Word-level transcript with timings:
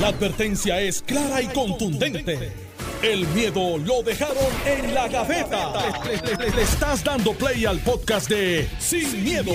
La 0.00 0.08
advertencia 0.08 0.80
es 0.80 1.02
clara 1.02 1.40
y 1.40 1.46
contundente. 1.46 2.52
El 3.00 3.28
miedo 3.28 3.78
lo 3.78 4.02
dejaron 4.02 4.36
en 4.66 4.92
la 4.92 5.06
gaveta. 5.06 5.72
Le, 6.04 6.62
estás 6.62 7.04
dando 7.04 7.32
play 7.32 7.64
al 7.64 7.78
podcast 7.78 8.28
de 8.28 8.68
Sin, 8.80 9.22
miedo, 9.22 9.52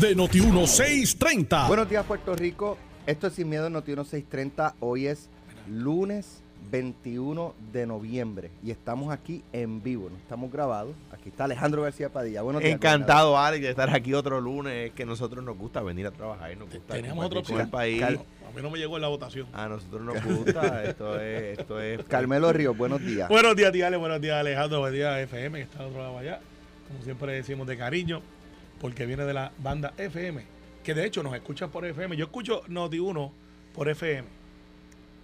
de 0.00 0.16
Noti1630. 0.16 1.68
Buenos 1.68 1.90
días, 1.90 2.06
Puerto 2.06 2.34
Rico. 2.34 2.78
Esto 3.06 3.26
es 3.26 3.34
Sin 3.34 3.50
Miedo 3.50 3.66
en 3.66 3.74
Noti 3.74 3.92
630. 3.92 4.76
Hoy 4.80 5.08
es 5.08 5.28
lunes 5.68 6.41
21 6.70 7.54
de 7.72 7.86
noviembre 7.86 8.50
y 8.62 8.70
estamos 8.70 9.12
aquí 9.12 9.42
en 9.52 9.82
vivo, 9.82 10.08
no 10.10 10.16
estamos 10.16 10.50
grabados. 10.52 10.94
Aquí 11.12 11.28
está 11.30 11.44
Alejandro 11.44 11.82
García 11.82 12.08
Padilla. 12.08 12.42
Buenos 12.42 12.62
días, 12.62 12.74
Encantado, 12.74 13.38
Alex, 13.38 13.62
de 13.62 13.70
estar 13.70 13.90
aquí 13.94 14.14
otro 14.14 14.40
lunes. 14.40 14.88
Es 14.88 14.92
que 14.92 15.02
a 15.02 15.06
nosotros 15.06 15.44
nos 15.44 15.56
gusta 15.56 15.82
venir 15.82 16.06
a 16.06 16.10
trabajar 16.10 16.52
y 16.52 16.56
nos 16.56 16.70
gusta 16.70 16.94
Tenemos 16.94 17.24
otro 17.26 17.42
con 17.42 17.60
el 17.60 17.68
país. 17.68 18.00
Cal- 18.00 18.20
A 18.48 18.54
mí 18.56 18.62
no 18.62 18.70
me 18.70 18.78
llegó 18.78 18.98
la 18.98 19.08
votación. 19.08 19.46
A 19.52 19.68
nosotros 19.68 20.02
nos 20.02 20.24
gusta. 20.24 20.84
Esto 20.84 21.20
es. 21.20 21.58
Esto 21.58 21.80
es 21.80 22.04
Carmelo 22.08 22.52
Ríos, 22.52 22.76
buenos 22.76 23.00
días. 23.00 23.28
Buenos 23.28 23.56
días, 23.56 23.72
tía 23.72 23.86
Ale, 23.88 23.96
buenos 23.96 24.20
días, 24.20 24.36
Alejandro, 24.38 24.80
buenos 24.80 24.94
días, 24.96 25.18
FM, 25.20 25.58
que 25.58 25.64
está 25.64 25.80
al 25.80 25.86
otro 25.86 26.00
lado 26.02 26.18
allá. 26.18 26.40
Como 26.88 27.02
siempre 27.04 27.32
decimos 27.32 27.66
de 27.66 27.76
cariño, 27.78 28.20
porque 28.80 29.06
viene 29.06 29.24
de 29.24 29.32
la 29.32 29.52
banda 29.58 29.94
FM, 29.96 30.42
que 30.84 30.94
de 30.94 31.06
hecho 31.06 31.22
nos 31.22 31.34
escuchan 31.34 31.70
por 31.70 31.84
FM. 31.86 32.16
Yo 32.16 32.24
escucho 32.26 32.62
Noti1 32.64 33.30
por 33.74 33.88
FM. 33.88 34.28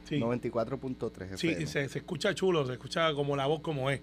Sí, 0.09 0.19
94.3 0.19 1.37
sí 1.37 1.67
se, 1.67 1.89
se 1.89 1.99
escucha 1.99 2.35
chulo, 2.35 2.67
se 2.67 2.73
escucha 2.73 3.13
como 3.13 3.37
la 3.37 3.47
voz 3.47 3.61
como 3.61 3.91
es. 3.91 4.01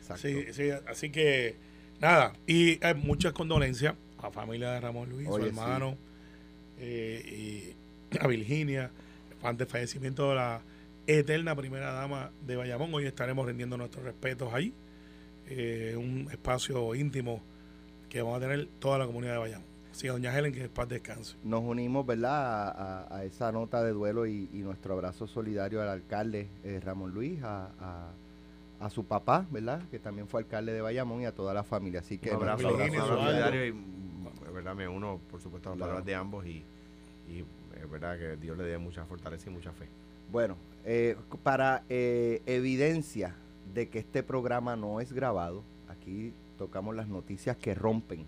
Exacto. 0.00 0.22
Sí, 0.22 0.46
sí, 0.52 0.70
así 0.88 1.10
que 1.10 1.56
nada, 2.00 2.32
y 2.46 2.84
eh, 2.84 2.94
muchas 2.94 3.32
condolencias 3.32 3.94
a 4.18 4.22
la 4.24 4.30
familia 4.30 4.72
de 4.72 4.80
Ramón 4.80 5.08
Luis, 5.10 5.28
Oye, 5.28 5.44
su 5.44 5.48
hermano, 5.48 5.96
eh, 6.78 7.74
y 8.12 8.18
a 8.18 8.26
Virginia, 8.26 8.90
ante 9.42 9.64
el 9.64 9.70
fallecimiento 9.70 10.30
de 10.30 10.34
la 10.34 10.62
eterna 11.06 11.54
primera 11.54 11.92
dama 11.92 12.32
de 12.44 12.56
Bayamón. 12.56 12.92
Hoy 12.92 13.06
estaremos 13.06 13.46
rindiendo 13.46 13.76
nuestros 13.76 14.04
respetos 14.04 14.52
ahí, 14.52 14.72
eh, 15.48 15.94
un 15.96 16.28
espacio 16.32 16.94
íntimo 16.94 17.40
que 18.08 18.20
vamos 18.20 18.38
a 18.38 18.40
tener 18.40 18.66
toda 18.80 18.98
la 18.98 19.06
comunidad 19.06 19.34
de 19.34 19.38
Bayamón. 19.38 19.75
Que 20.00 20.08
doña 20.08 20.36
Helen, 20.36 20.52
que 20.52 20.64
en 20.64 20.68
paz 20.70 20.88
descanse. 20.88 21.36
Nos 21.42 21.62
unimos, 21.64 22.04
¿verdad?, 22.06 22.68
a, 22.68 22.70
a- 23.08 23.16
a 23.18 23.24
esa 23.24 23.50
nota 23.50 23.82
de 23.82 23.92
duelo 23.92 24.26
y, 24.26 24.48
y 24.52 24.58
nuestro 24.58 24.94
abrazo 24.94 25.26
solidario 25.26 25.80
al 25.82 25.88
alcalde 25.88 26.48
eh, 26.64 26.80
Ramón 26.84 27.12
Luis, 27.12 27.42
a, 27.42 27.70
a- 27.80 28.10
a 28.78 28.90
su 28.90 29.04
papá, 29.04 29.46
¿verdad?, 29.50 29.80
que 29.90 29.98
también 29.98 30.28
fue 30.28 30.42
alcalde 30.42 30.72
de 30.74 30.82
Bayamón 30.82 31.22
y 31.22 31.26
a 31.26 31.32
toda 31.32 31.54
la 31.54 31.64
familia. 31.64 32.00
Así 32.00 32.18
que 32.18 32.30
un 32.30 32.36
abrazo, 32.36 32.62
solidario 32.68 33.66
y, 33.66 33.72
mm, 33.72 34.52
verdad, 34.54 34.74
me 34.74 34.86
uno, 34.86 35.18
por 35.30 35.40
supuesto, 35.40 35.70
a 35.70 35.72
las 35.72 35.76
Claro. 35.78 35.88
palabras 35.92 36.06
de 36.06 36.14
ambos 36.14 36.46
y, 36.46 36.62
y 37.28 37.44
es 37.80 37.90
verdad 37.90 38.18
que 38.18 38.36
Dios 38.36 38.58
le 38.58 38.64
dé 38.64 38.76
mucha 38.78 39.04
fortaleza 39.06 39.48
y 39.48 39.52
mucha 39.52 39.72
fe. 39.72 39.86
Bueno, 40.30 40.56
eh, 40.84 41.16
para 41.42 41.84
eh, 41.88 42.42
evidencia 42.46 43.34
de 43.72 43.88
que 43.88 43.98
este 44.00 44.22
programa 44.22 44.76
no 44.76 45.00
es 45.00 45.12
grabado, 45.12 45.62
aquí 45.88 46.32
tocamos 46.58 46.94
las 46.94 47.08
noticias 47.08 47.56
que 47.56 47.74
rompen. 47.74 48.26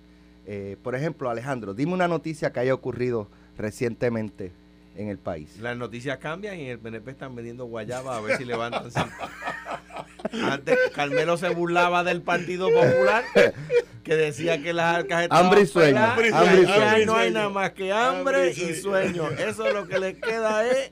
Eh, 0.51 0.79
por 0.83 0.95
ejemplo, 0.95 1.29
Alejandro, 1.29 1.75
dime 1.75 1.93
una 1.93 2.09
noticia 2.09 2.55
que 2.55 2.61
haya 2.61 2.73
ocurrido 2.73 3.29
recientemente 3.59 4.51
en 4.97 5.09
el 5.09 5.19
país. 5.19 5.59
Las 5.61 5.77
noticias 5.77 6.17
cambian 6.17 6.59
y 6.59 6.63
en 6.63 6.71
el 6.71 6.79
PNP 6.79 7.11
están 7.11 7.37
vendiendo 7.37 7.67
guayaba 7.67 8.17
a 8.17 8.21
ver 8.23 8.39
si 8.39 8.47
levantan. 8.47 8.91
Antes 10.43 10.79
Carmelo 10.95 11.37
se 11.37 11.51
burlaba 11.51 12.03
del 12.03 12.23
Partido 12.23 12.69
Popular 12.71 13.25
que 14.03 14.17
decía 14.17 14.63
que 14.63 14.73
las 14.73 14.97
arcas 14.97 15.25
estaban 15.25 15.45
Hambre 15.45 15.61
y 15.61 15.67
sueño, 15.67 15.99
hambre 15.99 16.29
y 16.29 16.31
y 16.31 16.33
sueño, 16.33 16.49
ahí 16.49 16.83
hambre 16.83 17.03
y 17.03 17.07
no 17.07 17.17
hay 17.17 17.31
nada 17.31 17.49
más 17.51 17.71
que 17.73 17.93
hambre, 17.93 18.37
Hambre 18.37 18.55
y 18.57 18.71
y 18.71 18.75
sueño. 18.75 19.29
Eso 19.33 19.71
lo 19.71 19.87
que 19.87 19.99
les 19.99 20.17
queda 20.17 20.67
es 20.67 20.89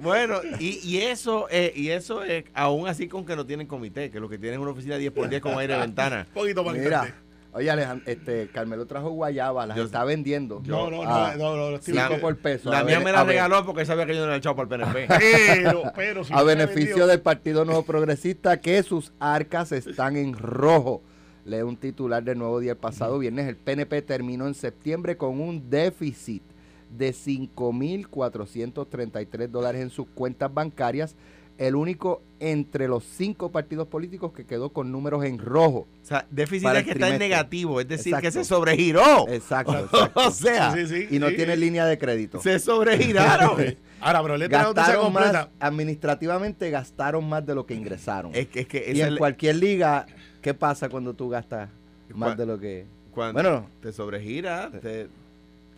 bueno, 0.00 0.40
y, 0.58 0.80
y 0.82 1.02
eso 1.02 1.50
es, 1.50 1.76
y 1.76 1.90
eso 1.90 2.24
es 2.24 2.44
aún 2.54 2.88
así 2.88 3.08
con 3.08 3.26
que 3.26 3.36
no 3.36 3.44
tienen 3.44 3.66
comité, 3.66 4.10
que 4.10 4.20
lo 4.20 4.30
que 4.30 4.38
tienen 4.38 4.58
es 4.58 4.62
una 4.62 4.70
oficina 4.70 4.96
10 4.96 5.12
por 5.12 5.28
10 5.28 5.42
con 5.42 5.58
aire 5.58 5.74
de 5.74 5.80
ventana. 5.80 6.26
Un 6.34 6.34
poquito 6.34 6.64
más 6.64 6.74
Mira, 6.74 7.14
oye 7.56 7.70
Alejandro, 7.70 8.04
este, 8.10 8.48
Carmelo 8.48 8.86
trajo 8.86 9.10
guayaba, 9.10 9.66
las 9.66 9.76
Yo- 9.76 9.84
está 9.84 10.04
vendiendo. 10.04 10.62
No, 10.64 10.90
no, 10.90 11.02
a 11.02 11.34
no, 11.36 11.56
no, 11.56 11.70
no, 11.72 11.78
cinco 11.82 11.96
La- 11.98 12.18
por 12.20 12.36
peso. 12.36 12.70
La 12.70 12.84
mía 12.84 13.00
me 13.00 13.10
la 13.12 13.24
regaló 13.24 13.66
porque 13.66 13.84
sabía 13.84 14.06
que 14.06 14.14
yo 14.14 14.20
no 14.20 14.26
era 14.26 14.36
echado 14.36 14.54
para 14.56 14.76
el 14.76 14.82
PNP. 14.92 15.08
Pero, 15.62 15.82
pero, 15.94 16.24
si 16.24 16.32
a 16.32 16.42
beneficio 16.42 16.88
vendió- 16.90 17.06
del 17.08 17.20
Partido 17.20 17.64
Nuevo 17.64 17.82
Progresista 17.84 18.60
que 18.60 18.82
sus 18.82 19.12
arcas 19.18 19.72
están 19.72 20.16
en 20.16 20.34
rojo. 20.34 21.02
Lee 21.44 21.62
un 21.62 21.76
titular 21.76 22.22
del 22.24 22.38
Nuevo 22.38 22.58
Día 22.60 22.72
el 22.72 22.78
pasado 22.78 23.18
viernes. 23.20 23.46
El 23.46 23.56
PNP 23.56 24.02
terminó 24.02 24.46
en 24.48 24.54
septiembre 24.54 25.16
con 25.16 25.40
un 25.40 25.70
déficit 25.70 26.42
de 26.90 27.12
5.433 27.12 29.48
dólares 29.48 29.80
en 29.82 29.90
sus 29.90 30.06
cuentas 30.08 30.52
bancarias. 30.52 31.14
El 31.58 31.74
único 31.74 32.22
entre 32.38 32.86
los 32.86 33.02
cinco 33.04 33.50
partidos 33.50 33.88
políticos 33.88 34.32
que 34.32 34.44
quedó 34.44 34.70
con 34.70 34.92
números 34.92 35.24
en 35.24 35.38
rojo. 35.38 35.86
O 36.02 36.04
sea, 36.04 36.26
déficit 36.30 36.68
es 36.68 36.84
que 36.84 36.90
está 36.92 37.08
en 37.08 37.18
negativo, 37.18 37.80
es 37.80 37.88
decir, 37.88 38.14
que 38.16 38.30
se 38.30 38.44
sobregiró. 38.44 39.28
Exacto. 39.28 39.78
exacto. 39.78 40.20
o 40.20 40.30
sea, 40.30 40.72
Sí, 40.72 40.86
sí, 40.86 41.06
sí, 41.08 41.16
y 41.16 41.18
no 41.18 41.28
sí. 41.28 41.36
tiene 41.36 41.56
línea 41.56 41.86
de 41.86 41.98
crédito. 41.98 42.40
se 42.40 42.58
sobregiraron. 42.58 43.56
Ahora, 44.00 44.22
pero 44.22 44.36
le 44.36 44.48
la 44.48 44.62
noticia 44.62 44.94
Gastaron 44.96 45.12
más, 45.12 45.48
administrativamente 45.58 46.70
gastaron 46.70 47.28
más 47.28 47.46
de 47.46 47.54
lo 47.54 47.64
que 47.66 47.74
ingresaron. 47.74 48.34
es 48.34 48.48
que, 48.48 48.60
es 48.60 48.66
que 48.68 48.92
y 48.94 49.00
en 49.00 49.16
cualquier 49.16 49.56
liga, 49.56 50.06
¿qué 50.42 50.52
pasa 50.54 50.88
cuando 50.88 51.14
tú 51.14 51.28
gastas 51.28 51.70
más 52.14 52.36
de 52.36 52.46
lo 52.46 52.58
que... 52.58 52.86
cuando 53.12 53.42
Bueno, 53.42 53.66
te 53.80 53.92
sobregira, 53.92 54.70
te, 54.70 55.08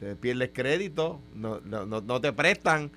te 0.00 0.16
pierdes 0.16 0.50
crédito, 0.52 1.20
no, 1.34 1.60
no, 1.64 1.86
no, 1.86 2.00
no 2.00 2.20
te 2.20 2.32
prestan. 2.32 2.90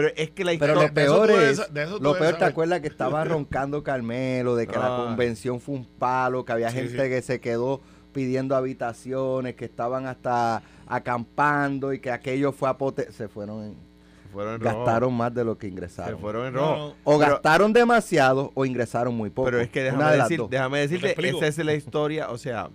Pero 0.00 0.14
es 0.16 0.30
que 0.30 0.44
la 0.44 0.52
pero 0.58 0.72
historia. 0.84 0.88
lo 0.88 0.94
peor 0.94 1.30
es, 1.30 1.58
lo 2.00 2.18
peor 2.18 2.36
te 2.36 2.44
acuerdas 2.44 2.80
que 2.80 2.88
estaba 2.88 3.24
roncando 3.24 3.82
Carmelo, 3.82 4.54
de 4.54 4.66
que 4.66 4.76
la 4.78 4.94
Ah. 4.94 5.04
convención 5.06 5.60
fue 5.60 5.74
un 5.74 5.84
palo, 5.84 6.44
que 6.44 6.52
había 6.52 6.70
Sí, 6.70 6.76
gente 6.76 7.02
sí. 7.04 7.08
que 7.08 7.22
se 7.22 7.40
quedó 7.40 7.80
pidiendo 8.12 8.54
habitaciones, 8.56 9.54
que 9.56 9.64
estaban 9.64 10.06
hasta 10.06 10.62
acampando 10.86 11.92
y 11.92 11.98
que 12.00 12.10
aquello 12.10 12.52
fue 12.52 12.68
a 12.68 12.76
pote... 12.78 13.10
Se 13.12 13.28
fueron, 13.28 13.62
en- 13.64 13.74
se 14.22 14.28
fueron 14.32 14.54
en 14.54 14.60
rojo. 14.60 14.76
gastaron 14.84 15.14
más 15.14 15.34
de 15.34 15.44
lo 15.44 15.56
que 15.58 15.66
Se 15.66 15.72
ingresaron. 15.72 16.20
fueron 16.20 16.46
en 16.46 16.54
rojo. 16.54 16.76
no. 16.76 16.86
O 17.04 17.18
Pero- 17.18 17.32
gastaron 17.32 17.72
demasiado 17.72 18.50
o 18.54 18.64
ingresaron 18.64 19.14
muy 19.14 19.30
poco. 19.30 19.46
Pero 19.46 19.60
es 19.60 19.68
que 19.70 19.82
déjame, 19.82 20.04
de 20.12 20.16
decir, 20.18 20.42
déjame 20.48 20.78
decirte, 20.80 21.28
esa 21.28 21.46
es 21.46 21.58
la 21.58 21.74
historia, 21.74 22.30
o 22.30 22.38
sea, 22.38 22.70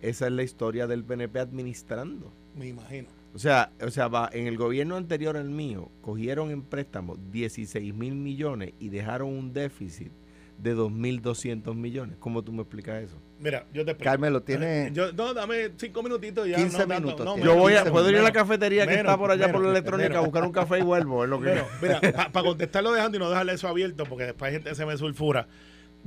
esa 0.00 0.26
es 0.26 0.32
la 0.32 0.42
historia 0.42 0.86
del 0.86 1.04
PNP 1.04 1.40
administrando. 1.40 2.32
Me 2.54 2.66
imagino. 2.68 3.08
O 3.34 3.38
sea, 3.38 3.72
o 3.80 3.90
sea 3.90 4.08
va, 4.08 4.30
en 4.32 4.46
el 4.46 4.56
gobierno 4.56 4.96
anterior 4.96 5.36
al 5.36 5.50
mío, 5.50 5.90
cogieron 6.00 6.50
en 6.50 6.62
préstamo 6.62 7.16
16 7.30 7.94
mil 7.94 8.14
millones 8.14 8.72
y 8.78 8.88
dejaron 8.88 9.28
un 9.28 9.52
déficit 9.52 10.10
de 10.58 10.74
2.200 10.74 11.74
millones. 11.74 12.16
¿Cómo 12.18 12.42
tú 12.42 12.52
me 12.52 12.62
explicas 12.62 13.04
eso? 13.04 13.16
Mira, 13.38 13.66
yo 13.72 13.84
te 13.84 13.92
explico. 13.92 14.10
Carmelo, 14.10 14.42
tiene... 14.42 14.88
Eh, 14.88 14.90
Yo, 14.92 15.12
no, 15.12 15.32
dame 15.32 15.70
cinco 15.76 16.02
minutitos 16.02 16.48
y 16.48 16.50
ya. 16.50 16.56
15 16.56 16.78
no, 16.78 16.86
tanto, 16.86 17.00
minutos 17.06 17.26
no. 17.26 17.38
Yo 17.38 17.54
voy 17.54 17.74
a, 17.74 17.82
15 17.82 17.90
puedo 17.92 18.10
ir 18.10 18.16
a 18.16 18.22
la 18.22 18.30
menos. 18.30 18.42
cafetería 18.42 18.86
que 18.86 18.94
está 18.94 19.16
por 19.16 19.30
allá 19.30 19.52
por 19.52 19.60
la 19.60 19.68
menos, 19.68 19.72
electrónica 19.78 20.18
a 20.18 20.22
buscar 20.22 20.44
un 20.44 20.52
café 20.52 20.78
y 20.80 20.82
vuelvo. 20.82 21.22
Es 21.22 21.30
lo 21.30 21.40
que 21.40 21.62
mira, 21.80 22.00
para 22.32 22.46
contestarlo 22.46 22.92
dejando 22.92 23.16
y 23.18 23.20
no 23.20 23.30
dejarle 23.30 23.52
eso 23.52 23.68
abierto, 23.68 24.04
porque 24.04 24.24
después 24.24 24.48
hay 24.48 24.54
gente 24.54 24.70
que 24.70 24.74
se 24.76 24.84
me 24.84 24.96
sulfura. 24.96 25.46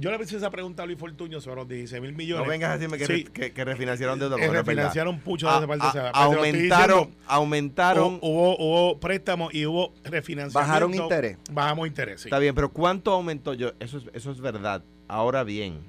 Yo 0.02 0.12
le 0.12 0.24
hice 0.24 0.36
esa 0.38 0.50
pregunta 0.50 0.84
a 0.84 0.86
Luis 0.86 0.98
Fortuño 0.98 1.40
sobre 1.40 1.58
los 1.58 1.68
16 1.70 2.02
mil 2.02 2.14
millones. 2.14 2.44
no 2.46 2.50
vengas 2.50 2.72
a 2.72 2.74
decirme 2.74 2.98
que, 2.98 3.06
Sí. 3.06 3.14
re- 3.14 3.32
que, 3.32 3.52
que 3.54 3.64
refinanciaron 3.66 4.18
deuda. 4.20 4.36
Eh, 4.36 4.40
porque 4.40 4.48
no 4.54 4.60
es 4.60 4.66
verdad. 4.66 4.84
refinanciaron 4.84 5.22
mucho 5.24 5.60
de 5.62 5.68
parte. 5.68 5.86
estoy 5.88 6.02
aumentaron, 6.14 6.98
diciendo, 7.00 7.24
aumentaron. 7.28 8.20
Hubo, 8.22 8.58
hubo 8.58 9.00
préstamos 9.00 9.54
y 9.54 9.66
hubo 9.66 9.94
refinanciamiento. 10.04 10.60
Bajaron 10.60 10.94
interés. 10.94 11.38
Bajamos 11.52 11.88
interés, 11.88 12.22
sí. 12.22 12.28
Está 12.28 12.40
bien, 12.40 12.56
pero 12.56 12.70
¿cuánto 12.72 13.12
aumentó? 13.12 13.54
Yo, 13.54 13.72
eso, 13.80 14.00
es, 14.00 14.06
eso 14.14 14.32
es 14.32 14.42
verdad. 14.42 14.84
Ahora 15.08 15.44
bien, 15.44 15.80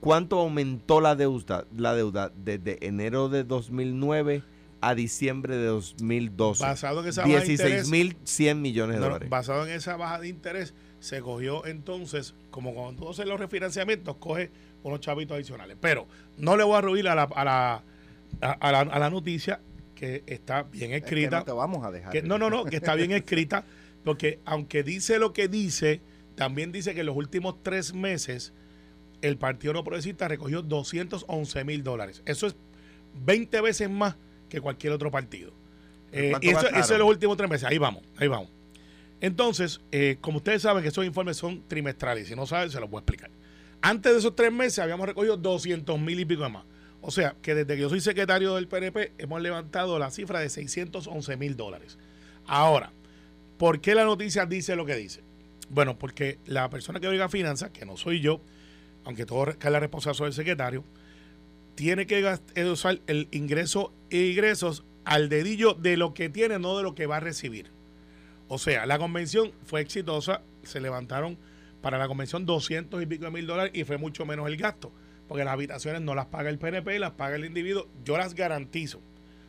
¿cuánto 0.00 0.38
aumentó 0.40 1.00
la 1.00 1.14
deuda, 1.16 1.64
la 1.76 1.94
deuda 1.94 2.32
desde 2.36 2.86
enero 2.86 3.28
de 3.28 3.44
2009 3.44 4.42
a 4.80 4.94
diciembre 4.94 5.56
de 5.56 5.66
2012? 5.66 6.62
Basado 6.64 7.02
en 7.02 7.08
esa 7.08 7.22
baja 7.22 7.40
de 7.40 7.52
interés. 7.52 7.90
16.100 7.90 8.54
millones 8.56 8.96
de 8.96 9.00
no, 9.00 9.06
dólares. 9.06 9.28
basado 9.30 9.66
en 9.66 9.72
esa 9.72 9.96
baja 9.96 10.20
de 10.20 10.28
interés, 10.28 10.74
se 11.04 11.20
cogió 11.20 11.66
entonces, 11.66 12.34
como 12.50 12.72
cuando 12.72 13.10
haces 13.10 13.26
los 13.26 13.38
refinanciamientos, 13.38 14.16
coge 14.16 14.50
unos 14.82 15.00
chavitos 15.00 15.34
adicionales. 15.34 15.76
Pero 15.78 16.06
no 16.38 16.56
le 16.56 16.64
voy 16.64 16.76
a 16.76 16.80
ruir 16.80 17.08
a 17.08 17.14
la, 17.14 17.24
a 17.24 17.44
la, 17.44 17.82
a, 18.40 18.72
la, 18.72 18.80
a 18.80 18.98
la 18.98 19.10
noticia 19.10 19.60
que 19.94 20.22
está 20.26 20.62
bien 20.62 20.92
Es 20.92 21.02
que 21.02 21.04
escrita. 21.08 21.40
no 21.40 21.44
te 21.44 21.52
vamos 21.52 21.84
a 21.84 21.90
dejar. 21.90 22.10
que, 22.10 22.22
no, 22.22 22.38
no, 22.38 22.48
no, 22.48 22.64
que 22.64 22.76
está 22.76 22.94
bien 22.94 23.12
escrita, 23.12 23.66
porque 24.02 24.38
aunque 24.46 24.82
dice 24.82 25.18
lo 25.18 25.34
que 25.34 25.46
dice, 25.46 26.00
también 26.36 26.72
dice 26.72 26.94
que 26.94 27.00
en 27.00 27.06
los 27.06 27.16
últimos 27.16 27.62
tres 27.62 27.92
meses 27.92 28.54
el 29.20 29.36
Partido 29.36 29.74
No 29.74 29.84
Progresista 29.84 30.26
recogió 30.26 30.62
211 30.62 31.64
mil 31.64 31.82
dólares. 31.82 32.22
Eso 32.24 32.46
es 32.46 32.56
20 33.26 33.60
veces 33.60 33.90
más 33.90 34.16
que 34.48 34.62
cualquier 34.62 34.94
otro 34.94 35.10
partido. 35.10 35.52
Eh, 36.12 36.30
¿Cuánto 36.30 36.46
y 36.46 36.50
eso, 36.50 36.66
eso 36.68 36.92
es 36.94 36.98
los 36.98 37.08
últimos 37.08 37.36
tres 37.36 37.50
meses. 37.50 37.68
Ahí 37.68 37.76
vamos, 37.76 38.02
ahí 38.16 38.26
vamos. 38.26 38.48
Entonces, 39.20 39.80
eh, 39.92 40.18
como 40.20 40.38
ustedes 40.38 40.62
saben 40.62 40.82
que 40.82 40.88
esos 40.88 41.04
informes 41.04 41.36
son 41.36 41.62
trimestrales, 41.66 42.28
si 42.28 42.34
no 42.34 42.46
saben, 42.46 42.70
se 42.70 42.80
los 42.80 42.90
voy 42.90 42.98
a 42.98 43.00
explicar. 43.00 43.30
Antes 43.80 44.12
de 44.12 44.18
esos 44.18 44.34
tres 44.34 44.52
meses 44.52 44.78
habíamos 44.78 45.06
recogido 45.06 45.36
200 45.36 45.98
mil 45.98 46.18
y 46.20 46.24
pico 46.24 46.42
de 46.42 46.48
más. 46.48 46.64
O 47.00 47.10
sea, 47.10 47.36
que 47.42 47.54
desde 47.54 47.74
que 47.74 47.82
yo 47.82 47.90
soy 47.90 48.00
secretario 48.00 48.54
del 48.54 48.66
PNP 48.66 49.12
hemos 49.18 49.40
levantado 49.42 49.98
la 49.98 50.10
cifra 50.10 50.40
de 50.40 50.48
611 50.48 51.36
mil 51.36 51.56
dólares. 51.56 51.98
Ahora, 52.46 52.92
¿Por 53.58 53.80
qué 53.80 53.94
la 53.94 54.04
noticia 54.04 54.46
dice 54.46 54.74
lo 54.74 54.84
que 54.84 54.96
dice? 54.96 55.22
Bueno, 55.70 55.96
porque 55.98 56.38
la 56.44 56.68
persona 56.70 57.00
que 57.00 57.08
oiga 57.08 57.28
finanzas, 57.28 57.70
que 57.70 57.86
no 57.86 57.96
soy 57.96 58.20
yo, 58.20 58.40
aunque 59.04 59.26
todo 59.26 59.46
cae 59.58 59.70
la 59.70 59.80
responsabilidad 59.80 60.26
del 60.26 60.34
secretario, 60.34 60.84
tiene 61.74 62.06
que 62.06 62.36
eh, 62.54 62.64
usar 62.64 63.00
el 63.06 63.28
ingreso 63.30 63.92
e 64.10 64.26
ingresos 64.26 64.84
al 65.04 65.28
dedillo 65.28 65.74
de 65.74 65.96
lo 65.96 66.14
que 66.14 66.28
tiene, 66.28 66.58
no 66.58 66.76
de 66.76 66.82
lo 66.82 66.94
que 66.94 67.06
va 67.06 67.18
a 67.18 67.20
recibir. 67.20 67.70
O 68.48 68.58
sea, 68.58 68.86
la 68.86 68.98
convención 68.98 69.52
fue 69.64 69.80
exitosa, 69.80 70.42
se 70.62 70.80
levantaron 70.80 71.38
para 71.80 71.98
la 71.98 72.08
convención 72.08 72.46
200 72.46 73.02
y 73.02 73.06
pico 73.06 73.24
de 73.24 73.30
mil 73.30 73.46
dólares 73.46 73.72
y 73.74 73.84
fue 73.84 73.98
mucho 73.98 74.26
menos 74.26 74.46
el 74.48 74.56
gasto, 74.56 74.92
porque 75.28 75.44
las 75.44 75.54
habitaciones 75.54 76.02
no 76.02 76.14
las 76.14 76.26
paga 76.26 76.50
el 76.50 76.58
PNP, 76.58 76.98
las 76.98 77.12
paga 77.12 77.36
el 77.36 77.44
individuo, 77.44 77.88
yo 78.04 78.18
las 78.18 78.34
garantizo. 78.34 79.00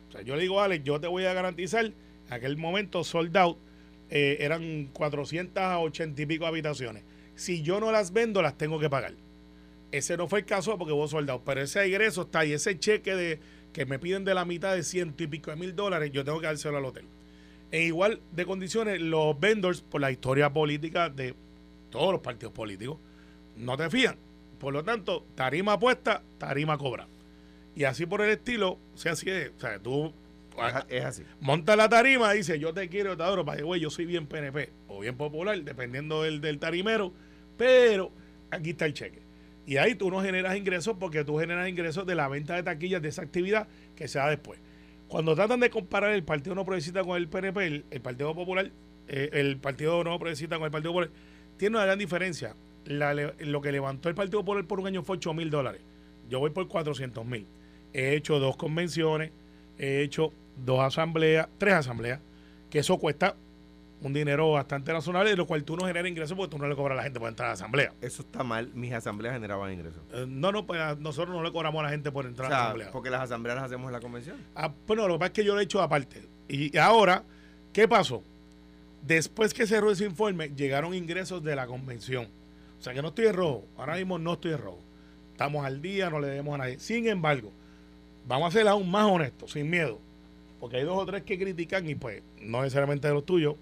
O 0.08 0.12
sea, 0.12 0.22
yo 0.22 0.36
le 0.36 0.42
digo, 0.42 0.60
Alex, 0.60 0.84
yo 0.84 1.00
te 1.00 1.06
voy 1.06 1.24
a 1.24 1.34
garantizar, 1.34 1.84
en 1.84 1.94
aquel 2.32 2.56
momento 2.56 3.04
sold 3.04 3.36
out, 3.36 3.58
eh, 4.10 4.38
eran 4.40 4.90
480 4.92 6.22
y 6.22 6.26
pico 6.26 6.46
habitaciones. 6.46 7.04
Si 7.34 7.62
yo 7.62 7.80
no 7.80 7.90
las 7.92 8.12
vendo, 8.12 8.40
las 8.40 8.56
tengo 8.56 8.78
que 8.78 8.88
pagar. 8.88 9.14
Ese 9.92 10.16
no 10.16 10.26
fue 10.26 10.40
el 10.40 10.44
caso 10.46 10.76
porque 10.78 10.92
hubo 10.92 11.08
soldado, 11.08 11.42
pero 11.44 11.60
ese 11.60 11.86
ingreso 11.86 12.22
está 12.22 12.40
ahí, 12.40 12.52
ese 12.52 12.78
cheque 12.78 13.14
de 13.14 13.40
que 13.72 13.86
me 13.86 13.98
piden 13.98 14.24
de 14.24 14.34
la 14.34 14.44
mitad 14.44 14.74
de 14.74 14.82
ciento 14.82 15.22
y 15.22 15.26
pico 15.26 15.50
de 15.50 15.56
mil 15.56 15.76
dólares, 15.76 16.10
yo 16.12 16.24
tengo 16.24 16.40
que 16.40 16.46
dárselo 16.46 16.78
al 16.78 16.84
hotel. 16.86 17.04
En 17.70 17.82
igual 17.82 18.20
de 18.32 18.46
condiciones, 18.46 19.00
los 19.00 19.38
vendors, 19.38 19.80
por 19.80 20.00
la 20.00 20.10
historia 20.10 20.52
política 20.52 21.10
de 21.10 21.34
todos 21.90 22.12
los 22.12 22.20
partidos 22.20 22.52
políticos, 22.52 22.98
no 23.56 23.76
te 23.76 23.90
fían. 23.90 24.16
Por 24.58 24.72
lo 24.72 24.84
tanto, 24.84 25.26
tarima 25.34 25.78
puesta, 25.78 26.22
tarima 26.38 26.78
cobra. 26.78 27.08
Y 27.74 27.84
así 27.84 28.06
por 28.06 28.22
el 28.22 28.30
estilo, 28.30 28.78
o 28.94 28.96
sea, 28.96 29.12
así 29.12 29.28
es. 29.28 29.50
O 29.56 29.60
sea, 29.60 29.78
tú 29.78 30.12
es, 30.88 31.04
así. 31.04 31.22
monta 31.40 31.76
la 31.76 31.88
tarima, 31.88 32.32
dice, 32.32 32.58
yo 32.58 32.72
te 32.72 32.88
quiero, 32.88 33.16
te 33.16 33.22
adoro, 33.22 33.44
para 33.44 33.62
güey, 33.62 33.80
yo 33.80 33.90
soy 33.90 34.06
bien 34.06 34.26
PNP 34.26 34.70
o 34.88 35.00
bien 35.00 35.16
popular, 35.16 35.60
dependiendo 35.62 36.22
del, 36.22 36.40
del 36.40 36.58
tarimero, 36.58 37.12
pero 37.58 38.10
aquí 38.50 38.70
está 38.70 38.86
el 38.86 38.94
cheque. 38.94 39.20
Y 39.66 39.78
ahí 39.78 39.94
tú 39.94 40.10
no 40.10 40.22
generas 40.22 40.56
ingresos 40.56 40.96
porque 40.98 41.24
tú 41.24 41.38
generas 41.38 41.68
ingresos 41.68 42.06
de 42.06 42.14
la 42.14 42.28
venta 42.28 42.54
de 42.54 42.62
taquillas 42.62 43.02
de 43.02 43.08
esa 43.08 43.22
actividad 43.22 43.68
que 43.96 44.08
se 44.08 44.18
da 44.18 44.30
después. 44.30 44.60
Cuando 45.08 45.34
tratan 45.34 45.60
de 45.60 45.70
comparar 45.70 46.12
el 46.12 46.24
Partido 46.24 46.54
No 46.54 46.64
Progresista 46.64 47.04
con 47.04 47.16
el 47.16 47.28
PNP, 47.28 47.84
el, 47.90 48.00
Partido 48.00 48.34
Popular, 48.34 48.70
eh, 49.08 49.30
el 49.32 49.56
Partido 49.56 50.02
No 50.02 50.18
Progresista 50.18 50.56
con 50.56 50.64
el 50.64 50.70
Partido 50.72 50.92
Popular, 50.92 51.10
tiene 51.56 51.76
una 51.76 51.86
gran 51.86 51.98
diferencia. 51.98 52.56
lo 52.86 53.60
que 53.60 53.72
levantó 53.72 54.08
el 54.08 54.14
Partido 54.14 54.40
Popular 54.40 54.66
por 54.66 54.80
un 54.80 54.88
año 54.88 55.02
fue 55.02 55.16
8 55.16 55.32
mil 55.34 55.50
dólares. 55.50 55.80
Yo 56.28 56.40
voy 56.40 56.50
por 56.50 56.66
400 56.66 57.24
mil. 57.24 57.46
He 57.92 58.14
hecho 58.14 58.40
dos 58.40 58.56
convenciones, 58.56 59.30
he 59.78 60.02
hecho 60.02 60.32
dos 60.64 60.80
asambleas, 60.80 61.48
tres 61.58 61.74
asambleas, 61.74 62.20
que 62.68 62.80
eso 62.80 62.98
cuesta 62.98 63.36
un 64.02 64.12
dinero 64.12 64.52
bastante 64.52 64.92
razonable, 64.92 65.30
de 65.30 65.36
lo 65.36 65.46
cual 65.46 65.64
tú 65.64 65.76
no 65.76 65.86
generas 65.86 66.08
ingresos 66.08 66.36
porque 66.36 66.50
tú 66.50 66.58
no 66.62 66.68
le 66.68 66.76
cobras 66.76 66.94
a 66.94 66.96
la 66.96 67.02
gente 67.02 67.18
por 67.18 67.28
entrar 67.28 67.46
a 67.46 67.50
la 67.50 67.54
asamblea. 67.54 67.92
Eso 68.00 68.22
está 68.22 68.44
mal, 68.44 68.70
mis 68.74 68.92
asambleas 68.92 69.34
generaban 69.34 69.72
ingresos. 69.72 70.02
Eh, 70.12 70.26
no, 70.28 70.52
no, 70.52 70.66
pues 70.66 70.98
nosotros 70.98 71.34
no 71.34 71.42
le 71.42 71.50
cobramos 71.50 71.80
a 71.80 71.84
la 71.84 71.90
gente 71.90 72.12
por 72.12 72.26
entrar 72.26 72.46
a 72.46 72.50
la 72.50 72.64
asamblea. 72.64 72.90
Porque 72.90 73.10
las 73.10 73.22
asambleas 73.22 73.56
las 73.56 73.64
hacemos 73.66 73.86
en 73.86 73.92
la 73.92 74.00
convención. 74.00 74.36
Ah, 74.54 74.72
bueno, 74.86 75.08
lo 75.08 75.14
que 75.14 75.18
pasa 75.18 75.26
es 75.28 75.32
que 75.32 75.44
yo 75.44 75.54
lo 75.54 75.60
he 75.60 75.64
hecho 75.64 75.80
aparte. 75.80 76.28
Y 76.48 76.76
ahora, 76.76 77.24
¿qué 77.72 77.88
pasó? 77.88 78.22
Después 79.02 79.54
que 79.54 79.66
cerró 79.66 79.90
ese 79.90 80.04
informe, 80.04 80.50
llegaron 80.50 80.94
ingresos 80.94 81.42
de 81.42 81.56
la 81.56 81.66
convención. 81.66 82.28
O 82.78 82.82
sea 82.82 82.92
que 82.92 83.00
no 83.00 83.08
estoy 83.08 83.26
en 83.26 83.34
rojo. 83.34 83.64
Ahora 83.76 83.96
mismo 83.96 84.18
no 84.18 84.34
estoy 84.34 84.52
en 84.52 84.58
rojo. 84.58 84.80
Estamos 85.32 85.64
al 85.64 85.80
día, 85.80 86.10
no 86.10 86.20
le 86.20 86.28
debemos 86.28 86.54
a 86.54 86.58
nadie. 86.58 86.78
Sin 86.78 87.06
embargo, 87.08 87.52
vamos 88.26 88.48
a 88.48 88.58
ser 88.58 88.68
aún 88.68 88.90
más 88.90 89.10
honestos, 89.10 89.52
sin 89.52 89.70
miedo. 89.70 90.00
Porque 90.60 90.76
hay 90.76 90.84
dos 90.84 90.98
o 90.98 91.06
tres 91.06 91.22
que 91.22 91.38
critican 91.38 91.88
y 91.88 91.94
pues 91.94 92.22
no 92.40 92.62
necesariamente 92.62 93.08
de 93.08 93.14
los 93.14 93.24
tuyos, 93.24 93.56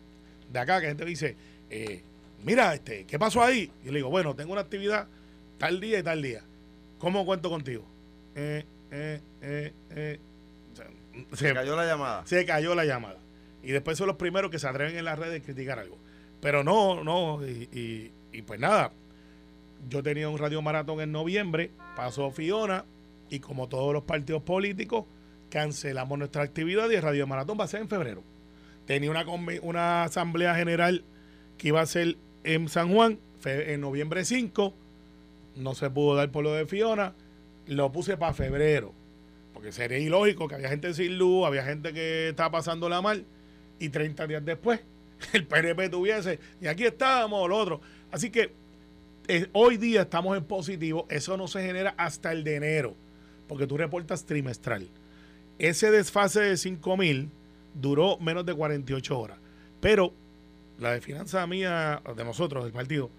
de 0.50 0.58
acá, 0.58 0.80
que 0.80 0.86
gente 0.86 1.04
dice, 1.04 1.36
eh, 1.70 2.02
mira, 2.44 2.74
este, 2.74 3.04
¿qué 3.04 3.18
pasó 3.18 3.42
ahí? 3.42 3.70
Y 3.82 3.86
le 3.86 3.96
digo, 3.96 4.10
bueno, 4.10 4.34
tengo 4.34 4.52
una 4.52 4.60
actividad 4.60 5.08
tal 5.58 5.80
día 5.80 5.98
y 5.98 6.02
tal 6.02 6.22
día. 6.22 6.42
¿Cómo 6.98 7.24
cuento 7.24 7.50
contigo? 7.50 7.84
Eh, 8.34 8.64
eh, 8.90 9.20
se, 11.32 11.52
cayó 11.52 11.76
la 11.76 11.86
llamada. 11.86 12.26
Se 12.26 12.44
cayó 12.44 12.74
la 12.74 12.84
llamada. 12.84 13.18
Y 13.62 13.72
después 13.72 13.98
son 13.98 14.06
los 14.06 14.16
primeros 14.16 14.50
que 14.50 14.58
se 14.58 14.68
atreven 14.68 14.96
en 14.96 15.04
las 15.04 15.18
redes 15.18 15.42
a 15.42 15.44
criticar 15.44 15.78
algo. 15.78 15.98
Pero 16.40 16.62
no, 16.62 17.02
no, 17.02 17.46
y, 17.46 18.12
y 18.32 18.42
pues 18.42 18.60
nada. 18.60 18.92
Yo 19.88 20.02
tenía 20.02 20.28
un 20.28 20.38
radio 20.38 20.62
maratón 20.62 21.00
en 21.00 21.12
noviembre, 21.12 21.70
pasó 21.96 22.30
Fiona, 22.30 22.84
y 23.28 23.40
como 23.40 23.68
todos 23.68 23.92
los 23.92 24.04
partidos 24.04 24.42
políticos, 24.42 25.04
cancelamos 25.50 26.18
nuestra 26.18 26.42
actividad 26.42 26.88
y 26.90 26.94
el 26.94 27.02
radio 27.02 27.26
maratón 27.26 27.58
va 27.58 27.64
a 27.64 27.68
ser 27.68 27.80
en 27.80 27.88
febrero 27.88 28.22
tenía 28.86 29.10
una, 29.10 29.24
una 29.62 30.04
asamblea 30.04 30.54
general 30.54 31.04
que 31.58 31.68
iba 31.68 31.80
a 31.80 31.86
ser 31.86 32.16
en 32.44 32.68
San 32.68 32.92
Juan 32.92 33.18
en 33.44 33.80
noviembre 33.80 34.24
5, 34.24 34.74
no 35.56 35.74
se 35.74 35.90
pudo 35.90 36.16
dar 36.16 36.30
por 36.30 36.44
lo 36.44 36.52
de 36.52 36.66
Fiona, 36.66 37.14
lo 37.66 37.92
puse 37.92 38.16
para 38.16 38.32
febrero, 38.32 38.94
porque 39.52 39.72
sería 39.72 39.98
ilógico 39.98 40.48
que 40.48 40.54
había 40.54 40.68
gente 40.68 40.94
sin 40.94 41.18
luz, 41.18 41.46
había 41.46 41.64
gente 41.64 41.92
que 41.92 42.30
estaba 42.30 42.50
pasando 42.50 42.88
la 42.88 43.02
mal, 43.02 43.24
y 43.78 43.88
30 43.88 44.26
días 44.26 44.44
después 44.44 44.80
el 45.32 45.46
PNP 45.46 45.88
tuviese, 45.88 46.38
y 46.60 46.66
aquí 46.66 46.84
estábamos, 46.84 47.48
lo 47.48 47.56
otro. 47.56 47.80
Así 48.10 48.30
que 48.30 48.52
eh, 49.28 49.48
hoy 49.52 49.76
día 49.76 50.02
estamos 50.02 50.36
en 50.36 50.44
positivo, 50.44 51.06
eso 51.10 51.36
no 51.36 51.48
se 51.48 51.62
genera 51.62 51.94
hasta 51.96 52.32
el 52.32 52.44
de 52.44 52.56
enero, 52.56 52.96
porque 53.48 53.66
tú 53.66 53.76
reportas 53.76 54.24
trimestral. 54.24 54.88
Ese 55.58 55.90
desfase 55.90 56.40
de 56.40 56.56
5 56.56 56.96
mil 56.96 57.30
duró 57.74 58.18
menos 58.18 58.46
de 58.46 58.54
48 58.54 59.18
horas. 59.18 59.38
Pero 59.80 60.14
la 60.78 60.92
de 60.92 61.00
finanzas 61.00 61.46
mía, 61.48 62.02
de 62.16 62.24
nosotros, 62.24 62.64
del 62.64 62.72
partido, 62.72 63.10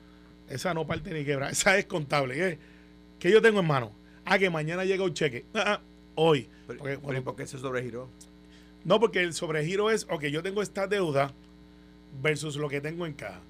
esa 0.50 0.74
no 0.74 0.88
parte 0.88 1.14
ni 1.14 1.24
quebra, 1.24 1.50
esa 1.52 1.78
es 1.78 1.86
contable. 1.86 2.36
¿qué? 2.36 2.60
que 3.20 3.32
yo 3.32 3.42
tengo 3.42 3.60
en 3.60 3.68
mano? 3.68 3.92
Ah, 4.26 4.40
que 4.40 4.50
mañana 4.50 4.86
llega 4.86 5.04
un 5.04 5.14
cheque. 5.14 5.46
Ah, 5.54 5.64
ah 5.68 5.82
hoy. 6.16 6.50
Porque, 6.66 6.98
¿Por 6.98 7.36
qué 7.36 7.46
se 7.46 7.60
sobregiró? 7.60 8.10
No, 8.84 9.00
porque 9.00 9.22
el 9.22 9.34
sobregiro 9.34 9.92
es, 9.92 10.08
ok, 10.10 10.26
yo 10.26 10.42
tengo 10.42 10.62
esta 10.62 10.88
deuda 10.88 11.34
versus 12.22 12.56
lo 12.56 12.70
que 12.70 12.82
tengo 12.82 13.06
en 13.06 13.14
caja. 13.14 13.42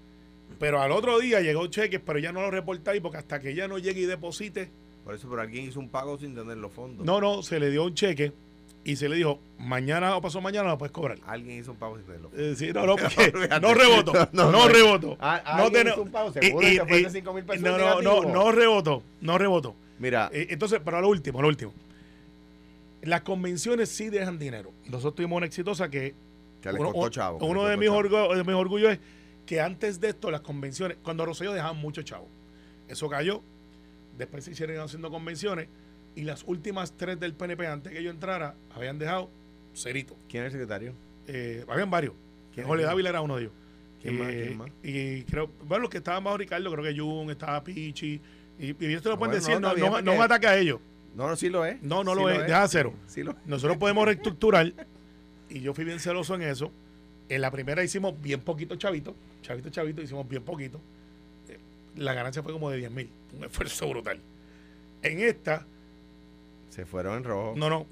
Pero 0.60 0.82
al 0.82 0.92
otro 0.92 1.20
día 1.20 1.42
llegó 1.42 1.62
un 1.62 1.70
cheque, 1.70 2.00
pero 2.00 2.20
ya 2.20 2.32
no 2.32 2.42
lo 2.42 2.52
reportáis 2.52 3.02
porque 3.02 3.18
hasta 3.18 3.40
que 3.40 3.54
ya 3.54 3.68
no 3.68 3.78
llegue 3.78 4.02
y 4.02 4.06
deposite. 4.06 4.70
Por 5.04 5.14
eso, 5.14 5.30
pero 5.30 5.42
alguien 5.42 5.66
hizo 5.66 5.80
un 5.80 5.90
pago 5.90 6.18
sin 6.18 6.34
tener 6.34 6.58
los 6.58 6.72
fondos. 6.72 7.06
No, 7.06 7.20
no, 7.20 7.44
se 7.44 7.60
le 7.60 7.70
dio 7.70 7.84
un 7.84 7.94
cheque 7.94 8.32
y 8.86 8.98
se 8.98 9.10
le 9.10 9.16
dijo, 9.16 9.40
mañana 9.58 10.16
o 10.16 10.22
pasó 10.22 10.40
mañana 10.42 10.70
lo 10.70 10.78
puedes 10.78 10.92
cobrar. 10.92 11.18
Alguien 11.26 11.60
hizo 11.60 11.72
un 11.72 11.78
pago 11.78 11.98
sin 11.98 12.06
reloj. 12.06 12.32
Eh, 12.38 12.54
sí, 12.56 12.72
no, 12.72 12.86
no, 12.86 12.96
porque 12.98 13.50
no 13.60 13.74
rebotó. 13.74 14.14
No, 14.32 14.52
no, 14.52 14.70
rebotó. 14.70 15.18
no 15.20 15.68
hizo 15.68 16.04
un 16.04 16.12
pago, 16.12 16.32
seguro 16.32 16.60
que 16.60 16.86
fue 16.88 17.02
de 17.02 17.10
5 17.10 17.34
mil 17.34 17.44
pesos. 17.44 17.64
No, 17.64 17.78
no, 17.80 18.02
no, 18.02 18.22
no 18.22 18.52
rebotó. 18.52 19.02
No 19.22 19.40
rebotó. 19.40 19.76
Mira. 19.98 20.30
Eh, 20.32 20.48
entonces, 20.52 20.80
pero 20.86 21.02
lo 21.02 21.10
último, 21.10 21.42
lo 21.42 21.48
último. 21.48 21.74
Las 23.02 23.22
convenciones 23.22 23.90
sí 23.90 24.10
dejan 24.10 24.38
dinero. 24.38 24.72
Nosotros 24.86 25.16
tuvimos 25.16 25.38
una 25.38 25.48
exitosa 25.48 25.90
que. 25.90 26.14
Uno, 26.66 26.94
costó 26.94 27.10
chavo. 27.10 27.46
Uno 27.46 27.66
de 27.66 27.78
mis, 27.78 27.90
orgullo, 27.90 28.36
de 28.36 28.44
mis 28.44 28.56
orgullos 28.56 28.92
es 28.92 29.00
que 29.48 29.62
antes 29.62 30.00
de 30.00 30.10
esto, 30.10 30.30
las 30.30 30.42
convenciones, 30.42 30.98
cuando 31.02 31.26
Rosselló 31.26 31.54
dejaban 31.54 31.78
mucho 31.78 32.04
chavo. 32.04 32.28
Eso 32.88 33.10
cayó. 33.10 33.42
Después 34.16 34.44
se 34.44 34.52
hicieron 34.52 34.78
haciendo 34.78 35.10
convenciones 35.10 35.70
y 36.16 36.24
las 36.24 36.44
últimas 36.48 36.94
tres 36.94 37.20
del 37.20 37.34
PNP 37.34 37.68
antes 37.68 37.94
que 37.94 38.02
yo 38.02 38.10
entrara 38.10 38.56
habían 38.74 38.98
dejado 38.98 39.30
cerito. 39.74 40.16
¿Quién 40.30 40.44
es 40.44 40.48
el 40.48 40.60
secretario? 40.60 40.94
Eh, 41.28 41.66
habían 41.68 41.90
varios. 41.92 42.14
Jorge 42.64 42.86
Dávila 42.86 43.10
era 43.10 43.22
uno 43.22 43.36
de 43.36 43.44
ellos. 43.44 43.54
¿Quién, 44.02 44.18
más, 44.18 44.28
¿Quién 44.30 44.58
más? 44.58 44.70
Y 44.82 45.24
creo, 45.24 45.50
bueno, 45.66 45.84
los 45.84 45.90
que 45.90 45.98
estaban 45.98 46.24
bajo 46.24 46.38
Ricardo, 46.38 46.72
creo 46.72 46.84
que 46.84 46.98
Jun, 46.98 47.30
estaba 47.32 47.64
Pichi. 47.64 48.22
Y, 48.58 48.86
y 48.86 48.94
esto 48.94 49.10
lo 49.10 49.20
pueden 49.20 49.36
decir, 49.36 49.60
no, 49.60 49.76
no, 49.76 50.02
no, 50.02 50.14
un 50.14 50.22
ataque 50.22 50.48
a 50.48 50.58
ellos. 50.58 50.80
No, 51.16 51.28
no, 51.28 51.36
sí 51.36 51.50
lo 51.50 51.66
es. 51.66 51.82
No, 51.82 52.04
no 52.04 52.16
lo, 52.16 52.30
es. 52.30 52.40
Deja 52.46 52.68
cero. 52.68 52.94
Sí 53.08 53.24
lo 53.24 53.36
Nosotros 53.46 53.78
podemos 53.78 54.06
reestructurar. 54.08 54.72
y 55.50 55.60
yo 55.60 55.74
fui 55.74 55.84
bien 55.84 56.00
celoso 56.00 56.36
en 56.36 56.44
eso. 56.44 56.72
En 57.28 57.42
la 57.42 57.52
primera 57.52 57.84
hicimos 57.84 58.14
bien 58.22 58.42
poquito 58.42 58.76
chavito. 58.76 59.16
Chavito, 59.42 59.70
chavito, 59.70 60.02
hicimos 60.02 60.28
bien 60.28 60.44
poquito. 60.44 60.80
Eh, 61.50 61.58
la 61.98 62.14
ganancia 62.14 62.44
fue 62.44 62.54
como 62.54 62.70
de 62.70 62.78
10 62.78 62.92
mil. 62.92 63.10
Un 63.36 63.44
esfuerzo 63.44 63.90
brutal. 63.90 64.20
En 65.02 65.20
esta 65.20 65.66
se 66.76 66.86
fueron 66.86 67.18
en 67.18 67.24
rojo. 67.24 67.54
No, 67.56 67.70
no. 67.70 67.86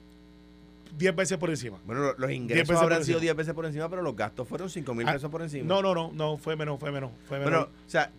10 0.98 1.16
veces 1.16 1.38
por 1.38 1.50
encima. 1.50 1.80
Bueno, 1.86 2.14
los 2.18 2.32
ingresos 2.32 2.76
habrán 2.78 3.04
sido 3.04 3.20
10 3.20 3.36
veces 3.36 3.54
por 3.54 3.66
encima, 3.66 3.90
pero 3.90 4.02
los 4.04 4.16
gastos 4.16 4.48
fueron 4.48 4.70
5 4.70 4.94
mil 4.94 5.08
ah, 5.08 5.14
pesos 5.14 5.32
por 5.32 5.42
encima. 5.42 5.66
No, 5.66 5.82
no, 5.82 5.96
no, 5.96 6.12
no, 6.14 6.38
fue 6.38 6.56
menos, 6.56 6.80
fue 6.80 6.92
menos. 6.92 7.12
Fue 7.26 7.40
menos. 7.40 7.52
Bueno, 7.52 7.70
o 7.88 7.90
sea, 7.90 8.12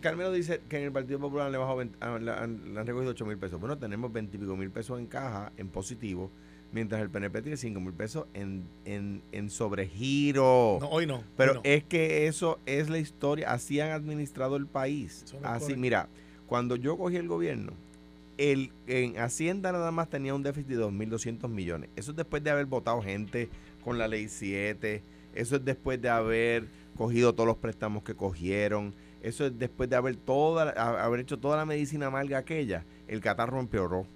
Carmelo 0.00 0.32
dice 0.32 0.62
que 0.68 0.78
en 0.78 0.84
el 0.84 0.92
Partido 0.92 1.18
Popular 1.18 1.50
le, 1.50 1.58
bajó, 1.58 1.78
ah, 2.00 2.18
le, 2.18 2.30
han, 2.30 2.86
recogido 2.86 3.10
8 3.10 3.26
mil 3.26 3.36
pesos. 3.36 3.60
Bueno, 3.60 3.76
tenemos 3.76 4.10
20 4.10 4.36
y 4.36 4.40
pico 4.40 4.56
mil 4.56 4.70
pesos 4.70 4.98
en 4.98 5.06
caja, 5.06 5.52
en 5.58 5.68
positivo, 5.68 6.30
mientras 6.72 7.02
el 7.02 7.10
PNP 7.10 7.42
tiene 7.42 7.56
5 7.58 7.80
mil 7.80 7.92
pesos 7.92 8.26
en, 8.32 8.64
en, 8.86 9.22
en 9.32 9.50
sobregiro. 9.50 10.78
No, 10.80 10.88
hoy 10.88 11.06
no. 11.06 11.24
Pero 11.36 11.60
es 11.62 11.84
que 11.84 12.26
eso 12.26 12.58
es 12.64 12.88
la 12.88 12.98
historia. 12.98 13.52
Así 13.52 13.80
han 13.80 13.90
administrado 13.90 14.56
el 14.56 14.66
país. 14.66 15.26
Así, 15.42 15.76
mira, 15.76 16.08
cuando 16.46 16.76
yo 16.76 16.96
cogí 16.96 17.16
el 17.16 17.28
gobierno, 17.28 17.74
el, 18.38 18.72
en 18.86 19.18
Hacienda 19.18 19.72
nada 19.72 19.90
más 19.90 20.08
tenía 20.10 20.34
un 20.34 20.42
déficit 20.42 20.68
de 20.68 20.78
2.200 20.78 21.48
millones. 21.48 21.90
Eso 21.96 22.10
es 22.12 22.16
después 22.16 22.42
de 22.42 22.50
haber 22.50 22.66
votado 22.66 23.02
gente 23.02 23.48
con 23.82 23.98
la 23.98 24.08
ley 24.08 24.28
7. 24.28 25.02
Eso 25.34 25.56
es 25.56 25.64
después 25.64 26.00
de 26.00 26.08
haber 26.08 26.66
cogido 26.96 27.32
todos 27.34 27.46
los 27.46 27.56
préstamos 27.56 28.02
que 28.02 28.14
cogieron. 28.14 28.94
Eso 29.22 29.46
es 29.46 29.58
después 29.58 29.88
de 29.88 29.96
haber, 29.96 30.16
toda, 30.16 30.70
haber 31.02 31.20
hecho 31.20 31.38
toda 31.38 31.56
la 31.56 31.64
medicina 31.66 32.06
amarga 32.06 32.38
aquella. 32.38 32.84
El 33.08 33.20
catarro 33.20 33.58
empeoró. 33.58 34.06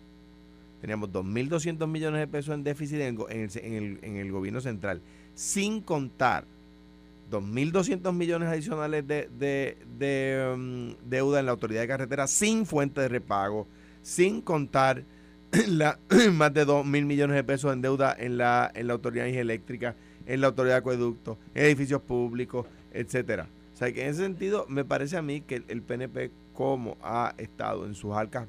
Teníamos 0.81 1.11
2.200 1.11 1.87
millones 1.89 2.21
de 2.21 2.27
pesos 2.29 2.55
en 2.55 2.63
déficit 2.63 3.01
en 3.01 3.19
el, 3.19 3.57
en 3.61 3.75
el- 3.75 3.99
en 4.03 4.17
el 4.17 4.31
gobierno 4.31 4.61
central. 4.61 5.01
Sin 5.35 5.81
contar 5.81 6.45
2.200 7.31 8.13
millones 8.15 8.49
adicionales 8.49 9.07
de, 9.07 9.29
de- 9.39 9.77
de, 9.99 10.55
mm, 10.57 11.09
deuda 11.09 11.41
en 11.41 11.47
la 11.47 11.53
autoridad 11.53 11.81
de 11.83 11.89
carretera 11.89 12.27
sin 12.27 12.65
fuente 12.65 13.01
de 13.01 13.09
repago. 13.09 13.67
Sin 14.03 14.41
contar 14.43 15.03
la, 15.69 15.99
más 16.33 16.53
de 16.55 16.67
2.000 16.67 16.85
millones 17.05 17.37
de 17.37 17.45
pesos 17.45 17.73
en 17.73 17.83
deuda 17.83 18.15
en 18.19 18.37
la, 18.39 18.71
en 18.75 18.87
la 18.87 18.93
autoridad 18.95 19.25
de 19.25 19.31
energía 19.31 19.43
eléctrica, 19.43 19.95
en 20.27 20.41
la 20.41 20.49
autoridad 20.49 20.75
de 20.77 20.79
acueductos, 20.81 21.37
en 21.55 21.65
edificios 21.65 22.03
públicos, 22.03 22.67
etcétera. 22.93 23.49
O 23.75 23.77
sea 23.79 23.93
que 23.93 24.03
en 24.03 24.09
ese 24.11 24.23
sentido 24.23 24.67
me 24.69 24.85
parece 24.85 25.17
a 25.17 25.23
mí 25.23 25.41
que 25.41 25.57
el, 25.57 25.65
el 25.69 25.83
PNP 25.83 26.31
como 26.53 26.97
ha 27.03 27.35
estado 27.39 27.87
en 27.87 27.95
sus 27.95 28.13
arcas 28.15 28.47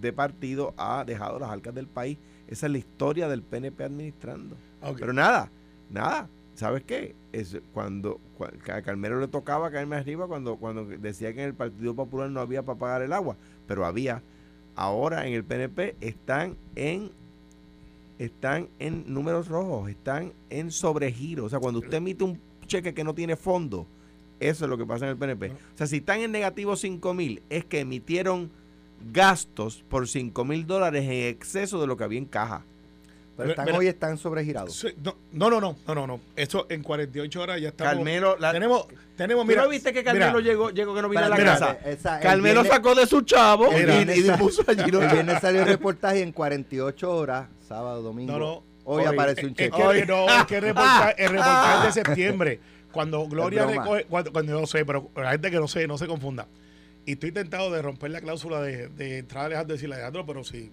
de 0.00 0.12
partido 0.12 0.74
ha 0.76 1.04
dejado 1.06 1.38
las 1.38 1.50
arcas 1.50 1.74
del 1.74 1.86
país. 1.86 2.18
Esa 2.48 2.66
es 2.66 2.72
la 2.72 2.78
historia 2.78 3.28
del 3.28 3.42
PNP 3.42 3.84
administrando. 3.84 4.56
Pero 4.98 5.12
nada, 5.12 5.48
nada. 5.90 6.28
¿Sabes 6.56 6.82
qué? 6.84 7.14
Es 7.32 7.56
cuando, 7.72 8.20
cua- 8.38 8.52
a 8.72 8.82
Calmero 8.82 9.18
le 9.20 9.28
tocaba 9.28 9.70
caerme 9.70 9.96
arriba 9.96 10.26
cuando, 10.28 10.56
cuando 10.56 10.84
decía 10.84 11.32
que 11.32 11.42
en 11.42 11.48
el 11.48 11.54
Partido 11.54 11.94
Popular 11.94 12.28
no 12.30 12.40
había 12.40 12.62
para 12.62 12.78
pagar 12.78 13.02
el 13.02 13.12
agua, 13.12 13.36
pero 13.66 13.84
había. 13.86 14.22
Ahora 14.76 15.26
en 15.26 15.34
el 15.34 15.44
PNP 15.44 15.96
están 16.00 16.56
en 16.74 17.10
están 18.18 18.68
en 18.78 19.04
números 19.12 19.48
rojos, 19.48 19.90
están 19.90 20.32
en 20.50 20.70
sobregiro. 20.70 21.44
O 21.44 21.48
sea, 21.48 21.58
cuando 21.58 21.80
usted 21.80 21.94
emite 21.94 22.24
un 22.24 22.40
cheque 22.66 22.94
que 22.94 23.04
no 23.04 23.14
tiene 23.14 23.36
fondo, 23.36 23.86
eso 24.40 24.64
es 24.64 24.68
lo 24.68 24.78
que 24.78 24.86
pasa 24.86 25.06
en 25.06 25.12
el 25.12 25.16
PNP. 25.16 25.50
O 25.50 25.76
sea, 25.76 25.86
si 25.86 25.96
están 25.96 26.20
en 26.20 26.32
negativo 26.32 26.76
5 26.76 27.14
mil, 27.14 27.42
es 27.50 27.64
que 27.64 27.80
emitieron 27.80 28.50
gastos 29.12 29.84
por 29.88 30.08
5 30.08 30.44
mil 30.44 30.66
dólares 30.66 31.04
en 31.04 31.28
exceso 31.28 31.80
de 31.80 31.86
lo 31.86 31.96
que 31.96 32.04
había 32.04 32.18
en 32.18 32.26
caja. 32.26 32.64
Pero 33.36 33.50
están, 33.50 33.64
Mira. 33.64 33.78
hoy 33.78 33.86
están 33.88 34.16
sobregirados. 34.16 34.86
No, 35.02 35.16
no, 35.32 35.60
no, 35.60 35.76
no, 35.86 35.94
no, 35.94 36.06
no. 36.06 36.20
Eso 36.36 36.66
en 36.68 36.82
48 36.84 37.40
horas 37.42 37.60
ya 37.60 37.68
estamos. 37.70 37.94
Carmelo, 37.94 38.36
la- 38.38 38.52
tenemos, 38.52 38.86
tenemos, 39.16 39.42
¿Tú 39.44 39.48
mira. 39.48 39.62
no 39.64 39.68
viste 39.68 39.92
que 39.92 40.04
Carmelo 40.04 40.38
mira, 40.38 40.40
llegó, 40.40 40.70
llegó 40.70 40.94
que 40.94 41.02
no 41.02 41.08
vino 41.08 41.24
a 41.24 41.28
la 41.28 41.36
Mira, 41.36 41.52
casa? 41.52 41.78
esa- 41.84 42.20
Carmelo 42.20 42.60
viernes- 42.62 42.72
sacó 42.72 42.94
de 42.94 43.06
su 43.06 43.22
chavo 43.22 43.70
y, 43.72 44.10
y 44.12 44.22
sa- 44.22 44.36
puso 44.38 44.62
allí 44.68 44.82
El 44.84 44.90
viernes 45.08 45.40
salió 45.40 45.62
el 45.62 45.66
reportaje 45.68 46.20
y 46.20 46.22
en 46.22 46.30
48 46.32 47.10
horas, 47.16 47.48
sábado, 47.66 48.02
domingo. 48.02 48.32
No, 48.32 48.38
no. 48.38 48.62
Hoy, 48.84 49.02
Hoy. 49.04 49.14
apareció 49.14 49.48
un 49.48 49.52
Es 49.52 49.56
cheque. 49.56 49.76
que, 49.76 49.82
Hoy. 49.82 50.04
no, 50.06 50.28
es 50.28 50.44
que 50.46 50.56
el 50.56 50.62
reportaje, 50.62 51.24
el 51.24 51.30
reportaje 51.30 51.86
de 51.86 51.92
septiembre. 52.04 52.60
Cuando 52.92 53.26
Gloria 53.26 53.66
recoge, 53.66 54.04
cuando, 54.04 54.30
cuando 54.32 54.52
yo 54.52 54.60
no 54.60 54.66
sé, 54.68 54.84
pero 54.84 55.10
la 55.16 55.32
gente 55.32 55.50
que 55.50 55.56
no 55.58 55.66
sé, 55.66 55.88
no 55.88 55.98
se 55.98 56.06
confunda. 56.06 56.46
Y 57.04 57.12
estoy 57.14 57.32
tentado 57.32 57.72
de 57.72 57.82
romper 57.82 58.12
la 58.12 58.20
cláusula 58.20 58.60
de, 58.62 58.86
de 58.88 59.18
entrar 59.18 59.42
a 59.42 59.46
Alejandro 59.46 59.74
y 59.74 59.76
decirle, 59.78 59.96
Alejandro, 59.96 60.24
pero 60.24 60.44
si, 60.44 60.70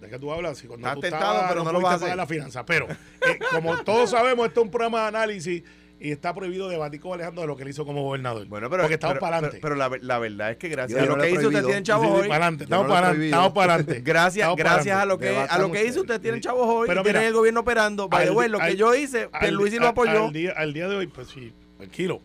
¿de 0.00 0.08
qué 0.08 0.18
tú 0.18 0.32
hablas? 0.32 0.58
Si 0.58 0.66
cuando 0.66 0.86
Estás 0.86 0.94
tú 0.96 1.00
tentado, 1.02 1.24
estabas, 1.32 1.48
pero 1.52 1.64
no 1.64 1.72
lo 1.72 1.80
pudiste 1.80 1.84
vas 1.84 1.94
a 1.94 1.98
pagar 2.00 2.08
hacer. 2.10 2.16
la 2.16 2.26
finanza. 2.26 2.66
Pero, 2.66 2.86
eh, 2.88 3.38
como 3.52 3.76
todos 3.78 4.10
sabemos, 4.10 4.46
esto 4.48 4.60
es 4.60 4.64
un 4.64 4.70
programa 4.70 5.02
de 5.02 5.08
análisis 5.08 5.62
y 5.98 6.10
está 6.10 6.34
prohibido 6.34 6.68
debatir 6.68 7.00
con 7.00 7.14
Alejandro 7.14 7.40
de 7.40 7.46
lo 7.48 7.56
que 7.56 7.62
él 7.62 7.70
hizo 7.70 7.86
como 7.86 8.02
gobernador. 8.02 8.46
Bueno, 8.46 8.68
pero, 8.68 8.82
Porque 8.82 8.94
estamos 8.94 9.18
para 9.18 9.38
adelante. 9.38 9.58
Pero, 9.62 9.76
pero 9.76 9.90
la, 9.90 9.98
la 10.02 10.18
verdad 10.18 10.50
es 10.50 10.58
que 10.58 10.68
gracias 10.68 10.98
Yo 10.98 11.04
a 11.04 11.06
no 11.08 11.12
lo 11.12 11.16
lo 11.16 11.22
que 11.22 11.30
hizo 11.30 11.48
usted 11.48 11.64
tienen 11.64 11.84
chavos 11.84 12.06
hoy. 12.06 12.28
para 12.28 12.44
adelante, 12.46 12.64
Yo 12.64 12.68
no 12.68 12.76
estamos 12.76 12.88
lo 12.88 12.94
para 12.94 13.06
adelante, 13.06 13.26
estamos 13.26 13.52
para 13.54 13.74
adelante. 13.74 14.00
Gracias, 14.04 14.56
gracias 14.56 14.98
a 14.98 15.06
lo 15.06 15.18
que 15.18 15.38
a 15.38 15.58
lo 15.58 15.72
que 15.72 15.84
hizo 15.86 16.00
usted 16.02 16.20
tienen 16.20 16.40
Sí. 16.42 16.46
chavos 16.48 16.66
hoy 16.68 16.86
Pero 16.86 17.00
y 17.00 17.04
tienen 17.04 17.22
el 17.22 17.32
gobierno 17.32 17.60
operando. 17.60 18.08
By 18.10 18.26
the 18.26 18.32
way, 18.32 18.48
lo 18.50 18.58
que 18.58 18.64
al- 18.64 18.76
yo 18.76 18.94
hice, 18.94 19.30
Al- 19.32 19.40
Pierluisi 19.40 19.78
lo 19.78 19.88
apoyó. 19.88 20.26
Al 20.26 20.32
día, 20.34 20.52
al 20.54 20.72
día 20.74 20.88
de 20.88 20.96
hoy, 20.96 21.06
pues 21.06 21.28
sí, 21.28 21.52
tranquilo. 21.78 22.20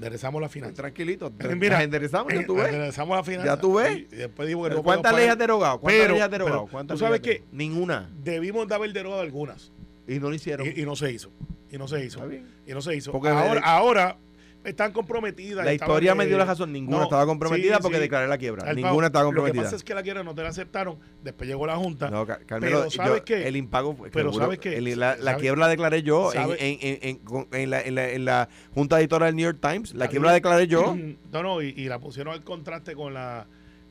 Enderezamos 0.00 0.40
la 0.40 0.48
finanza. 0.48 0.76
Tranquilito, 0.76 1.30
mira, 1.56 1.82
enderezamos, 1.82 2.32
ya 2.32 2.46
tú 2.46 2.54
ves. 2.54 2.68
enderezamos 2.72 3.16
la 3.18 3.22
finanza. 3.22 3.54
Ya 3.54 3.60
tú 3.60 3.74
ves. 3.74 3.98
Y, 3.98 4.14
y 4.14 4.16
después 4.16 4.48
digo 4.48 4.64
que 4.64 4.70
no 4.70 4.82
¿Cuántas 4.82 5.14
leyes 5.14 5.32
has 5.32 5.38
derogado? 5.38 5.78
¿Cuántas 5.78 6.00
Pero- 6.00 6.12
leyes 6.14 6.24
has 6.24 6.30
derogado? 6.30 6.60
pero 6.64 6.72
¿Cuántas 6.72 6.98
tú 6.98 7.04
sabes 7.04 7.20
que-? 7.20 7.44
Ninguna. 7.52 8.10
Debimos 8.24 8.66
de 8.66 8.74
haber 8.74 8.92
derogado 8.94 9.20
algunas. 9.20 9.72
Y 10.08 10.18
no 10.18 10.30
lo 10.30 10.34
hicieron. 10.34 10.66
Y, 10.66 10.80
y 10.80 10.84
no 10.86 10.96
se 10.96 11.12
hizo. 11.12 11.30
Y 11.70 11.76
no 11.76 11.86
se 11.86 12.02
hizo. 12.04 12.16
Está 12.18 12.30
bien. 12.30 12.46
Y 12.66 12.72
no 12.72 12.80
se 12.80 12.96
hizo. 12.96 13.12
Porque 13.12 13.28
ahora, 13.28 13.60
ahora 13.62 14.16
están 14.64 14.92
comprometidas. 14.92 15.64
La 15.64 15.72
estaban, 15.72 15.92
historia 15.94 16.14
me 16.14 16.26
dio 16.26 16.36
eh, 16.36 16.38
la 16.38 16.44
razón. 16.44 16.72
Ninguna 16.72 16.98
no, 16.98 17.02
estaba 17.04 17.24
comprometida 17.26 17.76
sí, 17.76 17.82
porque 17.82 17.96
sí. 17.96 18.02
declaré 18.02 18.28
la 18.28 18.38
quiebra. 18.38 18.68
Al 18.68 18.76
Ninguna 18.76 18.90
pago. 18.92 19.06
estaba 19.06 19.24
Lo 19.24 19.30
que 19.30 19.34
comprometida. 19.36 19.62
pasa 19.64 19.76
es 19.76 19.84
que 19.84 19.94
la 19.94 20.02
quiebra 20.02 20.22
no 20.22 20.34
te 20.34 20.42
la 20.42 20.48
aceptaron. 20.50 20.98
Después 21.22 21.48
llegó 21.48 21.66
la 21.66 21.76
Junta. 21.76 22.10
No, 22.10 22.26
Ca- 22.26 22.40
Carmelo, 22.46 22.78
pero 22.80 22.90
¿sabes 22.90 23.18
yo- 23.20 23.24
qué? 23.24 23.48
el 23.48 23.56
impago 23.56 23.94
fue- 23.94 24.10
Pero 24.10 24.30
seguro, 24.30 24.44
¿sabes 24.46 24.58
qué? 24.58 24.76
el- 24.76 24.98
la, 24.98 25.16
la 25.16 25.32
¿Sabe- 25.32 25.40
quiebra 25.40 25.60
la 25.60 25.68
declaré 25.68 26.02
yo 26.02 26.32
en, 26.34 26.78
en, 26.80 27.20
en, 27.52 27.70
la, 27.70 27.80
en, 27.80 27.94
la, 27.94 28.10
en 28.10 28.24
la 28.24 28.48
junta 28.74 28.98
editora 29.00 29.26
del 29.26 29.36
New 29.36 29.44
York 29.44 29.58
Times. 29.60 29.94
La 29.94 30.08
quiebra 30.08 30.28
la 30.28 30.34
declaré 30.34 30.66
yo. 30.66 30.96
No, 31.32 31.42
no, 31.42 31.62
y, 31.62 31.68
y 31.76 31.84
la 31.88 31.98
pusieron 32.00 32.34
al 32.34 32.42
contraste 32.44 32.94
con 32.94 33.14
la, 33.14 33.46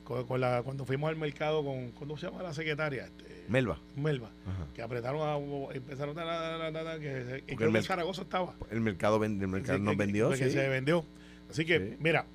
con, 0.10 0.26
con 0.26 0.42
la 0.42 0.64
cuando 0.64 0.86
fuimos 0.86 1.08
al 1.10 1.16
mercado 1.16 1.64
con, 1.64 1.92
¿cómo 1.92 2.18
se 2.18 2.26
llama 2.26 2.42
la 2.44 2.52
secretaria? 2.54 3.06
Este, 3.06 3.46
Melba. 3.48 3.80
Melba. 3.96 4.32
Ajá. 4.48 4.66
Que 4.74 4.82
apretaron 4.82 5.22
a, 5.22 5.38
empezaron 5.76 6.18
a, 6.18 6.22
a- 6.24 6.68
a- 6.96 7.00
que, 7.00 7.44
el 7.48 7.84
Zaragoza 7.84 8.24
estaba. 8.24 8.56
El 8.72 8.82
mercado, 8.82 9.20
ven- 9.20 9.40
el 9.40 9.48
mercado 9.48 9.78
Sí, 9.78 9.84
nos 9.84 9.94
que- 9.94 9.98
vendió. 9.98 10.36
sí. 10.36 10.50
se 10.50 10.68
vendió. 10.68 11.06
Así 11.50 11.64
que, 11.64 11.80
Sí. 11.80 11.96
mira, 12.00 12.26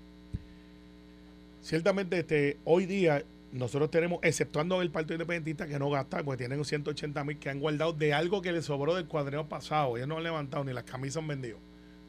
ciertamente 1.62 2.18
este, 2.20 2.58
hoy 2.64 2.86
día 2.86 3.24
nosotros 3.52 3.90
tenemos, 3.90 4.18
exceptuando 4.22 4.82
el 4.82 4.90
Partido 4.90 5.14
Independentista 5.14 5.66
que 5.66 5.78
no 5.78 5.88
gasta, 5.90 6.22
porque 6.24 6.38
tienen 6.38 6.64
180 6.64 7.22
mil 7.24 7.38
que 7.38 7.50
han 7.50 7.60
guardado 7.60 7.92
de 7.92 8.12
algo 8.12 8.42
que 8.42 8.50
les 8.52 8.64
sobró 8.64 8.94
del 8.96 9.06
cuadreo 9.06 9.48
pasado. 9.48 9.96
Ellos 9.96 10.08
no 10.08 10.16
han 10.16 10.24
levantado 10.24 10.64
ni 10.64 10.72
las 10.72 10.82
camisas 10.84 11.18
han 11.18 11.28
vendido. 11.28 11.58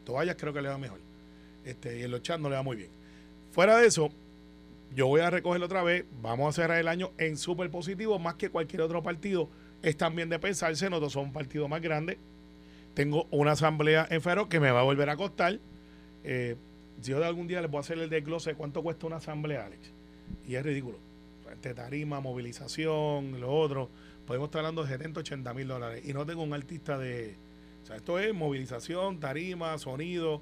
Toallas 0.05 0.35
creo 0.39 0.53
que 0.53 0.61
le 0.61 0.69
va 0.69 0.77
mejor. 0.79 0.99
Este, 1.63 1.99
y 1.99 2.01
el 2.03 2.19
chat 2.23 2.39
no 2.39 2.49
le 2.49 2.55
va 2.55 2.63
muy 2.63 2.75
bien. 2.77 2.89
Fuera 3.51 3.77
de 3.77 3.85
eso, 3.87 4.11
yo 4.95 5.07
voy 5.07 5.21
a 5.21 5.29
recogerlo 5.29 5.65
otra 5.65 5.83
vez. 5.83 6.05
Vamos 6.21 6.49
a 6.49 6.61
cerrar 6.61 6.79
el 6.79 6.87
año 6.87 7.11
en 7.17 7.37
súper 7.37 7.69
positivo, 7.69 8.17
más 8.17 8.35
que 8.35 8.49
cualquier 8.49 8.81
otro 8.81 9.03
partido. 9.03 9.49
Es 9.81 9.97
también 9.97 10.29
de 10.29 10.39
pensarse, 10.39 10.89
nosotros 10.89 11.13
somos 11.13 11.27
un 11.27 11.33
partido 11.33 11.67
más 11.67 11.81
grande. 11.81 12.17
Tengo 12.93 13.27
una 13.29 13.51
asamblea 13.51 14.07
en 14.09 14.21
Faro 14.21 14.47
que 14.47 14.61
me 14.61 14.71
va 14.71 14.79
a 14.79 14.83
volver 14.83 15.09
a 15.09 15.17
costar. 15.17 15.59
Eh, 16.23 16.55
yo 17.03 17.19
de 17.19 17.25
algún 17.25 17.45
día 17.45 17.61
les 17.61 17.69
voy 17.69 17.79
a 17.79 17.81
hacer 17.81 17.99
el 17.99 18.09
desglose 18.09 18.51
de 18.51 18.55
cuánto 18.55 18.81
cuesta 18.81 19.05
una 19.05 19.17
asamblea, 19.17 19.65
Alex. 19.65 19.91
Y 20.47 20.55
es 20.55 20.63
ridículo. 20.63 20.97
Entre 21.51 21.73
tarima, 21.73 22.21
movilización, 22.21 23.39
lo 23.41 23.53
otro. 23.53 23.89
Podemos 24.25 24.47
estar 24.47 24.59
hablando 24.59 24.83
de 24.83 24.89
70, 24.89 25.19
80 25.19 25.53
mil 25.53 25.67
dólares. 25.67 26.03
Y 26.05 26.13
no 26.13 26.25
tengo 26.25 26.41
un 26.41 26.53
artista 26.53 26.97
de. 26.97 27.35
O 27.83 27.85
sea, 27.85 27.97
esto 27.97 28.17
es 28.17 28.33
movilización, 28.33 29.19
tarima, 29.19 29.77
sonido. 29.77 30.41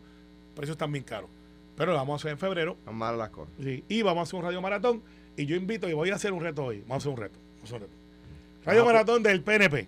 Precios 0.55 0.77
bien 0.91 1.03
caros. 1.03 1.29
Pero 1.75 1.91
lo 1.91 1.97
vamos 1.97 2.13
a 2.13 2.15
hacer 2.21 2.31
en 2.31 2.37
febrero. 2.37 2.77
Malas 2.91 3.17
las 3.17 3.29
cosas. 3.29 3.53
Sí, 3.61 3.83
y 3.87 4.01
vamos 4.01 4.19
a 4.19 4.23
hacer 4.23 4.39
un 4.39 4.45
radio 4.45 4.61
maratón. 4.61 5.01
Y 5.35 5.45
yo 5.47 5.55
invito 5.55 5.89
y 5.89 5.93
voy 5.93 6.11
a 6.11 6.15
hacer 6.15 6.31
un 6.33 6.41
reto 6.41 6.65
hoy. 6.65 6.81
Vamos 6.81 6.93
a 6.93 6.97
hacer 6.97 7.11
un 7.11 7.17
reto. 7.17 7.39
Vamos 7.55 7.61
a 7.61 7.63
hacer 7.65 7.75
un 7.75 7.81
reto. 7.81 7.93
Radio 8.65 8.81
Ah, 8.81 8.85
maratón 8.85 9.23
del 9.23 9.41
PNP. 9.41 9.87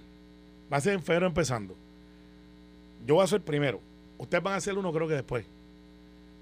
Va 0.71 0.77
a 0.77 0.81
ser 0.81 0.93
en 0.93 1.03
febrero 1.03 1.27
empezando. 1.27 1.75
Yo 3.05 3.15
voy 3.15 3.21
a 3.21 3.25
hacer 3.25 3.41
primero. 3.41 3.79
Ustedes 4.17 4.43
van 4.43 4.53
a 4.53 4.57
hacer 4.57 4.77
uno, 4.77 4.91
creo 4.91 5.07
que 5.07 5.13
después. 5.13 5.45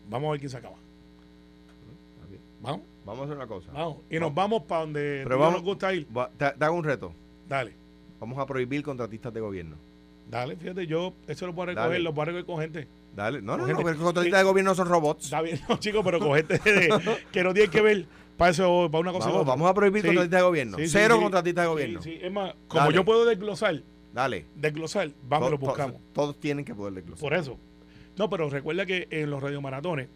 Vamos 0.10 0.30
a 0.30 0.32
ver 0.32 0.40
quién 0.40 0.50
se 0.50 0.58
acaba. 0.58 0.76
Vamos, 2.62 2.82
Vamos 3.06 3.22
a 3.22 3.24
hacer 3.26 3.36
una 3.38 3.48
cosa. 3.48 3.72
vamos. 3.74 3.98
Y 4.10 4.18
nos 4.20 4.34
vamos 4.34 4.64
para 4.64 4.82
donde 4.82 5.22
Pero 5.24 5.36
no 5.36 5.42
vamos- 5.42 5.56
nos 5.56 5.64
gusta 5.64 5.94
ir. 5.94 6.08
Va- 6.16 6.30
Te, 6.30 6.50
te 6.52 6.64
hago 6.66 6.76
un 6.78 6.84
reto. 6.86 7.14
Dale, 7.50 7.74
Vamos 8.22 8.40
a 8.40 8.46
prohibir 8.46 8.82
contratistas 8.84 9.34
de 9.34 9.42
gobierno. 9.42 9.76
dale. 10.30 10.56
Fíjate, 10.56 10.88
yo 10.88 11.14
eso 11.28 11.46
lo 11.46 11.54
puedo 11.54 11.66
recoger, 11.68 11.90
Dale. 11.90 12.00
lo 12.04 12.14
puedo 12.14 12.26
recoger 12.28 12.46
con 12.46 12.60
gente. 12.62 12.88
Dale. 13.16 13.42
No, 13.42 13.58
no, 13.58 13.68
no, 13.68 13.76
porque 13.76 13.92
los 13.92 14.02
contratistas 14.04 14.40
sí. 14.40 14.44
de 14.44 14.50
gobierno 14.50 14.76
son 14.76 14.88
robots. 14.90 15.26
Está 15.26 15.42
bien, 15.42 15.60
no, 15.70 15.78
chicos, 15.78 16.02
pero 16.04 16.20
con 16.20 16.34
gente 16.36 16.58
de- 16.60 17.18
que 17.32 17.44
no 17.44 17.54
tiene 17.54 17.70
que 17.70 17.82
ver 17.82 18.06
para 18.38 18.52
eso, 18.52 18.90
para 18.92 19.02
una 19.02 19.12
cosa. 19.12 19.28
y 19.28 19.32
Vamos, 19.32 19.42
otra. 19.44 19.54
vamos 19.54 19.70
a 19.70 19.74
prohibir 19.74 20.02
Sí. 20.02 20.08
contratistas 20.08 20.40
de 20.40 20.44
gobierno. 20.44 20.78
Sí, 20.78 20.84
sí, 20.86 20.90
Cero 20.94 21.16
sí. 21.18 21.22
contratistas 21.22 21.64
de 21.64 21.68
Sí, 21.68 21.72
gobierno. 21.72 22.02
sí. 22.02 22.20
Es 22.22 22.32
más, 22.32 22.56
como 22.68 22.84
Dale. 22.86 22.96
yo 22.96 23.06
puedo 23.06 23.26
desglosar, 23.26 23.84
Dale. 24.14 24.46
desglosar, 24.56 25.12
vamos, 25.28 25.52
lo 25.52 25.60
to- 25.60 25.66
buscamos. 25.68 26.02
Todos 26.14 26.40
tienen 26.40 26.66
que 26.66 26.74
poder 26.74 26.94
desglosar. 26.96 27.22
Por 27.22 27.34
eso. 27.36 27.58
No, 28.18 28.30
pero 28.30 28.50
recuerda 28.50 28.86
que 28.86 29.08
en 29.12 29.30
los 29.30 29.42
radiomaratones, 29.42 30.08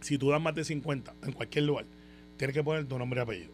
si 0.00 0.18
tú 0.18 0.30
das 0.30 0.40
más 0.40 0.54
de 0.54 0.64
50 0.64 1.14
en 1.24 1.32
cualquier 1.32 1.64
lugar, 1.64 1.84
tienes 2.36 2.54
que 2.54 2.62
poner 2.62 2.84
tu 2.86 2.98
nombre 2.98 3.20
y 3.20 3.22
apellido. 3.22 3.50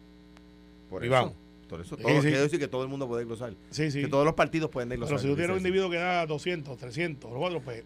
Por 0.89 1.03
Y 1.03 1.07
eso. 1.07 1.13
vamos. 1.15 1.33
Por 1.67 1.81
eso. 1.81 1.95
Sí, 1.95 2.03
Todo, 2.03 2.15
sí. 2.21 2.27
Quiero 2.27 2.41
decir 2.43 2.59
que 2.59 2.67
todo 2.67 2.83
el 2.83 2.89
mundo 2.89 3.07
puede 3.07 3.21
desglosar. 3.21 3.53
Sí, 3.71 3.89
sí. 3.89 4.01
Que 4.01 4.07
todos 4.07 4.25
los 4.25 4.35
partidos 4.35 4.69
pueden 4.69 4.89
desglosar. 4.89 5.15
pero 5.15 5.21
si 5.23 5.27
tú 5.27 5.35
tienes 5.35 5.51
un 5.51 5.57
individuo 5.57 5.89
que 5.89 5.97
da 5.97 6.25
200, 6.27 6.77
300, 6.77 7.31
los 7.31 7.41
otros, 7.43 7.63
pues. 7.63 7.83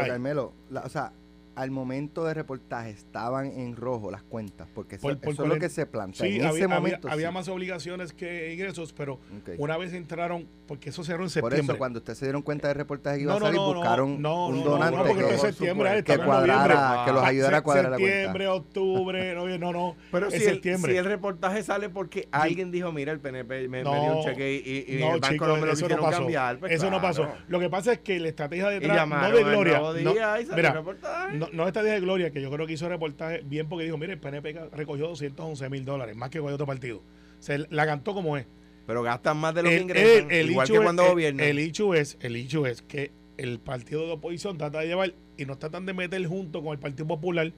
Pero. 0.00 0.12
Carmelo, 0.14 0.52
la- 0.70 0.82
o 0.82 0.88
sea, 0.88 1.12
al 1.56 1.70
momento 1.70 2.24
de 2.24 2.34
reportaje 2.34 2.90
estaban 2.90 3.46
en 3.46 3.76
rojo 3.76 4.10
las 4.10 4.22
cuentas, 4.22 4.66
porque 4.74 4.96
eso, 4.96 5.02
Por- 5.02 5.18
por 5.18 5.32
es 5.32 5.38
lo 5.38 5.58
que 5.58 5.68
se 5.68 5.86
plantea. 5.86 6.26
Sí, 6.26 6.36
en 6.36 6.46
había, 6.46 6.50
ese 6.50 6.64
había- 6.64 6.74
momento. 6.76 7.08
había 7.10 7.28
sí. 7.28 7.34
más 7.34 7.48
obligaciones 7.48 8.12
que 8.12 8.52
ingresos, 8.52 8.92
pero 8.92 9.20
una 9.58 9.76
vez 9.76 9.92
entraron, 9.92 10.48
porque 10.66 10.90
eso 10.90 11.04
cerró 11.04 11.18
en 11.24 11.26
Por 11.26 11.30
septiembre. 11.30 11.60
eso, 11.74 11.78
cuando 11.78 11.98
ustedes 12.00 12.18
se 12.18 12.26
dieron 12.26 12.42
cuenta 12.42 12.68
del 12.68 12.76
reportaje 12.76 13.18
que 13.18 13.22
iba 13.24 13.32
No, 13.32 13.38
a 13.38 13.40
salir, 13.40 13.56
no, 13.60 13.68
no, 13.68 13.74
buscaron 13.74 14.22
no, 14.22 14.46
un 14.48 14.58
no, 14.58 14.64
no, 14.64 14.70
donante 14.70 14.96
no, 14.98 15.04
porque 15.04 15.26
que, 15.26 15.38
septiembre, 15.38 16.02
que 16.04 16.18
cuadrara, 16.18 16.74
noviembre. 16.74 17.04
que 17.06 17.12
los 17.12 17.22
Ah, 17.22 17.26
ayudara 17.28 17.56
a 17.58 17.62
cuadrar 17.62 17.90
la 17.90 17.96
cuenta. 17.98 18.12
Septiembre, 18.14 18.48
octubre, 18.48 19.34
noviembre, 19.34 19.58
no, 19.58 19.72
no. 19.72 19.96
Pero 20.10 20.26
es 20.28 20.34
si 20.34 20.42
el, 20.44 20.50
septiembre. 20.54 20.92
si 20.92 20.98
el 20.98 21.04
reportaje 21.04 21.62
sale 21.62 21.88
porque 21.88 22.28
alguien 22.32 22.70
dijo, 22.70 22.90
mira, 22.92 23.12
el 23.12 23.20
PNP 23.20 23.68
me, 23.68 23.82
me 23.84 23.90
dio 23.90 24.16
un 24.18 24.24
cheque 24.24 24.54
y, 24.54 24.92
y- 24.92 24.96
y 24.96 25.00
no, 25.00 25.14
el 25.14 25.20
banco 25.20 25.28
chicos, 25.32 25.48
no 25.48 25.54
me 25.56 25.66
lo 25.66 25.72
eso 25.72 25.82
no 25.82 25.86
quisieron 25.88 26.04
pasó. 26.04 26.18
cambiar. 26.18 26.58
pues 26.58 26.72
eso 26.72 26.90
no 26.90 27.00
pasó. 27.00 27.28
Lo 27.48 27.60
que 27.60 27.70
pasa 27.70 27.92
es 27.92 27.98
que 28.00 28.18
la 28.18 28.28
estrategia 28.28 28.68
detrás, 28.68 29.08
no 29.08 29.30
de 29.30 29.42
Gloria, 29.44 29.80
mira, 29.94 30.38
el 30.38 30.46
reportaje. 30.72 31.43
No, 31.52 31.56
no 31.62 31.66
estrategia 31.66 31.94
de 31.94 32.00
Gloria, 32.00 32.30
que 32.30 32.40
yo 32.42 32.50
creo 32.50 32.66
que 32.66 32.72
hizo 32.74 32.88
reportaje 32.88 33.42
bien 33.44 33.68
porque 33.68 33.84
dijo, 33.84 33.96
mire, 33.98 34.12
el 34.14 34.18
PNP 34.18 34.68
recogió 34.72 35.08
211 35.08 35.68
mil 35.70 35.84
dólares, 35.84 36.16
más 36.16 36.30
que 36.30 36.40
cualquier 36.40 36.54
otro 36.54 36.66
partido. 36.66 37.02
Se 37.40 37.58
la 37.70 37.86
cantó 37.86 38.14
como 38.14 38.36
es. 38.36 38.46
Pero 38.86 39.02
gastan 39.02 39.36
más 39.38 39.54
de 39.54 39.62
lo 39.62 39.68
que 39.70 39.76
El, 39.76 39.82
ingresan, 39.82 40.30
el- 40.30 40.36
el 40.38 40.50
igual 40.50 40.66
que 40.66 40.74
es- 40.74 40.80
cuando 40.82 41.02
el- 41.04 41.08
gobiernan. 41.10 41.46
El 41.46 41.58
hecho 41.58 41.94
es, 41.94 42.18
el 42.20 42.36
hecho 42.36 42.66
es 42.66 42.82
que 42.82 43.10
el 43.38 43.58
partido 43.58 44.06
de 44.06 44.12
oposición 44.12 44.58
trata 44.58 44.80
de 44.80 44.86
llevar 44.86 45.14
y 45.36 45.44
no 45.46 45.56
tratan 45.58 45.86
de 45.86 45.94
meter 45.94 46.24
junto 46.26 46.62
con 46.62 46.72
el 46.72 46.78
Partido 46.78 47.06
Popular, 47.06 47.50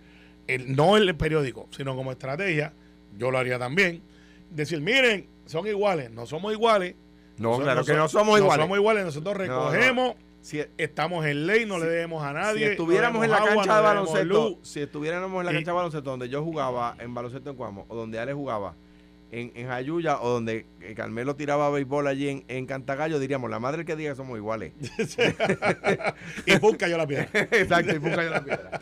el, 0.47 0.75
no 0.77 0.97
el 0.97 1.15
periódico, 1.17 1.67
sino 1.71 1.95
como 1.97 2.13
estrategia, 2.13 2.73
yo 3.19 3.31
lo 3.31 3.39
haría 3.39 3.59
también, 3.59 4.01
decir, 4.51 4.81
miren, 4.81 5.27
son 5.47 5.67
iguales, 5.67 6.11
no 6.11 6.25
somos 6.27 6.53
iguales. 6.53 6.95
no, 7.39 7.49
nosotros 7.59 7.65
claro 7.65 7.85
que 7.85 7.93
no 7.95 8.09
somos 8.09 8.39
iguales. 8.39 8.57
No 8.59 8.63
somos 8.65 8.79
iguales, 8.79 9.05
nosotros 9.05 9.49
No, 9.49 9.73
no. 9.73 10.15
Si, 10.47 10.63
estamos 10.79 11.27
en 11.27 11.45
ley, 11.49 11.67
no 11.67 11.77
le 11.77 11.87
debemos 11.87 12.23
a 12.25 12.29
si 12.29 12.35
nadie. 12.35 12.71
estuviéramos 12.71 13.19
no 13.19 13.25
en 13.25 13.31
la 13.33 13.39
agua, 13.39 13.49
cancha 13.49 13.75
de 13.75 13.83
no 13.83 13.83
baloncesto, 13.83 14.25
luz. 14.51 14.59
si 14.63 14.81
estuviéramos 14.81 15.41
en 15.41 15.47
la 15.47 15.51
Y- 15.51 15.55
cancha 15.57 15.71
de 15.73 15.75
baloncesto 15.75 16.09
donde 16.11 16.29
yo 16.29 16.45
jugaba 16.45 16.95
en 17.01 17.13
baloncesto 17.15 17.51
en 17.51 17.57
Cuamo, 17.57 17.85
o 17.89 17.97
donde 17.97 18.21
Ale 18.21 18.33
jugaba 18.33 18.77
en, 19.33 19.51
en 19.57 19.67
Jayuya, 19.67 20.21
o 20.21 20.29
donde 20.31 20.67
eh, 20.83 20.95
Carmelo 20.95 21.35
tiraba 21.35 21.69
béisbol 21.71 22.07
allí 22.07 22.29
en, 22.29 22.45
en 22.47 22.65
Cantagallo, 22.65 23.19
diríamos, 23.19 23.51
la 23.51 23.59
madre 23.59 23.85
que 23.85 23.97
diga 23.97 24.13
que 24.13 24.17
somos 24.17 24.39
iguales. 24.39 24.73
y 26.47 26.57
pum, 26.59 26.77
cayó 26.77 26.97
la 26.97 27.09
piedra. 27.09 27.29
Exacto, 27.51 27.93
y 27.97 27.99
busca 27.99 28.23
yo 28.23 28.31
la 28.31 28.45
piedra. 28.45 28.81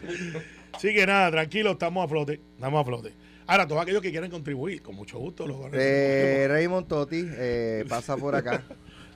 Así 0.75 0.93
que 0.95 1.07
nada, 1.07 1.31
tranquilo, 1.31 1.71
estamos 1.71 2.05
a 2.05 2.09
flote, 2.09 2.43
estamos 2.57 2.83
a 2.83 2.85
flote. 2.85 3.15
Ahora, 3.47 3.67
todos 3.67 3.81
aquellos 3.81 4.03
que 4.03 4.11
quieran 4.11 4.31
contribuir, 4.31 4.83
con 4.83 4.95
mucho 4.97 5.19
gusto 5.19 5.47
los 5.47 5.57
Eh, 5.73 6.47
Raymond 6.47 6.89
Totti 6.89 7.27
eh, 7.27 7.85
pasa 7.89 8.19
por 8.19 8.35
acá. 8.35 8.63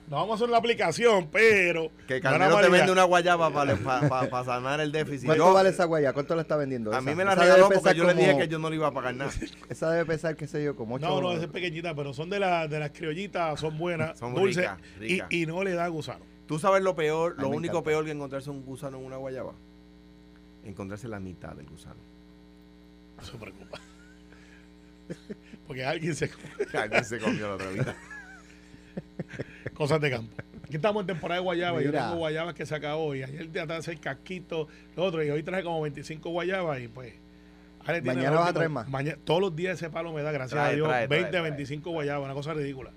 No 0.09 0.15
vamos 0.15 0.31
a 0.31 0.35
hacer 0.35 0.49
la 0.49 0.57
aplicación, 0.57 1.29
pero. 1.31 1.91
Que 2.07 2.19
Carmelo 2.19 2.59
te 2.59 2.69
vende 2.69 2.91
una 2.91 3.03
guayaba 3.03 3.53
para 3.53 4.43
sanar 4.43 4.79
el 4.79 4.91
déficit. 4.91 5.27
¿Cuánto 5.27 5.45
Yo- 5.45 5.53
vale 5.53 5.69
esa 5.69 5.85
guaya? 5.85 6.13
¿Cuánto 6.13 6.35
la 6.35 6.41
está 6.41 6.55
vendiendo? 6.57 6.91
a 6.91 6.95
Esa- 6.95 7.01
mí 7.01 7.13
me 7.13 7.23
la 7.23 7.35
regaló 7.35 7.69
porque 7.69 7.93
yo 7.95 8.05
le 8.05 8.15
dije 8.15 8.35
que 8.35 8.47
yo 8.47 8.57
no 8.57 8.71
le 8.71 8.77
iba 8.77 8.87
a 8.87 8.91
pagar 8.91 9.13
nada. 9.13 9.29
Esa 9.69 9.91
debe 9.91 10.05
pesar, 10.05 10.35
qué 10.35 10.47
sé 10.47 10.63
yo, 10.63 10.75
como 10.75 10.95
ocho... 10.95 11.07
No, 11.07 11.21
no, 11.21 11.31
esa 11.33 11.43
es 11.43 11.51
pequeñita, 11.51 11.93
pero 11.93 12.13
son 12.15 12.31
de, 12.31 12.39
la, 12.39 12.67
de 12.67 12.79
las 12.79 12.89
criollitas, 12.89 13.59
son 13.59 13.77
buenas, 13.77 14.17
Son 14.17 14.33
dulces. 14.33 14.67
Y, 14.99 15.21
y 15.29 15.45
no 15.45 15.63
le 15.63 15.73
da 15.73 15.87
gusano. 15.89 16.25
Tú 16.47 16.57
sabes 16.57 16.81
lo 16.81 16.95
peor, 16.95 17.35
lo 17.37 17.49
único 17.49 17.73
encanta. 17.75 17.83
peor 17.91 18.05
que 18.05 18.11
encontrarse 18.11 18.49
un 18.49 18.65
gusano 18.65 18.97
en 18.97 19.05
una 19.05 19.17
guayaba. 19.17 19.53
Encontrarse 20.65 21.07
la 21.07 21.19
mitad 21.19 21.51
del 21.51 21.67
gusano. 21.67 21.99
No 23.15 23.23
se 23.23 23.37
preocupa. 23.37 23.79
Porque 25.67 25.85
alguien 25.85 26.15
se. 26.15 26.31
Alguien 26.73 27.05
se 27.05 27.19
comió 27.19 27.47
la 27.49 27.53
otra 27.55 27.69
mitad. 27.69 27.93
Cosas 29.73 29.99
de 30.01 30.11
campo. 30.11 30.33
Aquí 30.63 30.75
estamos 30.75 31.01
en 31.01 31.07
temporada 31.07 31.39
de 31.39 31.43
guayaba. 31.43 31.81
Yo 31.81 31.87
Mira. 31.87 32.05
tengo 32.05 32.17
guayabas 32.17 32.53
que 32.53 32.65
saca 32.65 32.95
hoy. 32.95 33.23
Ayer 33.23 33.47
te 33.51 33.59
atrás 33.59 33.87
el 33.87 33.99
casquito, 33.99 34.67
lo 34.95 35.03
otro. 35.03 35.23
Y 35.23 35.29
hoy 35.29 35.41
traje 35.43 35.63
como 35.63 35.81
25 35.81 36.29
guayabas 36.29 36.79
y 36.81 36.87
pues. 36.87 37.13
Ale 37.85 38.01
Mañana 38.01 38.31
vas 38.31 38.49
a 38.49 38.53
traer 38.53 38.69
más. 38.69 38.87
maña- 38.89 39.17
todos 39.23 39.39
los 39.41 39.55
días 39.55 39.75
ese 39.77 39.89
palo 39.89 40.11
me 40.13 40.21
da, 40.21 40.31
gracias 40.31 40.51
Trae, 40.59 40.73
a 40.73 40.75
Dios, 40.75 40.87
trae, 40.87 41.07
trae, 41.07 41.19
20, 41.21 41.31
trae. 41.31 41.41
25 41.43 41.89
guayabas, 41.91 42.25
una 42.25 42.33
cosa 42.33 42.53
ridícula. 42.53 42.91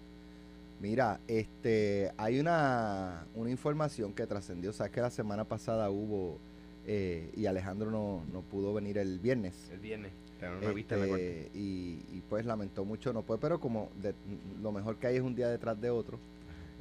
Mira, 0.81 1.21
este, 1.29 2.11
hay 2.19 2.41
una, 2.41 3.25
una 3.35 3.49
información 3.51 4.13
que 4.13 4.27
trascendió. 4.27 4.73
Sabes 4.73 4.93
que 4.93 5.01
la 5.01 5.11
semana 5.11 5.45
pasada 5.45 5.89
hubo 5.89 6.39
eh, 6.87 7.31
y 7.37 7.47
Alejandro 7.47 7.91
no, 7.91 8.25
no 8.33 8.41
pudo 8.43 8.75
venir 8.75 8.99
el 8.99 9.19
viernes. 9.19 9.55
El 9.73 9.79
viernes. 9.81 10.13
Te 10.41 10.47
dan 10.47 10.57
una 10.59 10.73
vista 10.73 10.95
en 10.97 11.01
la 11.03 11.07
corte. 11.09 11.41
Este, 11.47 11.59
y, 11.59 12.03
y 12.13 12.23
pues 12.29 12.45
lamentó 12.47 12.85
mucho 12.85 13.13
no 13.13 13.23
puede, 13.23 13.41
pero 13.41 13.61
como 13.61 13.91
de- 14.03 14.15
lo 14.61 14.73
mejor 14.73 14.97
que 14.97 15.07
hay 15.07 15.17
es 15.17 15.23
un 15.23 15.35
día 15.37 15.49
detrás 15.49 15.81
de 15.81 15.91
otro, 15.91 16.19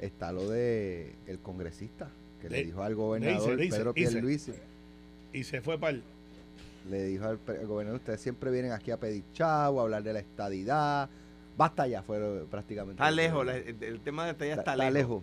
está 0.00 0.32
lo 0.32 0.48
de 0.50 1.14
el 1.28 1.38
congresista 1.38 2.10
que 2.40 2.50
le 2.50 2.64
dijo 2.64 2.82
al 2.82 2.94
gobernador 2.96 3.56
dice, 3.56 3.76
Pedro 3.76 3.92
dice. 3.92 4.10
Pierluisi, 4.12 4.52
Y 5.32 5.44
se 5.44 5.60
fue 5.60 5.78
para 5.78 5.90
el. 5.96 6.02
le 6.90 7.04
dijo 7.04 7.24
al, 7.24 7.38
gobernador, 7.68 8.00
ustedes 8.00 8.20
siempre 8.20 8.50
vienen 8.50 8.72
aquí 8.72 8.90
a 8.90 8.96
pedir 8.98 9.22
chavo, 9.32 9.78
a 9.78 9.84
hablar 9.84 10.02
de 10.02 10.12
la 10.12 10.18
estadidad, 10.18 11.08
basta 11.56 11.86
ya, 11.86 12.02
fue 12.02 12.44
prácticamente. 12.50 12.94
Está 13.00 13.12
lejos. 13.12 13.46
la- 13.46 13.56
el, 13.58 13.80
el 13.80 14.00
tema 14.00 14.24
de 14.24 14.32
esta 14.32 14.44
ya 14.44 14.50
está, 14.54 14.60
está, 14.62 14.72
está 14.72 14.90
lejos. 14.90 15.22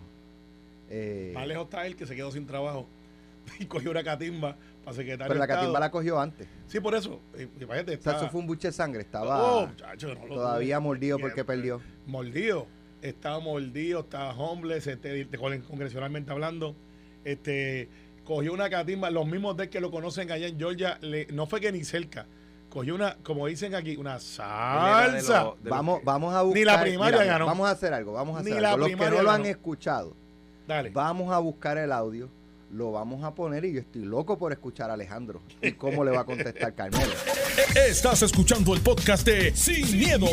Eh, 0.88 1.32
Más 1.34 1.46
lejos 1.46 1.64
está 1.64 1.86
él 1.86 1.94
que 1.94 2.06
se 2.06 2.16
quedó 2.16 2.32
sin 2.32 2.46
trabajo 2.46 2.86
y 3.60 3.66
cogió 3.66 3.90
una 3.90 4.02
catimba 4.02 4.56
para 4.84 4.96
secretario 4.96 5.28
pero 5.28 5.38
la 5.38 5.44
Estado. 5.44 5.60
catimba 5.60 5.80
la 5.80 5.90
cogió 5.90 6.20
antes. 6.20 6.48
Sí, 6.66 6.80
por 6.80 6.94
eso. 6.94 7.20
O 7.32 7.36
sea, 7.36 7.80
está- 7.86 8.16
eso 8.16 8.28
fue 8.30 8.40
un 8.40 8.46
buche 8.46 8.68
de 8.68 8.72
sangre, 8.72 9.02
estaba 9.02 9.42
Oh, 9.42 9.66
muchacho, 9.66 10.14
no 10.14 10.26
lo 10.26 10.34
todavía 10.34 10.80
mordido 10.80 11.18
porque 11.18 11.34
Siempre. 11.36 11.56
perdió. 11.56 11.80
Mordido. 12.06 12.66
Estaba 13.02 13.40
mordido, 13.40 14.00
estaba 14.00 14.32
homeless, 14.34 14.86
este, 14.86 15.26
congresionalmente 15.66 16.30
hablando. 16.32 16.76
Este, 17.24 17.88
cogió 18.24 18.52
una 18.52 18.68
catimba, 18.70 19.10
los 19.10 19.26
mismos 19.26 19.56
de 19.56 19.68
que 19.70 19.80
lo 19.80 19.90
conocen 19.90 20.30
allá 20.30 20.46
en 20.46 20.58
Georgia, 20.58 20.98
le- 21.00 21.26
no 21.32 21.46
fue 21.46 21.60
que 21.60 21.72
ni 21.72 21.84
cerca. 21.84 22.26
Cogió 22.68 22.94
una, 22.94 23.16
como 23.24 23.46
dicen 23.48 23.74
aquí, 23.74 23.96
una 23.96 24.14
de 24.14 24.20
salsa. 24.20 25.42
lo- 25.44 25.56
de 25.62 25.64
lo 25.68 25.70
Vamos, 25.70 25.98
que- 26.00 26.04
vamos 26.04 26.34
a 26.34 26.42
buscar. 26.42 26.58
Ni 26.58 26.64
la 26.64 26.80
primaria 26.80 27.18
mira, 27.20 27.32
ganó. 27.32 27.46
Vamos 27.46 27.68
a 27.68 27.72
hacer 27.72 27.92
algo, 27.92 28.12
vamos 28.12 28.38
a 28.38 28.42
Ni 28.42 28.50
hacer 28.50 28.62
la 28.62 28.68
algo. 28.72 28.86
Los 28.86 28.96
que 28.96 29.10
no 29.10 29.22
lo 29.22 29.30
han 29.30 29.46
escuchado, 29.46 30.14
Dale. 30.68 30.90
vamos 30.90 31.32
a 31.32 31.38
buscar 31.38 31.78
el 31.78 31.90
audio, 31.90 32.28
lo 32.72 32.92
vamos 32.92 33.24
a 33.24 33.34
poner 33.34 33.64
y 33.64 33.72
yo 33.72 33.80
estoy 33.80 34.02
loco 34.04 34.38
por 34.38 34.52
escuchar 34.52 34.90
a 34.90 34.94
Alejandro 34.94 35.40
y 35.60 35.72
cómo 35.72 36.04
le 36.04 36.12
va 36.12 36.20
a 36.20 36.24
contestar 36.24 36.74
Carmelo. 36.74 37.10
Estás 37.88 38.22
escuchando 38.22 38.74
el 38.74 38.80
podcast 38.80 39.26
de 39.26 39.54
Sin, 39.56 39.98
miedo, 39.98 40.26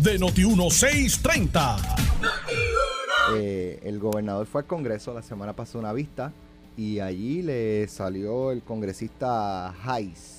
de 0.00 0.18
Noti1630. 0.18 1.96
Eh, 3.36 3.80
el 3.84 3.98
gobernador 3.98 4.46
fue 4.46 4.62
al 4.62 4.66
Congreso 4.66 5.12
la 5.14 5.22
semana 5.22 5.54
pasada 5.54 5.78
una 5.80 5.92
vista 5.92 6.32
y 6.76 7.00
allí 7.00 7.42
le 7.42 7.86
salió 7.88 8.50
el 8.52 8.62
congresista 8.62 9.68
Hayes. 9.84 10.34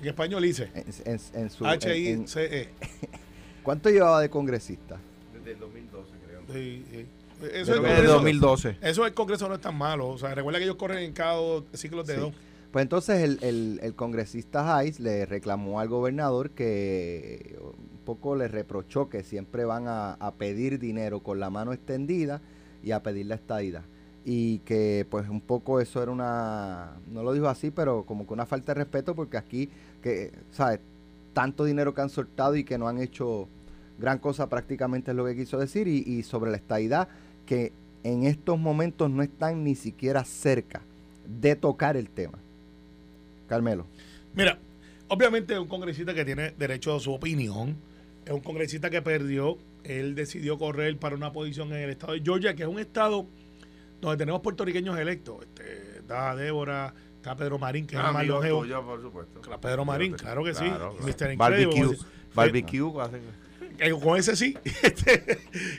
En 0.00 0.08
español 0.08 0.42
dice 0.42 0.70
En, 0.74 0.84
en- 1.14 1.20
en 1.34 1.50
su, 1.50 1.64
en- 1.64 1.70
en- 1.70 1.76
H-I-C-E. 1.76 2.68
¿Cuánto 3.62 3.90
llevaba 3.90 4.20
de 4.22 4.30
congresista? 4.30 4.96
Desde 5.34 5.52
el 5.52 5.58
2012, 5.58 6.10
creo. 6.26 6.40
Sí, 6.52 6.84
sí. 6.90 7.06
Eso, 7.40 7.72
desde 7.72 7.74
Congreso, 7.76 8.12
2012. 8.14 8.76
eso 8.82 9.06
el 9.06 9.14
Congreso 9.14 9.48
no 9.48 9.54
es 9.54 9.60
tan 9.60 9.76
malo. 9.76 10.08
O 10.08 10.18
sea, 10.18 10.34
recuerda 10.34 10.58
que 10.58 10.64
ellos 10.64 10.76
corren 10.76 10.98
en 10.98 11.12
cada 11.12 11.34
dos 11.34 11.64
ciclos 11.74 12.06
de 12.06 12.14
Sí. 12.14 12.20
dos. 12.20 12.32
Pues 12.72 12.82
entonces 12.82 13.22
el, 13.22 13.38
el- 13.42 13.80
el 13.82 13.94
congresista 13.94 14.76
Hayes 14.76 15.00
le 15.00 15.24
reclamó 15.24 15.80
al 15.80 15.88
gobernador 15.88 16.50
que 16.50 17.58
un 17.62 17.98
poco 18.04 18.36
le 18.36 18.46
reprochó 18.48 19.08
que 19.08 19.22
siempre 19.22 19.64
van 19.64 19.88
a, 19.88 20.12
a 20.14 20.34
pedir 20.34 20.78
dinero 20.78 21.20
con 21.20 21.40
la 21.40 21.48
mano 21.50 21.72
extendida 21.72 22.40
y 22.82 22.90
a 22.90 23.02
pedir 23.02 23.26
la 23.26 23.36
estadidad. 23.36 23.82
Y 24.24 24.58
que 24.60 25.06
pues 25.08 25.28
un 25.30 25.40
poco 25.40 25.80
eso 25.80 26.02
era 26.02 26.12
una, 26.12 26.96
no 27.10 27.22
lo 27.22 27.32
dijo 27.32 27.48
así, 27.48 27.70
pero 27.70 28.04
como 28.04 28.26
que 28.26 28.34
una 28.34 28.44
falta 28.44 28.74
de 28.74 28.80
respeto 28.80 29.14
porque 29.14 29.38
aquí, 29.38 29.70
que, 30.02 30.32
¿sabes? 30.52 30.80
Tanto 31.32 31.64
dinero 31.64 31.94
que 31.94 32.02
han 32.02 32.10
soltado 32.10 32.54
y 32.54 32.64
que 32.64 32.76
no 32.76 32.88
han 32.88 32.98
hecho 32.98 33.48
gran 33.98 34.18
cosa 34.18 34.48
prácticamente 34.48 35.12
es 35.12 35.16
lo 35.16 35.24
que 35.24 35.34
quiso 35.34 35.58
decir. 35.58 35.88
Y, 35.88 36.02
y 36.06 36.22
sobre 36.22 36.50
la 36.50 36.58
estadidad, 36.58 37.08
que 37.48 37.72
en 38.04 38.24
estos 38.24 38.58
momentos 38.58 39.10
no 39.10 39.22
están 39.22 39.64
ni 39.64 39.74
siquiera 39.74 40.22
cerca 40.24 40.82
de 41.26 41.56
tocar 41.56 41.96
el 41.96 42.10
tema. 42.10 42.38
Carmelo. 43.48 43.86
Mira, 44.34 44.58
obviamente 45.08 45.54
es 45.54 45.58
un 45.58 45.66
congresista 45.66 46.12
que 46.12 46.26
tiene 46.26 46.50
derecho 46.58 46.94
a 46.94 47.00
su 47.00 47.10
opinión. 47.14 47.74
Es 48.26 48.32
un 48.34 48.40
congresista 48.40 48.90
que 48.90 49.00
perdió. 49.00 49.56
Él 49.82 50.14
decidió 50.14 50.58
correr 50.58 50.98
para 50.98 51.16
una 51.16 51.32
posición 51.32 51.68
en 51.72 51.78
el 51.84 51.90
estado 51.90 52.12
de 52.12 52.20
Georgia, 52.20 52.54
que 52.54 52.64
es 52.64 52.68
un 52.68 52.78
estado 52.78 53.24
donde 54.02 54.18
tenemos 54.18 54.42
puertorriqueños 54.42 54.98
electos. 54.98 55.38
Este, 55.42 56.00
está 56.00 56.36
Débora, 56.36 56.92
está 57.16 57.34
Pedro 57.34 57.58
Marín, 57.58 57.86
que 57.86 57.96
es 57.96 58.02
el 58.04 58.12
más 58.12 58.26
por 58.26 59.00
supuesto. 59.00 59.40
Pedro 59.58 59.86
Marín, 59.86 60.12
claro 60.12 60.44
que 60.44 60.52
sí. 60.54 60.64
Mr. 60.66 61.32
Incredible, 61.32 61.36
Barbecue. 61.36 61.96
Barbecue. 62.34 63.00
hacen- 63.00 63.47
Eh, 63.78 63.90
con 63.92 64.18
ese 64.18 64.34
sí, 64.36 64.56
este, 64.82 65.38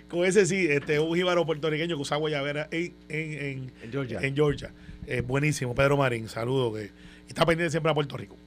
con 0.10 0.26
ese 0.26 0.46
sí, 0.46 0.68
este, 0.70 1.00
un 1.00 1.16
jíbaro 1.16 1.46
puertorriqueño 1.46 1.96
que 1.96 2.02
usa 2.02 2.18
guayabera 2.18 2.68
en, 2.72 2.94
en, 3.10 3.34
en, 3.34 3.72
En 3.84 3.92
Georgia. 3.92 4.20
en 4.22 4.36
Georgia. 4.36 4.74
Eh, 5.08 5.22
buenísimo, 5.22 5.74
Pedro 5.76 5.98
Marín, 5.98 6.30
saludo, 6.30 6.74
que 6.74 6.92
está 7.28 7.46
pendiente 7.46 7.72
siempre 7.72 7.92
a 7.92 7.96
Puerto 7.96 8.16
Rico. 8.18 8.38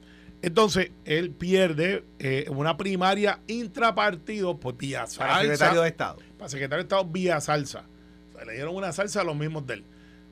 Entonces, 0.41 0.91
él 1.05 1.31
pierde 1.31 2.03
eh, 2.19 2.45
una 2.49 2.75
primaria 2.77 3.39
intrapartido 3.47 4.59
por 4.59 4.77
vía 4.77 5.05
Para 5.17 5.35
salsa. 5.35 5.41
secretario 5.41 5.81
de 5.81 5.87
Estado. 5.87 6.17
para 6.37 6.49
secretario 6.49 6.83
de 6.83 6.87
Estado 6.87 7.05
vía 7.05 7.39
salsa. 7.41 7.85
O 8.29 8.35
sea, 8.37 8.45
le 8.45 8.53
dieron 8.53 8.75
una 8.75 8.91
salsa 8.91 9.21
a 9.21 9.23
los 9.23 9.35
mismos 9.35 9.65
de 9.67 9.75
él. 9.75 9.83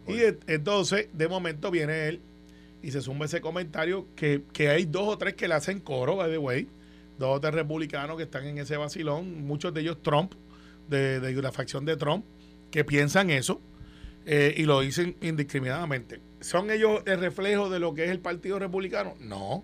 Y 0.08 0.14
et- 0.22 0.44
entonces, 0.50 1.08
de 1.14 1.28
momento 1.28 1.72
viene 1.72 2.08
él 2.10 2.20
y 2.84 2.92
se 2.92 3.02
suma 3.02 3.26
ese 3.26 3.40
comentario 3.40 4.08
que, 4.16 4.42
que 4.52 4.70
hay 4.70 4.86
dos 4.86 5.08
o 5.08 5.18
tres 5.18 5.36
que 5.36 5.48
le 5.48 5.54
hacen 5.54 5.80
coro, 5.80 6.18
by 6.18 6.30
the 6.32 6.38
way, 6.38 6.68
dos 7.22 7.44
o 7.44 7.52
republicanos 7.52 8.18
que 8.18 8.24
están 8.24 8.46
en 8.46 8.58
ese 8.58 8.76
vacilón, 8.76 9.46
muchos 9.46 9.74
de 9.74 9.82
ellos 9.82 10.02
Trump, 10.02 10.34
de, 10.90 11.20
de 11.20 11.42
la 11.42 11.52
facción 11.52 11.86
de 11.86 11.96
Trump, 11.96 12.26
que 12.72 12.84
piensan 12.84 13.30
eso 13.30 13.62
eh, 14.26 14.54
y 14.58 14.64
lo 14.64 14.82
dicen 14.82 15.16
indiscriminadamente. 15.22 16.20
¿Son 16.42 16.70
ellos 16.72 17.02
el 17.06 17.20
reflejo 17.20 17.70
de 17.70 17.80
lo 17.80 17.94
que 17.94 18.06
es 18.06 18.12
el 18.12 18.20
Partido 18.20 18.60
Republicano? 18.60 19.16
No. 19.20 19.64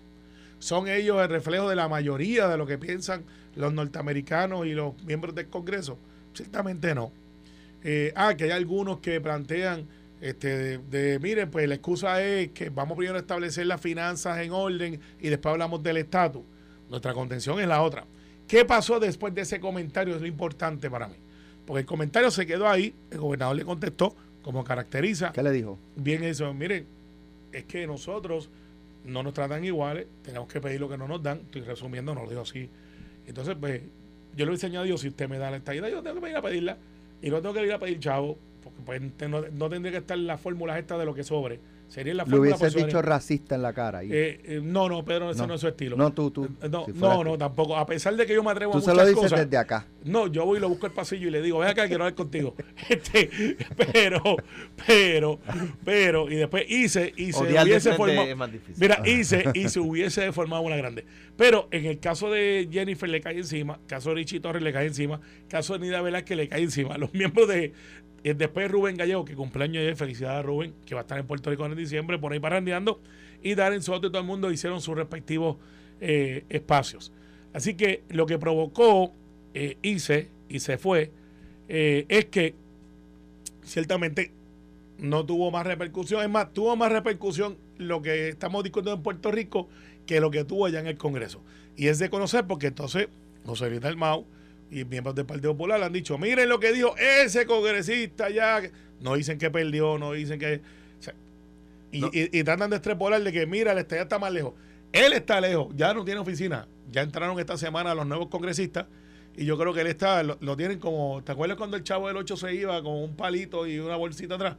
¿Son 0.58 0.88
ellos 0.88 1.20
el 1.22 1.28
reflejo 1.28 1.68
de 1.68 1.76
la 1.76 1.88
mayoría 1.88 2.48
de 2.48 2.56
lo 2.56 2.66
que 2.66 2.78
piensan 2.78 3.24
los 3.54 3.72
norteamericanos 3.72 4.66
y 4.66 4.72
los 4.72 5.00
miembros 5.04 5.34
del 5.34 5.48
Congreso? 5.48 5.98
Ciertamente 6.34 6.94
no. 6.94 7.12
Eh, 7.84 8.12
ah, 8.16 8.34
que 8.36 8.44
hay 8.44 8.50
algunos 8.50 8.98
que 8.98 9.20
plantean, 9.20 9.86
este, 10.20 10.78
de, 10.78 11.18
miren, 11.20 11.50
pues 11.50 11.68
la 11.68 11.76
excusa 11.76 12.22
es 12.22 12.48
que 12.48 12.70
vamos 12.70 12.96
primero 12.96 13.16
a 13.16 13.20
establecer 13.20 13.66
las 13.66 13.80
finanzas 13.80 14.38
en 14.40 14.50
orden 14.50 15.00
y 15.20 15.28
después 15.28 15.52
hablamos 15.52 15.82
del 15.82 15.98
estatus. 15.98 16.42
Nuestra 16.90 17.12
contención 17.14 17.60
es 17.60 17.68
la 17.68 17.82
otra. 17.82 18.04
¿Qué 18.46 18.64
pasó 18.64 18.98
después 18.98 19.34
de 19.34 19.42
ese 19.42 19.60
comentario? 19.60 20.14
Es 20.14 20.20
lo 20.20 20.26
importante 20.26 20.90
para 20.90 21.08
mí. 21.08 21.16
Porque 21.66 21.80
el 21.80 21.86
comentario 21.86 22.30
se 22.30 22.46
quedó 22.46 22.68
ahí, 22.68 22.94
el 23.10 23.18
gobernador 23.18 23.56
le 23.56 23.64
contestó, 23.64 24.14
como 24.42 24.64
caracteriza. 24.64 25.32
¿Qué 25.32 25.42
le 25.42 25.52
dijo? 25.52 25.78
Bien 25.96 26.24
eso, 26.24 26.52
miren, 26.54 26.86
es 27.52 27.64
que 27.64 27.86
nosotros 27.86 28.48
no 29.04 29.22
nos 29.22 29.34
tratan 29.34 29.64
iguales, 29.64 30.06
tenemos 30.22 30.48
que 30.48 30.60
pedir 30.60 30.80
lo 30.80 30.88
que 30.88 30.96
no 30.96 31.06
nos 31.06 31.22
dan, 31.22 31.40
estoy 31.40 31.62
resumiendo, 31.62 32.14
no 32.14 32.22
lo 32.22 32.28
digo 32.30 32.42
así. 32.42 32.70
Entonces, 33.26 33.56
pues, 33.60 33.82
yo 34.34 34.46
le 34.46 34.78
a 34.78 34.82
Dios, 34.82 35.00
si 35.02 35.08
usted 35.08 35.28
me 35.28 35.38
da 35.38 35.50
la 35.50 35.58
estadía, 35.58 35.88
yo 35.90 36.02
tengo 36.02 36.20
que 36.20 36.30
ir 36.30 36.36
a 36.36 36.42
pedirla, 36.42 36.78
y 37.20 37.28
no 37.28 37.42
tengo 37.42 37.54
que 37.54 37.66
ir 37.66 37.72
a 37.72 37.78
pedir 37.78 37.98
chavo, 37.98 38.38
porque 38.62 38.80
pues 38.84 39.02
no, 39.28 39.42
no 39.52 39.68
tendría 39.68 39.92
que 39.92 39.98
estar 39.98 40.16
las 40.16 40.40
fórmulas 40.40 40.78
estas 40.78 40.98
de 40.98 41.04
lo 41.04 41.14
que 41.14 41.24
sobre 41.24 41.60
Sería 41.88 42.12
la 42.12 42.24
Le 42.24 42.38
hubieses 42.38 42.74
dicho 42.74 43.00
racista 43.00 43.54
en 43.54 43.62
la 43.62 43.72
cara. 43.72 44.02
Eh, 44.02 44.08
eh, 44.10 44.60
no, 44.62 44.90
no, 44.90 45.04
Pedro, 45.04 45.30
ese 45.30 45.46
no. 45.46 45.54
es 45.54 45.60
su 45.60 45.68
estilo. 45.68 45.96
No, 45.96 46.12
tú, 46.12 46.30
tú. 46.30 46.44
Eh, 46.44 46.68
no, 46.68 46.86
no, 46.94 47.24
no, 47.24 47.38
tampoco. 47.38 47.76
A 47.76 47.86
pesar 47.86 48.14
de 48.14 48.26
que 48.26 48.34
yo 48.34 48.42
me 48.44 48.50
atrevo 48.50 48.72
tú 48.72 48.78
a 48.78 48.80
muchas 48.80 48.94
se 48.94 49.00
lo 49.00 49.06
dices 49.06 49.22
cosas. 49.22 49.40
desde 49.40 49.56
acá. 49.56 49.86
No, 50.04 50.26
yo 50.26 50.44
voy 50.44 50.58
y 50.58 50.60
lo 50.60 50.68
busco 50.68 50.84
el 50.84 50.92
pasillo 50.92 51.28
y 51.28 51.30
le 51.30 51.40
digo, 51.40 51.58
ven 51.58 51.70
acá, 51.70 51.88
quiero 51.88 52.04
hablar 52.04 52.14
contigo. 52.14 52.54
Este, 52.88 53.56
pero, 53.92 54.36
pero, 54.86 55.38
pero, 55.84 56.30
y 56.30 56.36
después 56.36 56.64
hice 56.68 57.12
y 57.16 57.32
se 57.32 57.44
hubiese 57.44 57.92
formado. 57.94 58.48
Mira, 58.76 59.02
hice 59.06 59.44
y 59.54 59.68
se 59.68 59.80
hubiese 59.80 60.30
formado 60.32 60.62
una 60.62 60.76
grande. 60.76 61.04
Pero 61.36 61.68
en 61.70 61.86
el 61.86 62.00
caso 62.00 62.30
de 62.30 62.68
Jennifer 62.70 63.08
le 63.08 63.20
cae 63.20 63.38
encima, 63.38 63.78
caso 63.86 64.10
de 64.10 64.16
Richie 64.16 64.40
Torres 64.40 64.62
le 64.62 64.72
cae 64.72 64.86
encima, 64.86 65.20
caso 65.48 65.74
de 65.74 65.86
Nida 65.86 66.02
Velázquez 66.02 66.36
le 66.36 66.48
cae 66.48 66.62
encima. 66.62 66.98
Los 66.98 67.12
miembros 67.14 67.48
de, 67.48 67.72
y 68.22 68.32
después 68.32 68.70
Rubén 68.70 68.96
Gallego, 68.96 69.24
que 69.24 69.34
cumpleaños 69.34 69.80
ayer, 69.80 69.96
felicidades 69.96 70.40
a 70.40 70.42
Rubén, 70.42 70.74
que 70.84 70.94
va 70.94 71.02
a 71.02 71.02
estar 71.02 71.18
en 71.18 71.26
Puerto 71.26 71.50
Rico 71.50 71.64
en 71.66 71.76
diciembre, 71.76 72.18
por 72.18 72.32
ahí 72.32 72.40
parrandeando. 72.40 73.00
Y 73.42 73.54
Darren 73.54 73.82
Soto 73.82 74.08
y 74.08 74.10
todo 74.10 74.20
el 74.20 74.26
mundo 74.26 74.50
hicieron 74.50 74.80
sus 74.80 74.96
respectivos 74.96 75.56
eh, 76.00 76.44
espacios. 76.48 77.12
Así 77.52 77.74
que 77.74 78.02
lo 78.08 78.26
que 78.26 78.38
provocó 78.38 79.12
eh, 79.54 79.76
hice 79.82 80.28
y 80.48 80.60
se 80.60 80.78
fue 80.78 81.10
eh, 81.68 82.06
es 82.08 82.26
que 82.26 82.54
ciertamente 83.62 84.32
no 84.98 85.24
tuvo 85.24 85.50
más 85.50 85.66
repercusión. 85.66 86.22
Es 86.22 86.28
más, 86.28 86.52
tuvo 86.52 86.74
más 86.76 86.90
repercusión 86.90 87.56
lo 87.76 88.02
que 88.02 88.28
estamos 88.28 88.64
discutiendo 88.64 88.94
en 88.94 89.02
Puerto 89.02 89.30
Rico 89.30 89.68
que 90.06 90.20
lo 90.20 90.30
que 90.30 90.44
tuvo 90.44 90.66
allá 90.66 90.80
en 90.80 90.88
el 90.88 90.96
Congreso. 90.96 91.42
Y 91.76 91.86
es 91.86 91.98
de 91.98 92.10
conocer 92.10 92.46
porque 92.46 92.66
entonces 92.66 93.08
José 93.44 93.70
Luis 93.70 93.96
Mau 93.96 94.26
y 94.70 94.84
miembros 94.84 95.14
del 95.14 95.26
Partido 95.26 95.52
Popular 95.52 95.82
han 95.82 95.92
dicho, 95.92 96.18
miren 96.18 96.48
lo 96.48 96.60
que 96.60 96.72
dijo 96.72 96.94
ese 96.96 97.46
congresista 97.46 98.30
ya. 98.30 98.62
No 99.00 99.14
dicen 99.14 99.38
que 99.38 99.50
perdió, 99.50 99.98
no 99.98 100.12
dicen 100.12 100.38
que... 100.38 100.60
y, 101.92 102.42
tratan 102.42 102.70
de 102.70 102.76
extrapolar 102.76 103.22
de 103.22 103.32
que, 103.32 103.46
mira, 103.46 103.72
el 103.72 103.78
estadio 103.78 104.02
está 104.02 104.18
más 104.18 104.32
lejos. 104.32 104.54
Él 104.92 105.12
está 105.12 105.40
lejos, 105.40 105.68
ya 105.76 105.94
no 105.94 106.04
tiene 106.04 106.20
oficina. 106.20 106.66
Ya 106.90 107.02
entraron 107.02 107.38
esta 107.38 107.56
semana 107.56 107.94
los 107.94 108.06
nuevos 108.06 108.28
congresistas 108.28 108.86
y 109.36 109.44
yo 109.44 109.56
creo 109.56 109.72
que 109.72 109.82
él 109.82 109.86
está, 109.86 110.22
lo, 110.24 110.56
tienen 110.56 110.80
como, 110.80 111.22
¿te 111.22 111.30
acuerdas 111.30 111.56
cuando 111.56 111.76
el 111.76 111.84
chavo 111.84 112.08
del 112.08 112.16
8 112.16 112.36
se 112.36 112.54
iba 112.54 112.82
con 112.82 112.94
un 112.94 113.14
palito 113.14 113.68
y 113.68 113.78
una 113.78 113.94
bolsita 113.94 114.34
atrás? 114.34 114.56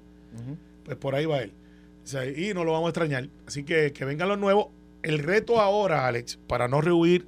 Pues 0.85 0.95
por 0.95 1.15
ahí 1.15 1.25
va 1.25 1.41
él. 1.41 1.51
y 2.37 2.53
no 2.53 2.63
lo 2.63 2.71
vamos 2.71 2.87
a 2.87 2.89
extrañar. 2.91 3.27
Así 3.45 3.63
que 3.63 3.91
que 3.91 4.05
vengan 4.05 4.29
los 4.29 4.39
nuevos. 4.39 4.67
El 5.03 5.19
reto 5.19 5.59
ahora, 5.59 6.07
Alex, 6.07 6.39
para 6.47 6.69
no 6.69 6.79
rehuir 6.79 7.27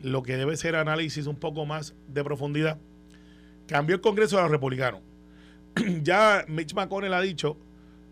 lo 0.00 0.22
que 0.22 0.36
debe 0.36 0.56
ser 0.56 0.76
análisis 0.76 1.26
un 1.26 1.36
poco 1.36 1.66
más 1.66 1.94
de 2.08 2.24
profundidad. 2.24 2.78
Cambió 3.66 3.96
el 3.96 4.00
Congreso 4.00 4.36
de 4.36 4.42
los 4.42 4.50
republicanos. 4.50 5.00
ya 6.02 6.44
Mitch 6.48 6.74
McConnell 6.74 7.14
ha 7.14 7.20
dicho 7.20 7.56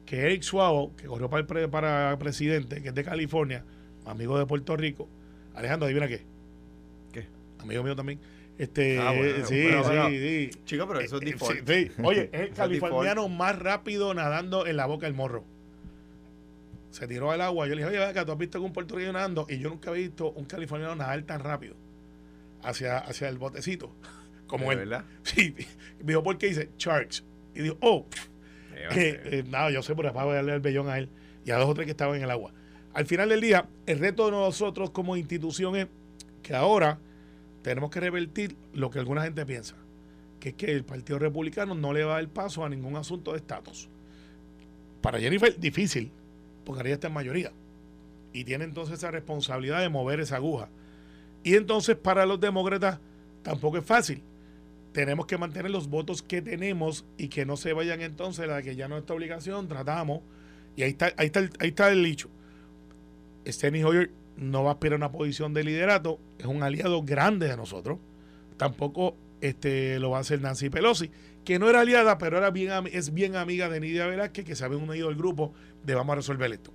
que 0.05 0.21
Eric 0.21 0.43
Swalwell, 0.43 0.95
que 0.97 1.07
corrió 1.07 1.29
para, 1.29 1.69
para 1.69 2.19
presidente, 2.19 2.83
que 2.83 2.89
es 2.89 2.95
de 2.95 3.05
California, 3.05 3.65
amigo 4.05 4.39
de 4.39 4.47
Puerto 4.47 4.77
Rico, 4.77 5.09
Alejandro, 5.55 5.87
adivina 5.87 6.07
qué. 6.07 6.23
¿Qué? 7.13 7.27
Amigo 7.59 7.83
mío 7.83 7.97
también. 7.97 8.21
Este, 8.59 8.99
ah, 8.99 9.13
sí, 9.45 9.69
sí, 9.69 10.51
sí. 10.51 10.51
Chico, 10.65 10.87
pero 10.87 11.01
eso 11.01 11.17
es 11.17 11.23
eh, 11.23 11.25
default. 11.27 12.01
Oye, 12.05 12.31
es 12.33 12.41
el 12.41 12.51
californiano 12.51 13.29
más 13.29 13.59
rápido 13.59 14.15
nadando 14.15 14.67
en 14.67 14.77
la 14.77 14.87
boca 14.87 15.07
del 15.07 15.15
morro 15.15 15.45
se 16.97 17.07
tiró 17.07 17.31
al 17.31 17.43
agua. 17.43 17.69
Yo 17.69 17.75
le 17.75 17.83
dije, 17.83 17.99
oye, 17.99 18.05
acá, 18.05 18.25
tú 18.25 18.33
has 18.33 18.39
visto 18.39 18.59
que 18.59 18.65
un 18.65 18.73
puertorriqueño 18.73 19.13
nadando. 19.13 19.47
Y 19.51 19.59
yo 19.59 19.69
nunca 19.69 19.91
he 19.91 19.95
visto 19.95 20.31
un 20.31 20.47
californiano 20.47 20.97
nadar 20.97 21.23
tan 21.25 21.41
rápido 21.41 21.77
hacia, 22.63 22.97
hacia 22.97 23.29
el 23.29 23.37
botecito 23.37 23.95
como 24.47 24.73
él. 24.73 24.79
¿Verdad? 24.79 25.05
Sí. 25.23 25.55
Me 25.99 26.07
dijo, 26.07 26.23
¿por 26.23 26.39
qué 26.39 26.49
dice 26.49 26.71
Sharks? 26.79 27.23
Y 27.55 27.61
dijo, 27.61 27.77
oh, 27.81 28.07
que, 28.93 29.21
eh, 29.25 29.45
nada, 29.47 29.71
yo 29.71 29.83
sé, 29.83 29.95
por 29.95 30.11
para 30.11 30.33
darle 30.33 30.55
el 30.55 30.61
bellón 30.61 30.89
a 30.89 30.99
él 30.99 31.11
y 31.45 31.51
a 31.51 31.59
dos 31.59 31.69
o 31.69 31.75
tres 31.75 31.85
que 31.85 31.91
estaban 31.91 32.17
en 32.17 32.23
el 32.23 32.31
agua. 32.31 32.55
Al 32.95 33.05
final 33.05 33.29
del 33.29 33.43
día, 33.43 33.69
el 33.85 33.99
reto 33.99 34.25
de 34.25 34.31
nosotros 34.31 34.89
como 34.89 35.19
institución 35.19 35.77
es 35.77 35.89
que 36.43 36.55
ahora 36.55 36.99
tenemos 37.61 37.91
que 37.91 38.01
revertir 38.01 38.57
lo 38.73 38.91
que 38.91 38.99
alguna 38.99 39.23
gente 39.23 39.45
piensa, 39.45 39.77
que 40.41 40.51
es 40.51 40.55
que 40.55 40.73
el 40.73 40.83
Partido 40.83 41.19
Republicano 41.19 41.75
no 41.75 41.93
le 41.93 42.05
va 42.05 42.13
a 42.13 42.17
dar 42.23 42.29
paso 42.31 42.65
a 42.65 42.71
ningún 42.71 42.97
asunto 42.97 43.33
de 43.33 43.39
estatus. 43.39 43.91
Para 45.03 45.21
Jennifer, 45.21 45.59
difícil, 45.61 46.11
porque 46.67 46.81
ahora 46.81 46.93
está 46.93 47.07
en 47.07 47.15
mayoría. 47.15 47.53
Y 48.33 48.45
tiene 48.45 48.65
entonces 48.65 48.99
esa 48.99 49.11
responsabilidad 49.11 49.81
de 49.81 49.89
mover 49.89 50.21
esa 50.21 50.37
aguja. 50.37 50.69
Y 51.43 51.55
entonces 51.55 51.97
para 51.97 52.27
los 52.27 52.41
demócratas 52.41 52.99
tampoco 53.43 53.79
es 53.79 53.85
fácil. 53.85 54.23
Tenemos 54.93 55.27
que 55.27 55.39
mantener 55.39 55.71
los 55.71 55.89
votos 55.89 56.23
que 56.23 56.43
tenemos 56.43 57.07
y 57.17 57.29
que 57.29 57.47
no 57.47 57.57
se 57.57 57.73
vayan 57.73 58.01
entonces 58.01 58.51
a 58.51 58.61
que 58.63 58.77
ya 58.77 58.89
no 58.89 58.99
es 58.99 59.09
obligación, 59.09 59.69
tratamos. 59.69 60.21
Y 60.75 60.83
ahí 60.83 60.91
está, 60.91 61.13
ahí 61.17 61.27
está, 61.27 61.41
el, 61.41 61.51
ahí 61.61 61.69
está 61.69 61.91
el 61.91 62.03
dicho. 62.03 62.29
Steny 63.47 63.85
Hoyer 63.85 64.11
no 64.37 64.65
va 64.65 64.71
a 64.71 64.73
aspirar 64.75 64.95
a 64.95 64.97
una 64.97 65.13
posición 65.13 65.55
de 65.55 65.65
liderato, 65.65 66.19
es 66.39 66.47
un 66.47 66.63
aliado 66.63 67.03
grande 67.05 67.47
de 67.47 67.57
nosotros. 67.57 67.99
Tampoco 68.57 69.15
este, 69.41 70.01
lo 70.01 70.11
va 70.11 70.19
a 70.19 70.21
hacer 70.23 70.41
Nancy 70.41 70.69
Pelosi 70.69 71.11
que 71.47 71.61
no 71.61 71.71
era 71.71 71.81
aliada, 71.81 72.19
pero 72.19 72.39
era 72.39 72.51
bien, 72.51 72.73
es 72.93 73.15
bien 73.15 73.37
amiga 73.37 73.69
de 73.69 73.79
Nidia 73.79 74.07
Velázquez, 74.07 74.45
que 74.45 74.57
se 74.57 74.65
habían 74.65 74.83
unido 74.83 75.09
al 75.09 75.15
grupo 75.15 75.55
de 75.85 75.95
Vamos 75.95 76.13
a 76.15 76.17
resolver 76.17 76.53
esto. 76.53 76.73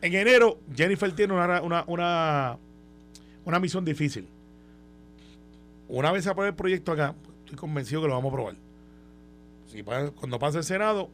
En 0.00 0.14
enero, 0.14 0.58
Jennifer 0.74 1.12
tiene 1.12 1.34
una, 1.34 1.60
una, 1.60 2.58
una, 3.44 3.58
misión 3.60 3.84
difícil. 3.84 4.26
Una 5.86 6.12
vez 6.12 6.24
se 6.24 6.30
apruebe 6.30 6.48
el 6.48 6.56
proyecto 6.56 6.92
acá, 6.92 7.14
estoy 7.44 7.58
convencido 7.58 8.00
que 8.00 8.08
lo 8.08 8.14
vamos 8.14 8.30
a 8.30 8.32
aprobar. 8.32 8.54
Si 9.66 9.82
cuando 9.82 10.38
pase 10.38 10.58
el 10.58 10.64
Senado, 10.64 11.10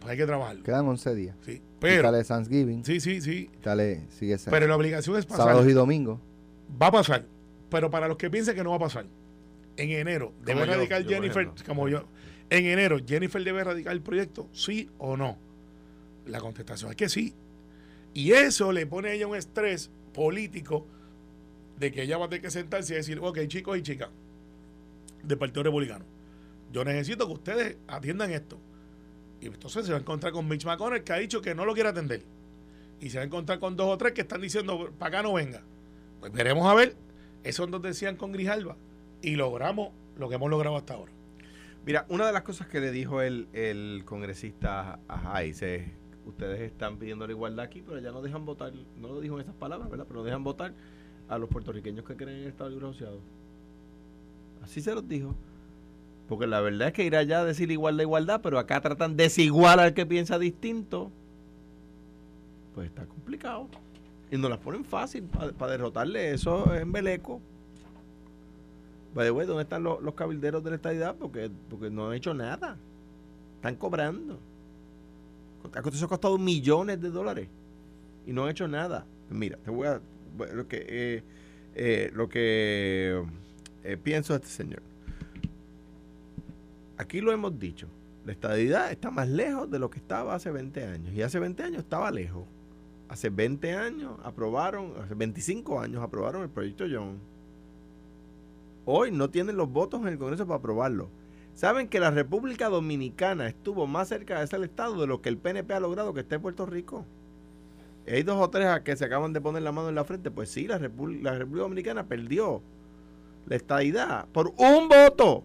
pues 0.00 0.10
hay 0.10 0.16
que 0.16 0.26
trabajarlo. 0.26 0.64
Quedan 0.64 0.88
11 0.88 1.14
días. 1.14 1.36
Sí, 1.46 1.62
pero. 1.78 2.20
Y 2.20 2.24
Thanksgiving. 2.24 2.84
Sí, 2.84 2.98
sí, 2.98 3.20
sí. 3.20 3.48
Dale, 3.62 4.08
sigue 4.10 4.36
Pero 4.50 4.66
la 4.66 4.74
obligación 4.74 5.16
es 5.16 5.24
pasar. 5.24 5.46
Sábados 5.46 5.68
y 5.68 5.72
domingos. 5.72 6.18
Va 6.82 6.88
a 6.88 6.92
pasar. 6.92 7.24
Pero 7.70 7.92
para 7.92 8.08
los 8.08 8.16
que 8.16 8.28
piensen 8.28 8.56
que 8.56 8.64
no 8.64 8.70
va 8.70 8.76
a 8.76 8.80
pasar, 8.80 9.06
en 9.76 9.90
enero 9.90 10.32
debe 10.44 10.66
radicar 10.66 11.04
Jennifer, 11.06 11.48
como 11.64 11.88
yo, 11.88 12.04
en 12.54 12.66
enero, 12.66 12.98
¿Jennifer 13.06 13.42
debe 13.42 13.60
erradicar 13.60 13.92
el 13.92 14.02
proyecto? 14.02 14.48
¿Sí 14.52 14.90
o 14.98 15.16
no? 15.16 15.36
La 16.26 16.40
contestación 16.40 16.90
es 16.90 16.96
que 16.96 17.08
sí. 17.08 17.34
Y 18.12 18.32
eso 18.32 18.72
le 18.72 18.86
pone 18.86 19.08
a 19.10 19.12
ella 19.12 19.26
un 19.26 19.36
estrés 19.36 19.90
político 20.12 20.86
de 21.78 21.90
que 21.90 22.02
ella 22.02 22.18
va 22.18 22.26
a 22.26 22.28
tener 22.28 22.42
que 22.42 22.50
sentarse 22.50 22.94
y 22.94 22.96
decir, 22.96 23.18
ok, 23.20 23.40
chicos 23.46 23.76
y 23.78 23.82
chicas 23.82 24.08
del 25.22 25.38
Partido 25.38 25.64
Republicano, 25.64 26.04
yo 26.72 26.84
necesito 26.84 27.26
que 27.26 27.32
ustedes 27.32 27.76
atiendan 27.88 28.30
esto. 28.30 28.58
Y 29.40 29.46
entonces 29.46 29.84
se 29.84 29.92
va 29.92 29.98
a 29.98 30.00
encontrar 30.00 30.32
con 30.32 30.48
Mitch 30.48 30.64
McConnell 30.64 31.02
que 31.02 31.12
ha 31.12 31.18
dicho 31.18 31.42
que 31.42 31.54
no 31.54 31.64
lo 31.64 31.74
quiere 31.74 31.88
atender. 31.88 32.22
Y 33.00 33.10
se 33.10 33.18
va 33.18 33.22
a 33.22 33.26
encontrar 33.26 33.58
con 33.58 33.76
dos 33.76 33.88
o 33.88 33.98
tres 33.98 34.12
que 34.12 34.22
están 34.22 34.40
diciendo, 34.40 34.90
para 34.98 35.18
acá 35.18 35.22
no 35.22 35.34
venga. 35.34 35.62
Pues 36.20 36.32
veremos 36.32 36.66
a 36.66 36.74
ver. 36.74 36.96
Eso 37.42 37.64
es 37.64 37.70
donde 37.70 37.88
decían 37.88 38.16
con 38.16 38.32
Grijalba. 38.32 38.76
Y 39.20 39.36
logramos 39.36 39.90
lo 40.16 40.28
que 40.28 40.36
hemos 40.36 40.48
logrado 40.48 40.76
hasta 40.76 40.94
ahora. 40.94 41.12
Mira, 41.86 42.06
una 42.08 42.26
de 42.26 42.32
las 42.32 42.42
cosas 42.42 42.66
que 42.66 42.80
le 42.80 42.90
dijo 42.90 43.20
el, 43.20 43.46
el 43.52 44.02
congresista 44.06 45.00
a 45.06 45.36
Hayes 45.36 45.60
es, 45.62 45.86
ustedes 46.24 46.60
están 46.60 46.98
pidiendo 46.98 47.26
la 47.26 47.32
igualdad 47.32 47.66
aquí, 47.66 47.82
pero 47.82 48.00
ya 48.00 48.10
no 48.10 48.22
dejan 48.22 48.46
votar, 48.46 48.72
no 48.98 49.08
lo 49.08 49.20
dijo 49.20 49.34
en 49.34 49.42
esas 49.42 49.54
palabras, 49.54 49.90
¿verdad? 49.90 50.06
Pero 50.08 50.20
no 50.20 50.24
dejan 50.24 50.44
votar 50.44 50.72
a 51.28 51.36
los 51.36 51.48
puertorriqueños 51.50 52.04
que 52.06 52.16
creen 52.16 52.38
en 52.38 52.42
el 52.44 52.48
Estado 52.48 52.70
Libre 52.70 52.86
Asociado. 52.86 53.20
Así 54.62 54.80
se 54.80 54.94
los 54.94 55.06
dijo. 55.06 55.34
Porque 56.28 56.46
la 56.46 56.60
verdad 56.60 56.88
es 56.88 56.94
que 56.94 57.04
ir 57.04 57.16
allá 57.16 57.40
a 57.40 57.44
decir 57.44 57.70
igualdad, 57.70 58.02
igualdad, 58.02 58.40
pero 58.42 58.58
acá 58.58 58.80
tratan 58.80 59.16
desigual 59.16 59.78
al 59.78 59.92
que 59.92 60.06
piensa 60.06 60.38
distinto. 60.38 61.12
pues 62.74 62.86
está 62.88 63.04
complicado. 63.04 63.68
Y 64.30 64.38
nos 64.38 64.48
las 64.48 64.58
ponen 64.58 64.84
fácil 64.86 65.24
para 65.24 65.72
derrotarle 65.72 66.32
eso 66.32 66.74
en 66.74 66.90
Beleco. 66.92 67.42
By 69.14 69.28
the 69.28 69.46
¿dónde 69.46 69.62
están 69.62 69.84
los, 69.84 70.14
cabilderos 70.14 70.64
de 70.64 70.70
la 70.70 70.76
estadidad? 70.76 71.14
Porque, 71.16 71.50
porque 71.70 71.88
no 71.88 72.08
han 72.08 72.14
hecho 72.14 72.34
nada. 72.34 72.76
Están 73.56 73.76
cobrando. 73.76 74.40
Eso 75.92 76.04
ha 76.04 76.08
costado 76.08 76.36
millones 76.36 77.00
de 77.00 77.10
dólares 77.10 77.48
y 78.26 78.32
no 78.32 78.44
han 78.44 78.50
hecho 78.50 78.66
nada. 78.66 79.06
Mira, 79.30 79.56
te 79.58 79.70
voy 79.70 79.86
a. 79.86 80.00
Lo 80.52 80.66
que, 80.66 80.84
eh, 80.88 81.22
eh, 81.76 82.10
lo 82.12 82.28
que 82.28 83.24
eh, 83.84 83.96
pienso 83.96 84.32
de 84.32 84.38
este 84.38 84.48
señor. 84.48 84.82
Aquí 86.98 87.20
lo 87.20 87.30
hemos 87.30 87.58
dicho. 87.58 87.86
La 88.26 88.32
estadidad 88.32 88.90
está 88.90 89.10
más 89.10 89.28
lejos 89.28 89.70
de 89.70 89.78
lo 89.78 89.90
que 89.90 89.98
estaba 89.98 90.34
hace 90.34 90.50
20 90.50 90.84
años. 90.84 91.14
Y 91.14 91.22
hace 91.22 91.38
20 91.38 91.62
años 91.62 91.78
estaba 91.82 92.10
lejos. 92.10 92.44
Hace 93.08 93.30
20 93.30 93.74
años 93.74 94.18
aprobaron, 94.24 94.92
hace 95.02 95.14
25 95.14 95.78
años 95.80 96.02
aprobaron 96.02 96.42
el 96.42 96.48
proyecto 96.48 96.84
John. 96.90 97.18
Hoy 98.86 99.10
no 99.10 99.30
tienen 99.30 99.56
los 99.56 99.70
votos 99.70 100.02
en 100.02 100.08
el 100.08 100.18
Congreso 100.18 100.46
para 100.46 100.58
aprobarlo. 100.58 101.08
Saben 101.54 101.88
que 101.88 102.00
la 102.00 102.10
República 102.10 102.68
Dominicana 102.68 103.46
estuvo 103.46 103.86
más 103.86 104.08
cerca 104.08 104.40
de 104.40 104.46
ser 104.46 104.58
el 104.58 104.64
Estado 104.64 105.00
de 105.00 105.06
lo 105.06 105.22
que 105.22 105.28
el 105.28 105.38
PNP 105.38 105.72
ha 105.72 105.80
logrado 105.80 106.12
que 106.12 106.20
esté 106.20 106.34
en 106.34 106.42
Puerto 106.42 106.66
Rico. 106.66 107.04
Hay 108.06 108.22
dos 108.22 108.36
o 108.38 108.50
tres 108.50 108.80
que 108.80 108.96
se 108.96 109.04
acaban 109.04 109.32
de 109.32 109.40
poner 109.40 109.62
la 109.62 109.72
mano 109.72 109.88
en 109.88 109.94
la 109.94 110.04
frente. 110.04 110.30
Pues 110.30 110.50
sí, 110.50 110.66
la, 110.66 110.78
la 110.78 111.38
República 111.38 111.62
Dominicana 111.62 112.06
perdió 112.06 112.60
la 113.46 113.56
estadidad 113.56 114.26
por 114.32 114.52
un 114.56 114.88
voto 114.88 115.44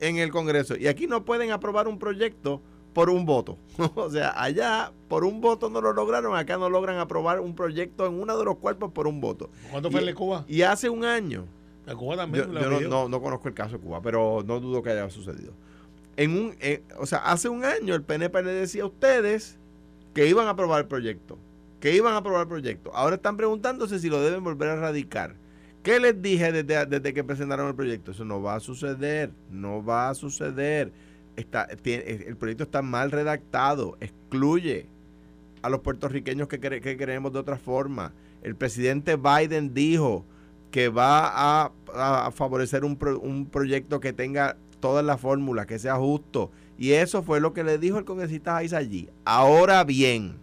en 0.00 0.18
el 0.18 0.30
Congreso. 0.30 0.76
Y 0.76 0.86
aquí 0.86 1.06
no 1.06 1.24
pueden 1.24 1.50
aprobar 1.50 1.88
un 1.88 1.98
proyecto 1.98 2.60
por 2.92 3.10
un 3.10 3.26
voto. 3.26 3.58
o 3.94 4.10
sea, 4.10 4.40
allá 4.40 4.92
por 5.08 5.24
un 5.24 5.40
voto 5.40 5.68
no 5.68 5.80
lo 5.80 5.92
lograron, 5.92 6.36
acá 6.36 6.56
no 6.56 6.70
logran 6.70 6.98
aprobar 6.98 7.40
un 7.40 7.54
proyecto 7.54 8.06
en 8.06 8.14
uno 8.14 8.36
de 8.38 8.44
los 8.44 8.56
cuerpos 8.56 8.92
por 8.92 9.06
un 9.06 9.20
voto. 9.20 9.50
¿Cuándo 9.70 9.90
fue 9.90 10.00
el 10.00 10.06
de 10.06 10.14
Cuba? 10.14 10.44
Y 10.48 10.62
hace 10.62 10.88
un 10.88 11.04
año. 11.04 11.46
Cuba 11.94 12.16
también. 12.16 12.52
Yo, 12.52 12.80
no, 12.88 13.08
no, 13.08 13.20
conozco 13.20 13.48
el 13.48 13.54
caso 13.54 13.76
de 13.76 13.82
Cuba, 13.82 14.00
pero 14.02 14.42
no 14.44 14.60
dudo 14.60 14.82
que 14.82 14.90
haya 14.90 15.08
sucedido. 15.10 15.52
En 16.16 16.32
un, 16.32 16.56
eh, 16.60 16.82
o 16.98 17.06
sea, 17.06 17.18
hace 17.18 17.48
un 17.48 17.64
año 17.64 17.94
el 17.94 18.02
PNP 18.02 18.42
le 18.42 18.52
decía 18.52 18.82
a 18.82 18.86
ustedes 18.86 19.58
que 20.14 20.26
iban 20.26 20.46
a 20.46 20.50
aprobar 20.50 20.80
el 20.80 20.86
proyecto, 20.88 21.38
que 21.78 21.94
iban 21.94 22.14
a 22.14 22.18
aprobar 22.18 22.42
el 22.42 22.48
proyecto. 22.48 22.90
Ahora 22.94 23.16
están 23.16 23.36
preguntándose 23.36 23.98
si 23.98 24.08
lo 24.08 24.20
deben 24.20 24.42
volver 24.42 24.70
a 24.70 24.76
radicar. 24.76 25.34
¿Qué 25.82 26.00
les 26.00 26.20
dije 26.20 26.64
desde, 26.64 27.14
que 27.14 27.22
presentaron 27.22 27.68
el 27.68 27.74
proyecto? 27.74 28.10
Eso 28.10 28.24
no 28.24 28.42
va 28.42 28.56
a 28.56 28.60
suceder, 28.60 29.30
no 29.52 29.84
va 29.84 30.08
a 30.08 30.14
suceder. 30.14 30.90
Está, 31.36 31.68
el 31.84 32.36
proyecto 32.36 32.64
está 32.64 32.82
mal 32.82 33.12
redactado, 33.12 33.96
excluye 34.00 34.86
a 35.62 35.68
los 35.68 35.80
puertorriqueños 35.80 36.48
que, 36.48 36.58
que 36.58 36.96
queremos 36.96 37.32
de 37.32 37.38
otra 37.38 37.56
forma. 37.56 38.12
El 38.42 38.56
presidente 38.56 39.16
Biden 39.16 39.74
dijo 39.74 40.24
que 40.76 40.90
va 40.90 41.64
a, 41.64 42.30
favorecer 42.32 42.84
un, 42.84 42.98
un, 43.22 43.46
proyecto 43.46 43.98
que 43.98 44.12
tenga 44.12 44.58
todas 44.78 45.02
las 45.02 45.18
fórmulas, 45.18 45.64
que 45.64 45.78
sea 45.78 45.96
justo. 45.96 46.50
Y 46.76 46.92
eso 46.92 47.22
fue 47.22 47.40
lo 47.40 47.54
que 47.54 47.64
le 47.64 47.78
dijo 47.78 47.96
el 47.96 48.04
congresista 48.04 48.58
Hayes 48.58 48.74
allí. 48.74 49.08
Ahora 49.24 49.84
bien, 49.84 50.36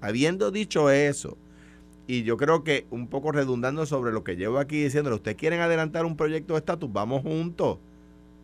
habiendo 0.00 0.52
dicho 0.52 0.88
eso, 0.90 1.36
y 2.06 2.22
yo 2.22 2.36
creo 2.36 2.62
que 2.62 2.86
un 2.92 3.08
poco 3.08 3.32
redundando 3.32 3.86
sobre 3.86 4.12
lo 4.12 4.22
que 4.22 4.36
llevo 4.36 4.60
aquí 4.60 4.84
diciéndole, 4.84 5.16
ustedes 5.16 5.36
quieren 5.36 5.58
adelantar 5.58 6.06
un 6.06 6.16
proyecto 6.16 6.54
de 6.54 6.60
estatus, 6.60 6.92
vamos 6.92 7.22
juntos. 7.22 7.78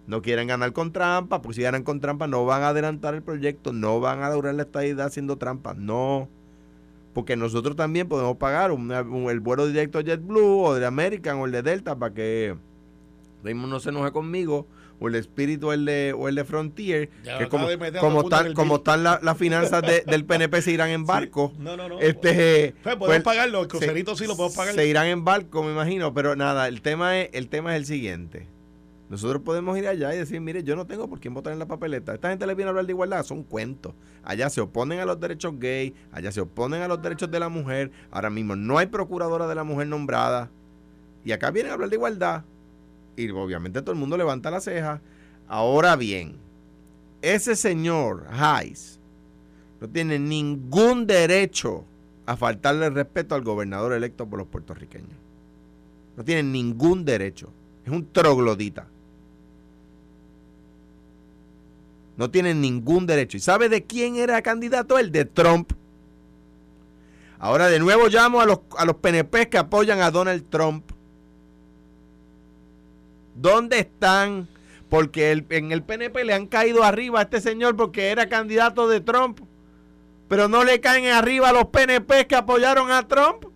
No 0.09 0.23
quieren 0.23 0.49
ganar 0.49 0.73
con 0.73 0.93
trampa, 0.93 1.41
porque 1.41 1.55
si 1.55 1.63
ganan 1.63 1.85
con 1.85 2.01
trampa 2.01 2.27
no 2.27 2.45
van 2.47 2.65
a 2.65 2.71
adelantar 2.71 3.15
el 3.15 3.23
proyecto, 3.23 3.73
no 3.73 4.01
van 4.01 4.25
a 4.25 4.31
lograr 4.31 4.57
la 4.57 4.63
estadidad 4.63 5.07
haciendo 5.07 5.37
trampa, 5.37 5.73
no. 5.75 6.29
Porque 7.15 7.37
nosotros 7.37 7.77
también 7.77 8.09
podemos 8.09 8.37
pagar 8.37 8.71
el 8.73 9.41
vuelo 9.41 9.67
directo 9.67 10.01
JetBlue 10.01 10.65
o 10.65 10.75
de 10.75 10.85
American 10.85 11.39
o 11.39 11.47
el 11.47 11.53
de 11.53 11.63
Delta 11.63 11.97
para 11.97 12.13
que 12.13 12.57
Raymond 13.45 13.73
no 13.73 13.81
se 13.81 13.91
enoje 13.91 14.13
conmigo 14.13 14.67
o 15.01 15.09
el 15.09 15.15
espíritu 15.15 15.73
el 15.73 15.85
de, 15.85 16.15
o 16.17 16.29
el 16.29 16.35
de 16.35 16.45
Frontier, 16.45 17.09
que 17.39 17.49
como, 17.49 17.69
como, 18.01 18.23
están, 18.23 18.55
como 18.55 18.77
están 18.77 19.03
las 19.03 19.39
finanzas 19.39 19.83
del 20.07 20.25
PNP 20.25 20.63
se 20.63 20.73
irán 20.73 20.91
en 20.91 21.05
barco. 21.05 21.53
No, 21.59 21.77
no, 21.77 21.89
no. 21.89 22.01
Este, 22.01 22.75
pues, 22.83 22.97
podemos 22.97 23.09
pues, 23.09 23.23
pagarlo, 23.23 23.63
el 23.63 23.69
crucerito 23.69 24.17
sí 24.17 24.27
lo 24.27 24.37
podemos 24.37 24.57
pagar. 24.57 24.75
Se 24.75 24.87
irán 24.87 25.07
en 25.07 25.25
barco, 25.25 25.63
me 25.63 25.73
imagino, 25.73 26.15
pero 26.15 26.37
nada, 26.37 26.69
el 26.69 26.81
tema 26.81 27.21
es, 27.21 27.31
el 27.33 27.49
tema 27.49 27.75
es 27.75 27.81
el 27.81 27.87
siguiente. 27.87 28.49
Nosotros 29.11 29.43
podemos 29.43 29.77
ir 29.77 29.87
allá 29.87 30.15
y 30.15 30.19
decir, 30.19 30.41
mire, 30.41 30.65
yo 30.65 30.77
no 30.77 30.87
tengo 30.87 31.09
por 31.09 31.21
quién 31.21 31.35
votar 31.35 31.53
en 31.53 31.59
la 31.59 31.67
papeleta. 31.67 32.15
Esta 32.15 32.31
gente 32.31 32.47
le 32.47 32.55
viene 32.55 32.69
a 32.69 32.71
hablar 32.71 32.87
de 32.87 32.93
igualdad, 32.93 33.23
son 33.23 33.43
cuentos. 33.43 33.95
Allá 34.23 34.49
se 34.49 34.61
oponen 34.61 35.01
a 35.01 35.05
los 35.05 35.21
derechos 35.21 35.59
gay, 35.59 35.95
allá 36.11 36.33
se 36.33 36.41
oponen 36.41 36.81
a 36.83 36.89
los 36.89 37.03
derechos 37.03 37.31
de 37.31 37.39
la 37.39 37.49
mujer. 37.49 37.91
Ahora 38.11 38.31
mismo 38.31 38.57
no 38.57 38.79
hay 38.79 38.87
procuradora 38.87 39.47
de 39.47 39.55
la 39.55 39.65
mujer 39.65 39.89
nombrada. 39.89 40.51
Y 41.25 41.33
acá 41.33 41.51
vienen 41.51 41.71
a 41.71 41.75
hablar 41.75 41.91
de 41.91 41.97
igualdad 41.97 42.45
y 43.17 43.31
obviamente 43.31 43.81
todo 43.83 43.93
el 43.93 43.99
mundo 43.99 44.17
levanta 44.17 44.51
la 44.51 44.61
ceja. 44.61 45.01
Ahora 45.49 45.97
bien, 45.97 46.37
ese 47.23 47.57
señor 47.57 48.27
Hayes 48.31 49.01
no 49.81 49.89
tiene 49.89 50.19
ningún 50.19 51.07
derecho 51.07 51.85
a 52.27 52.37
faltarle 52.37 52.91
respeto 52.91 53.35
al 53.35 53.43
gobernador 53.43 53.93
electo 53.93 54.27
por 54.27 54.39
los 54.39 54.49
puertorriqueños. 54.49 55.17
No 56.17 56.25
tiene 56.25 56.43
ningún 56.43 57.05
derecho. 57.05 57.53
Es 57.85 57.93
un 57.93 58.07
troglodita. 58.13 58.87
No 62.17 62.31
tiene 62.31 62.55
ningún 62.55 63.07
derecho. 63.07 63.37
¿Y 63.37 63.41
sabe 63.41 63.69
de 63.69 63.85
quién 63.85 64.17
era 64.17 64.43
candidato? 64.43 64.99
El 64.99 65.11
de 65.11 65.25
Trump. 65.25 65.73
Ahora 67.39 67.69
de 67.69 67.79
nuevo 67.79 68.09
llamo 68.09 68.41
a 68.41 68.47
los, 68.47 68.61
a 68.79 68.85
los 68.85 68.97
PNP 68.97 69.49
que 69.49 69.59
apoyan 69.59 70.01
a 70.01 70.11
Donald 70.11 70.49
Trump 70.49 70.85
¿Dónde 73.35 73.81
están? 73.81 74.49
Porque 74.89 75.45
en 75.49 75.73
el 75.73 75.83
PNP 75.83 76.25
le 76.25 76.35
han 76.35 76.47
caído 76.47 76.85
arriba 76.85 77.19
a 77.19 77.23
este 77.23 77.41
señor 77.41 77.77
porque 77.77 78.11
era 78.11 78.29
candidato 78.29 78.89
de 78.89 79.01
Trump. 79.01 79.41
Pero 80.29 80.49
no 80.49 80.65
le 80.65 80.81
caen 80.81 81.07
arriba 81.07 81.49
a 81.49 81.53
los 81.53 81.67
PNP 81.67 82.27
que 82.27 82.37
apoyaron 82.37 82.91
a 82.91 83.07
Trump. 83.07 83.47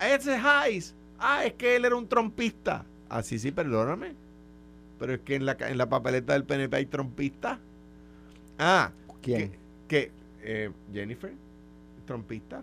Ese 0.00 0.34
Hayes. 0.34 0.94
Ah, 1.18 1.44
es 1.44 1.54
que 1.54 1.76
él 1.76 1.84
era 1.84 1.94
un 1.94 2.08
trompista. 2.08 2.84
Ah, 3.08 3.22
sí, 3.22 3.38
perdóname. 3.50 4.14
Pero 4.98 5.14
es 5.14 5.20
que 5.20 5.34
en 5.34 5.46
la, 5.46 5.56
en 5.60 5.78
la 5.78 5.88
papeleta 5.88 6.32
del 6.32 6.44
PNP 6.44 6.76
hay 6.76 6.86
trompistas. 6.86 7.58
Ah, 8.58 8.92
¿quién? 9.22 9.56
Que, 9.88 10.12
eh, 10.42 10.70
Jennifer, 10.92 11.32
trompista 12.06 12.62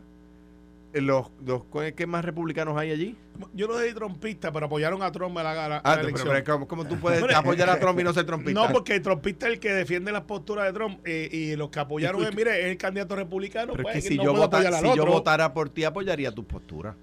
los, 1.00 1.28
los 1.46 1.64
¿qué 1.96 2.06
más 2.06 2.26
republicanos 2.26 2.78
hay 2.78 2.92
allí? 2.92 3.16
Yo 3.54 3.68
no 3.68 3.76
soy 3.76 3.94
trompista, 3.94 4.52
pero 4.52 4.66
apoyaron 4.66 5.02
a 5.02 5.12
Trump 5.12 5.38
a 5.38 5.44
la, 5.44 5.78
ah, 5.78 6.00
Pero, 6.02 6.68
¿cómo, 6.68 6.86
tú 6.86 6.98
puedes 6.98 7.24
apoyar 7.36 7.70
a 7.70 7.80
Trump 7.80 8.00
y 8.00 8.04
no 8.04 8.14
ser 8.14 8.26
trompista? 8.26 8.60
No, 8.60 8.72
porque 8.74 8.96
el 8.96 9.02
trompista 9.02 9.48
es 9.48 9.54
el 9.54 9.60
que 9.60 9.72
defiende 9.72 10.12
las 10.12 10.24
posturas 10.24 10.66
de 10.66 10.74
Trump 10.74 11.00
eh, 11.06 11.30
y 11.32 11.56
los 11.56 11.70
que 11.70 11.80
apoyaron, 11.80 12.24
es, 12.24 12.36
mire, 12.36 12.60
es 12.60 12.66
el 12.68 12.78
candidato 12.78 13.16
republicano. 13.16 13.72
Pero 13.72 13.84
pues, 13.84 13.96
que 13.96 14.02
si, 14.02 14.18
yo, 14.18 14.34
si 14.34 14.96
yo 14.96 15.06
votara 15.06 15.54
por 15.54 15.70
ti, 15.70 15.86
apoyaría 15.86 16.32
tu 16.32 16.46
postura 16.46 16.96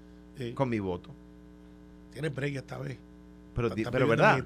con 0.53 0.69
mi 0.69 0.79
voto. 0.79 1.09
Tienes 2.11 2.33
break 2.33 2.55
esta 2.55 2.77
vez. 2.77 2.97
Pero, 3.55 3.69
pero 3.91 4.07
verdad. 4.07 4.45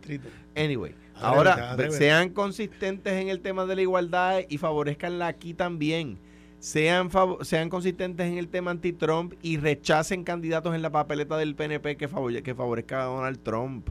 Anyway, 0.56 0.96
ahora 1.16 1.78
sean 1.92 2.30
consistentes 2.30 3.14
en 3.14 3.30
el 3.30 3.42
tema 3.42 3.66
de 3.66 3.76
la 3.76 3.82
igualdad 3.82 4.42
y 4.48 4.58
favorezcanla 4.58 5.28
aquí 5.28 5.54
también. 5.54 6.18
Sean, 6.60 7.10
sean 7.42 7.70
consistentes 7.70 8.26
en 8.26 8.38
el 8.38 8.48
tema 8.48 8.72
anti-Trump 8.72 9.34
y 9.42 9.58
rechacen 9.58 10.24
candidatos 10.24 10.74
en 10.74 10.82
la 10.82 10.92
papeleta 10.92 11.36
del 11.36 11.56
PNP 11.56 11.98
que, 11.98 12.08
que 12.42 12.56
favorezca 12.56 13.04
a 13.04 13.06
Donald 13.08 13.44
Trump, 13.44 13.90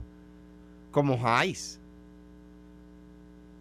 como 0.91 1.21
Hayes, 1.23 1.82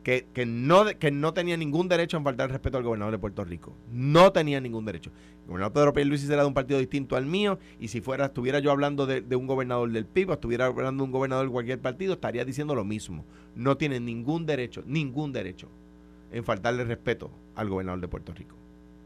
que, 0.03 0.27
que, 0.33 0.45
no, 0.45 0.85
que 0.97 1.11
no 1.11 1.33
tenía 1.33 1.57
ningún 1.57 1.87
derecho 1.87 2.17
a 2.17 2.21
faltar 2.21 2.47
el 2.47 2.53
respeto 2.53 2.77
al 2.77 2.83
gobernador 2.83 3.11
de 3.11 3.19
Puerto 3.19 3.43
Rico. 3.43 3.75
No 3.91 4.31
tenía 4.31 4.59
ningún 4.59 4.85
derecho. 4.85 5.11
El 5.41 5.47
gobernador 5.47 5.73
Pedro 5.73 5.93
Pierluisi 5.93 6.27
será 6.27 6.41
de 6.41 6.47
un 6.47 6.53
partido 6.53 6.79
distinto 6.79 7.15
al 7.15 7.25
mío 7.25 7.59
y 7.79 7.89
si 7.89 8.01
fuera 8.01 8.25
estuviera 8.25 8.59
yo 8.59 8.71
hablando 8.71 9.05
de, 9.05 9.21
de 9.21 9.35
un 9.35 9.47
gobernador 9.47 9.91
del 9.91 10.05
PIB 10.05 10.29
o 10.29 10.33
estuviera 10.33 10.65
hablando 10.65 11.03
de 11.03 11.05
un 11.05 11.11
gobernador 11.11 11.45
de 11.45 11.51
cualquier 11.51 11.79
partido, 11.79 12.13
estaría 12.13 12.45
diciendo 12.45 12.75
lo 12.75 12.83
mismo. 12.83 13.25
No 13.55 13.77
tiene 13.77 13.99
ningún 13.99 14.45
derecho, 14.45 14.83
ningún 14.85 15.33
derecho 15.33 15.67
en 16.31 16.43
faltarle 16.43 16.83
respeto 16.83 17.29
al 17.55 17.69
gobernador 17.69 18.01
de 18.01 18.07
Puerto 18.07 18.33
Rico. 18.33 18.55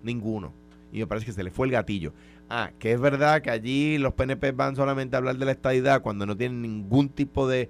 Ninguno. 0.04 0.54
Y 0.92 1.00
me 1.00 1.08
parece 1.08 1.26
que 1.26 1.34
se 1.34 1.44
le 1.44 1.52
fue 1.52 1.68
el 1.68 1.74
gatillo. 1.74 2.14
Ah, 2.50 2.72
que 2.78 2.92
es 2.92 3.00
verdad 3.00 3.42
que 3.42 3.50
allí 3.50 3.98
los 3.98 4.14
PNP 4.14 4.52
van 4.52 4.76
solamente 4.76 5.16
a 5.16 5.20
hablar 5.20 5.38
de 5.38 5.46
la 5.46 5.52
estadidad 5.52 6.02
cuando 6.02 6.26
no 6.26 6.38
tienen 6.38 6.62
ningún 6.62 7.10
tipo 7.10 7.48
de, 7.48 7.70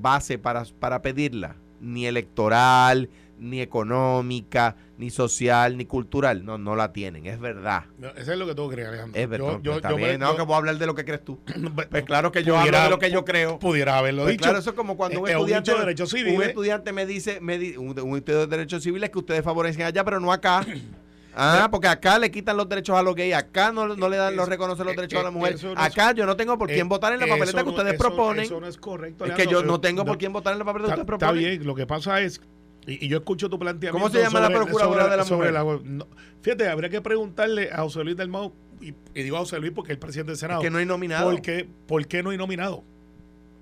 base 0.00 0.38
para, 0.38 0.64
para 0.78 1.02
pedirla, 1.02 1.56
ni 1.80 2.06
electoral, 2.06 3.08
ni 3.38 3.60
económica, 3.60 4.74
ni 4.98 5.10
social, 5.10 5.76
ni 5.76 5.84
cultural. 5.84 6.44
No, 6.44 6.58
no 6.58 6.74
la 6.74 6.92
tienen, 6.92 7.26
es 7.26 7.38
verdad. 7.38 7.84
Eso 8.16 8.32
es 8.32 8.38
lo 8.38 8.46
que 8.46 8.54
tú 8.54 8.68
crees, 8.68 8.88
Alejandro. 8.88 9.20
Es 9.20 9.28
verdad. 9.28 9.46
Yo- 9.62 9.80
Pues 9.80 9.82
yo- 10.12 10.18
no, 10.18 10.36
que 10.36 10.42
voy 10.42 10.54
a 10.54 10.56
hablar 10.56 10.76
de 10.78 10.86
lo 10.86 10.94
que 10.94 11.04
crees 11.04 11.24
tú. 11.24 11.38
Pues 11.74 11.86
Pues 11.88 12.02
claro 12.04 12.32
que 12.32 12.42
yo 12.42 12.56
Pudiera- 12.56 12.78
hablo 12.78 12.84
de 12.84 12.90
lo 12.90 12.98
que 12.98 13.10
yo 13.12 13.24
creo. 13.24 13.58
Pudiera 13.60 13.98
haberlo 13.98 14.22
Pues 14.22 14.32
dicho. 14.32 14.42
claro, 14.42 14.58
eso 14.58 14.70
es 14.70 14.76
como 14.76 14.96
cuando 14.96 15.20
un 15.20 15.28
Eh, 15.28 15.30
eh, 15.30 15.34
estudiante, 15.34 15.70
de 15.72 16.06
civiles. 16.06 16.36
un 16.36 16.42
estudiante 16.42 16.92
me 16.92 17.06
dice, 17.06 17.40
me 17.40 17.58
di- 17.58 17.76
un, 17.76 17.88
un 18.00 18.16
estudiante 18.16 18.32
de 18.32 18.46
derechos 18.48 18.82
civiles 18.82 19.10
que 19.10 19.18
ustedes 19.18 19.42
favorecen 19.44 19.82
allá, 19.82 20.04
pero 20.04 20.18
no 20.20 20.32
acá. 20.32 20.66
Ah, 21.34 21.68
porque 21.70 21.86
acá 21.88 22.18
le 22.18 22.30
quitan 22.30 22.56
los 22.56 22.68
derechos 22.68 22.96
a 22.96 23.02
los 23.02 23.14
gays, 23.14 23.34
acá 23.34 23.70
no, 23.70 23.86
no 23.94 24.08
le 24.08 24.16
dan, 24.16 24.34
no 24.34 24.44
reconocen 24.44 24.84
los 24.86 24.94
eh, 24.94 24.96
derechos 24.96 25.20
a 25.20 25.22
la 25.22 25.28
eh, 25.28 25.32
mujer. 25.32 25.56
no 25.62 25.72
es- 25.72 25.78
acá 25.78 26.12
yo 26.12 26.26
no 26.26 26.36
tengo 26.36 26.58
por 26.58 26.66
quién 26.68 26.80
Eh, 26.86 26.88
votar 26.88 27.12
en 27.12 27.20
la 27.20 27.26
papeleta 27.26 27.62
que 27.62 27.68
ustedes 27.68 27.94
eso- 27.94 28.02
proponen. 28.02 28.44
Eso 28.44 28.60
no 28.60 28.66
es 28.66 28.76
correcto. 28.76 29.24
es 29.24 29.34
que 29.34 29.46
yo 29.46 29.62
no 29.62 29.80
tengo 29.80 30.04
por 30.04 30.18
quién 30.18 30.32
votar 30.32 30.52
en 30.54 30.58
la 30.58 30.64
papeleta 30.64 30.94
que 30.94 31.00
Está, 31.00 31.14
ustedes 31.14 31.16
está 31.16 31.26
proponen. 31.28 31.58
bien, 31.58 31.66
lo 31.66 31.74
que 31.74 31.86
pasa 31.86 32.20
es, 32.20 32.40
y, 32.86 33.04
y 33.04 33.08
yo 33.08 33.18
escucho 33.18 33.48
tu 33.48 33.58
planteamiento. 33.58 33.98
¿Cómo 33.98 34.10
se 34.12 34.20
llama 34.22 34.40
la 34.40 34.48
procuradora 34.50 35.08
de 35.08 35.16
la 35.16 35.24
sobre 35.24 35.52
mujer? 35.52 35.80
no, 35.84 36.06
fíjate, 36.42 36.68
habría 36.68 36.90
que 36.90 37.00
preguntarle 37.00 37.70
a 37.72 37.82
José 37.82 38.02
Luis 38.02 38.16
del 38.16 38.28
Mau, 38.28 38.52
y, 38.80 38.88
y 39.14 39.22
digo 39.22 39.36
a 39.36 39.40
José 39.40 39.60
Luis 39.60 39.72
porque 39.74 39.92
es 39.92 39.96
el 39.96 40.00
presidente 40.00 40.30
del 40.30 40.34
Es 40.34 40.40
Senado, 40.40 40.60
que 40.60 40.70
no 40.70 40.78
hay 40.78 40.86
nominado. 40.86 41.30
¿por, 41.30 41.40
qué, 41.42 41.68
¿por 41.86 42.06
qué 42.06 42.22
no 42.22 42.30
hay 42.30 42.38
nominado? 42.38 42.82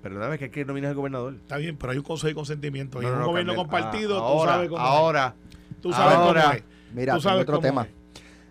Perdóname, 0.01 0.37
que 0.37 0.45
hay 0.45 0.51
que 0.51 0.63
nominar 0.63 0.89
al 0.91 0.95
gobernador. 0.95 1.33
Está 1.35 1.57
bien, 1.57 1.75
pero 1.77 1.91
hay 1.91 1.97
un 1.97 2.03
consejo 2.03 2.27
de 2.27 2.35
consentimiento. 2.35 3.01
y 3.01 3.05
No, 3.05 3.09
en 3.09 3.13
no, 3.13 3.19
un 3.19 3.21
no, 3.25 3.27
gobierno 3.31 3.55
compartido, 3.55 4.15
Ah, 4.15 4.19
tú 4.19 4.23
ahora, 4.25 4.51
sabes 4.53 4.69
cómo 4.69 4.81
Ahora, 4.81 5.35
es. 5.69 5.81
Tú 5.81 5.91
sabes 5.91 6.15
ahora. 6.15 6.41
cómo 6.43 6.53
es. 6.53 6.63
Mira, 6.93 7.13
Tú 7.15 7.19
tengo 7.19 7.29
sabes 7.29 7.43
otro 7.43 7.59
tema. 7.59 7.87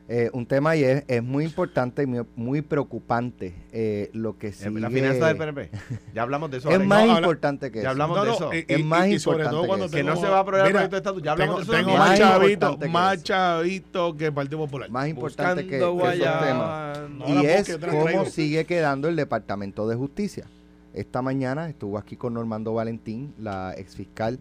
Eh, 0.08 0.30
un 0.32 0.46
tema 0.46 0.76
y 0.76 0.84
es, 0.84 1.02
es 1.08 1.20
muy 1.20 1.42
importante 1.44 2.04
y 2.04 2.06
muy, 2.06 2.24
muy 2.36 2.62
preocupante 2.62 3.56
eh, 3.72 4.08
lo 4.12 4.38
que 4.38 4.52
sigue. 4.52 4.78
la 4.78 4.88
finanza 4.88 5.26
del 5.26 5.36
PNP. 5.36 5.70
Ya 6.14 6.22
hablamos 6.22 6.48
de 6.48 6.58
eso. 6.58 6.70
es 6.70 6.78
más 6.86 7.04
No, 7.08 7.16
importante 7.16 7.72
que 7.72 7.78
ya 7.78 7.82
eso. 7.82 7.90
hablamos 7.90 8.22
de 8.24 8.30
eso. 8.32 8.50
Es 8.52 8.84
más 8.84 9.08
importante 9.08 9.56
que 9.88 9.90
Que 9.90 10.00
eso. 10.02 10.08
no 10.14 10.16
se 10.20 10.28
va 10.28 10.36
a 10.36 10.40
aprobar 10.42 10.66
el 10.66 10.72
proyecto 10.72 10.94
de 10.94 10.98
estatus. 10.98 11.22
Ya 11.24 11.32
hablamos 11.32 11.66
tengo, 11.66 11.72
de 11.72 11.78
eso. 11.80 11.86
tengo 11.88 11.98
Más 11.98 12.18
chavito, 12.20 12.52
importante 12.52 12.86
que 12.86 12.92
más 12.92 13.14
eso. 13.16 13.24
chavito 13.24 14.16
que 14.16 14.26
el 14.26 14.32
Partido 14.32 14.58
Popular. 14.58 14.90
Más 14.90 15.08
importante 15.08 15.66
que, 15.66 15.84
Buscando 15.84 16.04
que 16.04 16.22
esos 16.22 16.40
temas. 16.46 16.98
y 17.42 17.46
es 17.46 17.78
cómo 17.90 18.04
traigo. 18.04 18.24
sigue 18.26 18.64
quedando 18.64 19.08
el 19.08 19.16
Departamento 19.16 19.88
de 19.88 19.96
Justicia. 19.96 20.46
Esta 20.94 21.20
mañana 21.20 21.68
estuvo 21.68 21.98
aquí 21.98 22.14
con 22.14 22.32
Normando 22.34 22.72
Valentín, 22.74 23.34
la 23.40 23.74
exfiscal 23.76 24.38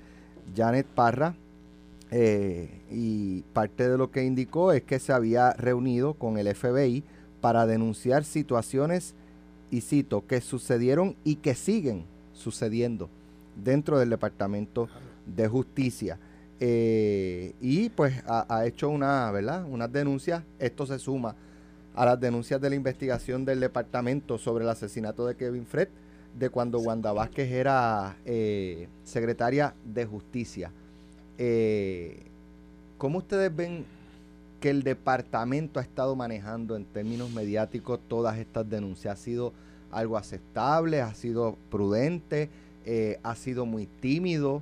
Janet 0.55 0.85
Parra, 0.85 1.33
eh, 2.17 2.69
y 2.89 3.41
parte 3.51 3.89
de 3.89 3.97
lo 3.97 4.09
que 4.09 4.23
indicó 4.23 4.71
es 4.71 4.83
que 4.83 4.99
se 4.99 5.11
había 5.11 5.51
reunido 5.51 6.13
con 6.13 6.37
el 6.37 6.55
FBI 6.55 7.03
para 7.41 7.65
denunciar 7.65 8.23
situaciones, 8.23 9.15
y 9.69 9.81
cito, 9.81 10.25
que 10.25 10.39
sucedieron 10.39 11.17
y 11.25 11.35
que 11.35 11.55
siguen 11.55 12.05
sucediendo 12.31 13.09
dentro 13.61 13.99
del 13.99 14.11
Departamento 14.11 14.87
de 15.25 15.49
Justicia. 15.49 16.17
Eh, 16.61 17.53
y 17.59 17.89
pues 17.89 18.23
ha, 18.27 18.65
hecho 18.65 18.87
una, 18.87 19.29
¿verdad? 19.31 19.65
unas 19.69 19.91
denuncias. 19.91 20.41
Esto 20.57 20.85
se 20.85 20.99
suma 20.99 21.35
a 21.95 22.05
las 22.05 22.17
denuncias 22.17 22.61
de 22.61 22.69
la 22.69 22.77
investigación 22.77 23.43
del 23.43 23.59
departamento 23.59 24.37
sobre 24.37 24.63
el 24.63 24.69
asesinato 24.69 25.27
de 25.27 25.35
Kevin 25.35 25.65
Fred, 25.65 25.89
de 26.33 26.49
cuando 26.49 26.79
Wanda 26.79 27.11
Vázquez 27.11 27.51
era 27.51 28.15
eh, 28.23 28.87
secretaria 29.03 29.75
de 29.83 30.05
Justicia. 30.05 30.71
Eh, 31.37 32.23
¿Cómo 32.97 33.19
ustedes 33.19 33.55
ven 33.55 33.85
que 34.59 34.69
el 34.69 34.83
departamento 34.83 35.79
ha 35.79 35.83
estado 35.83 36.15
manejando 36.15 36.75
en 36.75 36.85
términos 36.85 37.31
mediáticos 37.31 37.99
todas 38.07 38.37
estas 38.37 38.69
denuncias? 38.69 39.19
¿Ha 39.19 39.23
sido 39.23 39.53
algo 39.91 40.17
aceptable? 40.17 41.01
¿Ha 41.01 41.13
sido 41.13 41.57
prudente? 41.69 42.49
Eh, 42.85 43.19
¿Ha 43.23 43.35
sido 43.35 43.65
muy 43.65 43.85
tímido? 43.85 44.61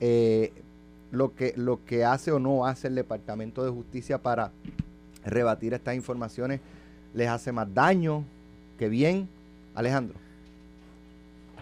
Eh, 0.00 0.52
lo, 1.10 1.34
que, 1.34 1.54
lo 1.56 1.84
que 1.84 2.04
hace 2.04 2.32
o 2.32 2.38
no 2.38 2.66
hace 2.66 2.88
el 2.88 2.94
Departamento 2.94 3.64
de 3.64 3.70
Justicia 3.70 4.18
para 4.18 4.52
rebatir 5.24 5.74
estas 5.74 5.94
informaciones 5.94 6.60
les 7.14 7.28
hace 7.28 7.52
más 7.52 7.72
daño 7.72 8.24
que 8.78 8.88
bien. 8.88 9.28
Alejandro. 9.74 10.16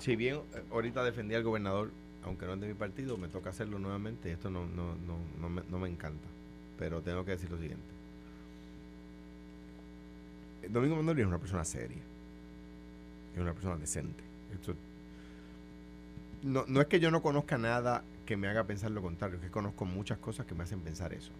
Si 0.00 0.16
bien 0.16 0.40
ahorita 0.72 1.04
defendí 1.04 1.34
al 1.34 1.44
gobernador, 1.44 1.90
aunque 2.24 2.46
no 2.46 2.54
es 2.54 2.60
de 2.60 2.68
mi 2.68 2.74
partido, 2.74 3.16
me 3.16 3.28
toca 3.28 3.50
hacerlo 3.50 3.78
nuevamente 3.78 4.28
y 4.28 4.32
esto 4.32 4.50
no, 4.50 4.66
no, 4.66 4.94
no, 5.06 5.18
no, 5.40 5.48
me, 5.48 5.62
no 5.70 5.78
me 5.78 5.88
encanta. 5.88 6.28
Pero 6.78 7.02
tengo 7.02 7.24
que 7.24 7.32
decir 7.32 7.50
lo 7.50 7.58
siguiente. 7.58 7.84
Domingo 10.68 10.96
Mondori 10.96 11.22
es 11.22 11.26
una 11.26 11.38
persona 11.38 11.64
seria. 11.64 12.02
Es 13.34 13.40
una 13.40 13.52
persona 13.52 13.76
decente. 13.76 14.22
Esto- 14.52 14.74
no, 16.42 16.64
no 16.66 16.80
es 16.80 16.86
que 16.86 17.00
yo 17.00 17.10
no 17.10 17.22
conozca 17.22 17.58
nada 17.58 18.02
que 18.26 18.36
me 18.36 18.48
haga 18.48 18.64
pensar 18.64 18.90
lo 18.90 19.02
contrario, 19.02 19.36
es 19.36 19.42
que 19.44 19.50
conozco 19.50 19.84
muchas 19.84 20.18
cosas 20.18 20.46
que 20.46 20.54
me 20.54 20.64
hacen 20.64 20.80
pensar 20.80 21.12
eso. 21.12 21.32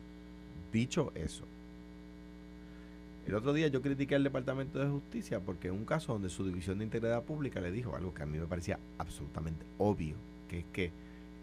Dicho 0.73 1.12
eso, 1.14 1.45
el 3.27 3.35
otro 3.35 3.53
día 3.53 3.69
yo 3.69 3.83
critiqué 3.83 4.14
al 4.14 4.25
Departamento 4.25 4.79
de 4.79 4.88
Justicia 4.88 5.40
porque 5.40 5.69
en 5.69 5.75
un 5.75 5.85
caso 5.85 6.12
donde 6.12 6.29
su 6.31 6.45
División 6.45 6.79
de 6.79 6.85
Integridad 6.85 7.23
Pública 7.23 7.61
le 7.61 7.71
dijo 7.71 7.95
algo 7.95 8.12
que 8.14 8.23
a 8.23 8.27
mí 8.27 8.38
me 8.38 8.47
parecía 8.47 8.79
absolutamente 8.99 9.64
obvio, 9.79 10.16
que 10.51 10.59
es 10.59 10.65
que 10.73 10.91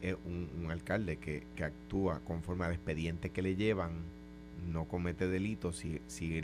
eh, 0.02 0.16
un, 0.26 0.48
un 0.64 0.70
alcalde 0.72 1.18
que, 1.18 1.44
que 1.56 1.64
actúa 1.64 2.20
conforme 2.26 2.66
al 2.66 2.74
expediente 2.74 3.30
que 3.32 3.42
le 3.42 3.56
llevan 3.56 3.92
no 4.72 4.86
comete 4.86 5.28
delitos 5.28 5.78
si, 5.78 6.00
si 6.08 6.42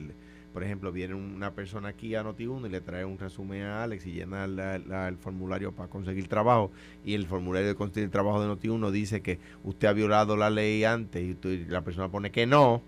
por 0.54 0.63
ejemplo, 0.63 0.91
viene 0.91 1.15
una 1.15 1.49
persona 1.52 1.88
aquí 1.89 2.13
a 2.13 2.23
Noti1 2.23 2.67
y 2.67 2.69
le 2.69 2.80
trae 2.80 3.04
un 3.06 3.17
resumen 3.17 3.63
a 3.63 3.84
Alex 3.84 4.06
y 4.06 4.12
llena 4.13 4.45
la- 4.45 5.08
el 5.08 5.17
formulario 5.17 5.71
para 5.71 5.89
conseguir 5.89 6.28
trabajo 6.28 6.71
y 7.04 7.15
el 7.15 7.26
formulario 7.26 7.67
de 7.69 7.73
conseguir 7.76 8.12
trabajo 8.12 8.39
de 8.39 8.47
Noti1 8.54 8.91
dice 8.91 9.21
que 9.21 9.39
usted 9.63 9.88
ha 9.88 9.93
violado 9.93 10.38
la 10.38 10.52
ley 10.52 10.84
antes 10.84 11.23
y, 11.23 11.34
tú- 11.34 11.49
y 11.49 11.65
la 11.65 11.82
persona 11.82 12.10
pone 12.10 12.30
que 12.32 12.45
no, 12.45 12.84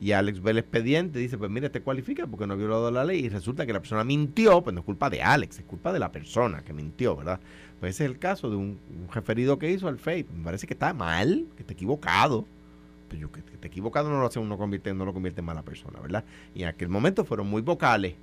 y 0.00 0.12
Alex 0.12 0.42
ve 0.42 0.50
el 0.50 0.58
expediente 0.58 1.18
y 1.18 1.22
dice, 1.22 1.38
pues 1.38 1.50
mire, 1.50 1.70
te 1.70 1.80
cualifica 1.80 2.26
porque 2.26 2.46
no 2.46 2.54
ha 2.54 2.56
violado 2.56 2.90
la 2.90 3.04
ley 3.04 3.24
y 3.24 3.28
resulta 3.28 3.64
que 3.64 3.72
la 3.72 3.80
persona 3.80 4.04
mintió, 4.04 4.62
pues 4.62 4.74
no 4.74 4.80
es 4.80 4.84
culpa 4.84 5.08
de 5.08 5.22
Alex, 5.22 5.60
es 5.60 5.64
culpa 5.64 5.92
de 5.92 5.98
la 5.98 6.10
persona 6.10 6.62
que 6.62 6.72
mintió, 6.72 7.16
¿verdad? 7.16 7.40
Pues 7.80 7.96
ese 7.96 8.04
es 8.04 8.10
el 8.10 8.18
caso 8.18 8.50
de 8.50 8.56
un, 8.56 8.78
referido 9.12 9.58
que 9.58 9.70
hizo 9.70 9.88
al 9.88 9.98
FEI. 9.98 10.26
Me 10.34 10.44
parece 10.44 10.66
que 10.66 10.74
está 10.74 10.92
mal, 10.94 11.46
que 11.56 11.62
está 11.62 11.72
equivocado. 11.72 12.46
Pero 13.08 13.22
yo 13.22 13.32
que, 13.32 13.42
que 13.42 13.54
esté 13.54 13.68
equivocado 13.68 14.10
no 14.10 14.20
lo 14.20 14.26
hace 14.26 14.38
uno 14.38 14.56
convierte, 14.56 14.92
no 14.94 15.04
lo 15.04 15.12
convierte 15.12 15.40
en 15.40 15.46
mala 15.46 15.62
persona, 15.62 16.00
¿verdad? 16.00 16.24
Y 16.54 16.62
en 16.62 16.68
aquel 16.68 16.88
momento 16.88 17.24
fueron 17.24 17.48
muy 17.48 17.62
vocales. 17.62 18.14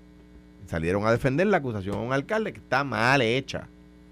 Salieron 0.68 1.06
a 1.06 1.12
defender 1.12 1.48
la 1.48 1.58
acusación 1.58 1.96
a 1.96 2.02
un 2.02 2.14
alcalde 2.14 2.54
que 2.54 2.60
está 2.60 2.84
mal 2.84 3.22
hecha. 3.22 3.68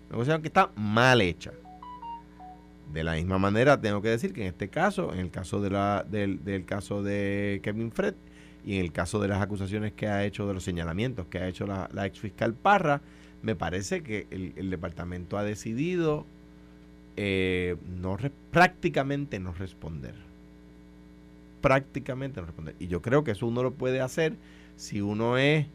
Una 0.09 0.17
acusación 0.17 0.41
que 0.41 0.47
está 0.47 0.71
mal 0.75 1.21
hecha. 1.21 1.51
De 2.93 3.03
la 3.03 3.13
misma 3.13 3.37
manera, 3.37 3.79
tengo 3.79 4.01
que 4.01 4.09
decir 4.09 4.33
que 4.33 4.41
en 4.41 4.47
este 4.47 4.69
caso, 4.69 5.13
en 5.13 5.19
el 5.19 5.29
caso 5.29 5.61
de 5.61 5.69
la, 5.69 6.05
del, 6.09 6.65
caso 6.65 7.03
de 7.03 7.59
Kevin 7.63 7.91
Fred 7.91 8.15
y 8.65 8.75
en 8.77 8.81
el 8.81 8.91
caso 8.91 9.19
de 9.19 9.27
las 9.27 9.41
acusaciones 9.41 9.93
que 9.93 10.07
ha 10.07 10.25
hecho, 10.25 10.47
de 10.47 10.55
los 10.55 10.63
señalamientos 10.63 11.27
que 11.27 11.37
ha 11.37 11.47
hecho 11.47 11.67
la, 11.67 11.87
la 11.93 12.07
ex 12.07 12.19
fiscal 12.19 12.55
Parra, 12.55 13.01
me 13.41 13.55
parece 13.55 14.01
que 14.01 14.27
el, 14.31 14.69
departamento 14.69 15.37
ha 15.37 15.43
decidido 15.43 16.25
eh, 17.15 17.77
no 18.01 18.17
prácticamente 18.51 19.39
no 19.39 19.53
responder. 19.53 20.15
Prácticamente 21.61 22.41
no 22.41 22.47
responder. 22.47 22.75
Y 22.79 22.87
yo 22.87 23.01
creo 23.01 23.23
que 23.23 23.31
eso 23.31 23.47
uno 23.47 23.63
lo 23.63 23.71
puede 23.71 24.01
hacer 24.01 24.33
si 24.75 25.01
uno 25.01 25.37
es 25.37 25.67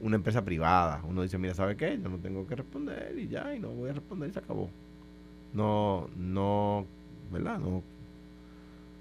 una 0.00 0.16
empresa 0.16 0.44
privada. 0.44 1.02
Uno 1.06 1.22
dice, 1.22 1.38
mira, 1.38 1.54
¿sabe 1.54 1.76
qué? 1.76 1.98
Yo 2.02 2.08
no 2.08 2.18
tengo 2.18 2.46
que 2.46 2.56
responder 2.56 3.16
y 3.18 3.28
ya, 3.28 3.54
y 3.54 3.60
no 3.60 3.68
voy 3.68 3.90
a 3.90 3.94
responder 3.94 4.30
y 4.30 4.32
se 4.32 4.38
acabó. 4.38 4.70
No, 5.52 6.08
no, 6.16 6.86
¿verdad? 7.30 7.58
No, 7.58 7.82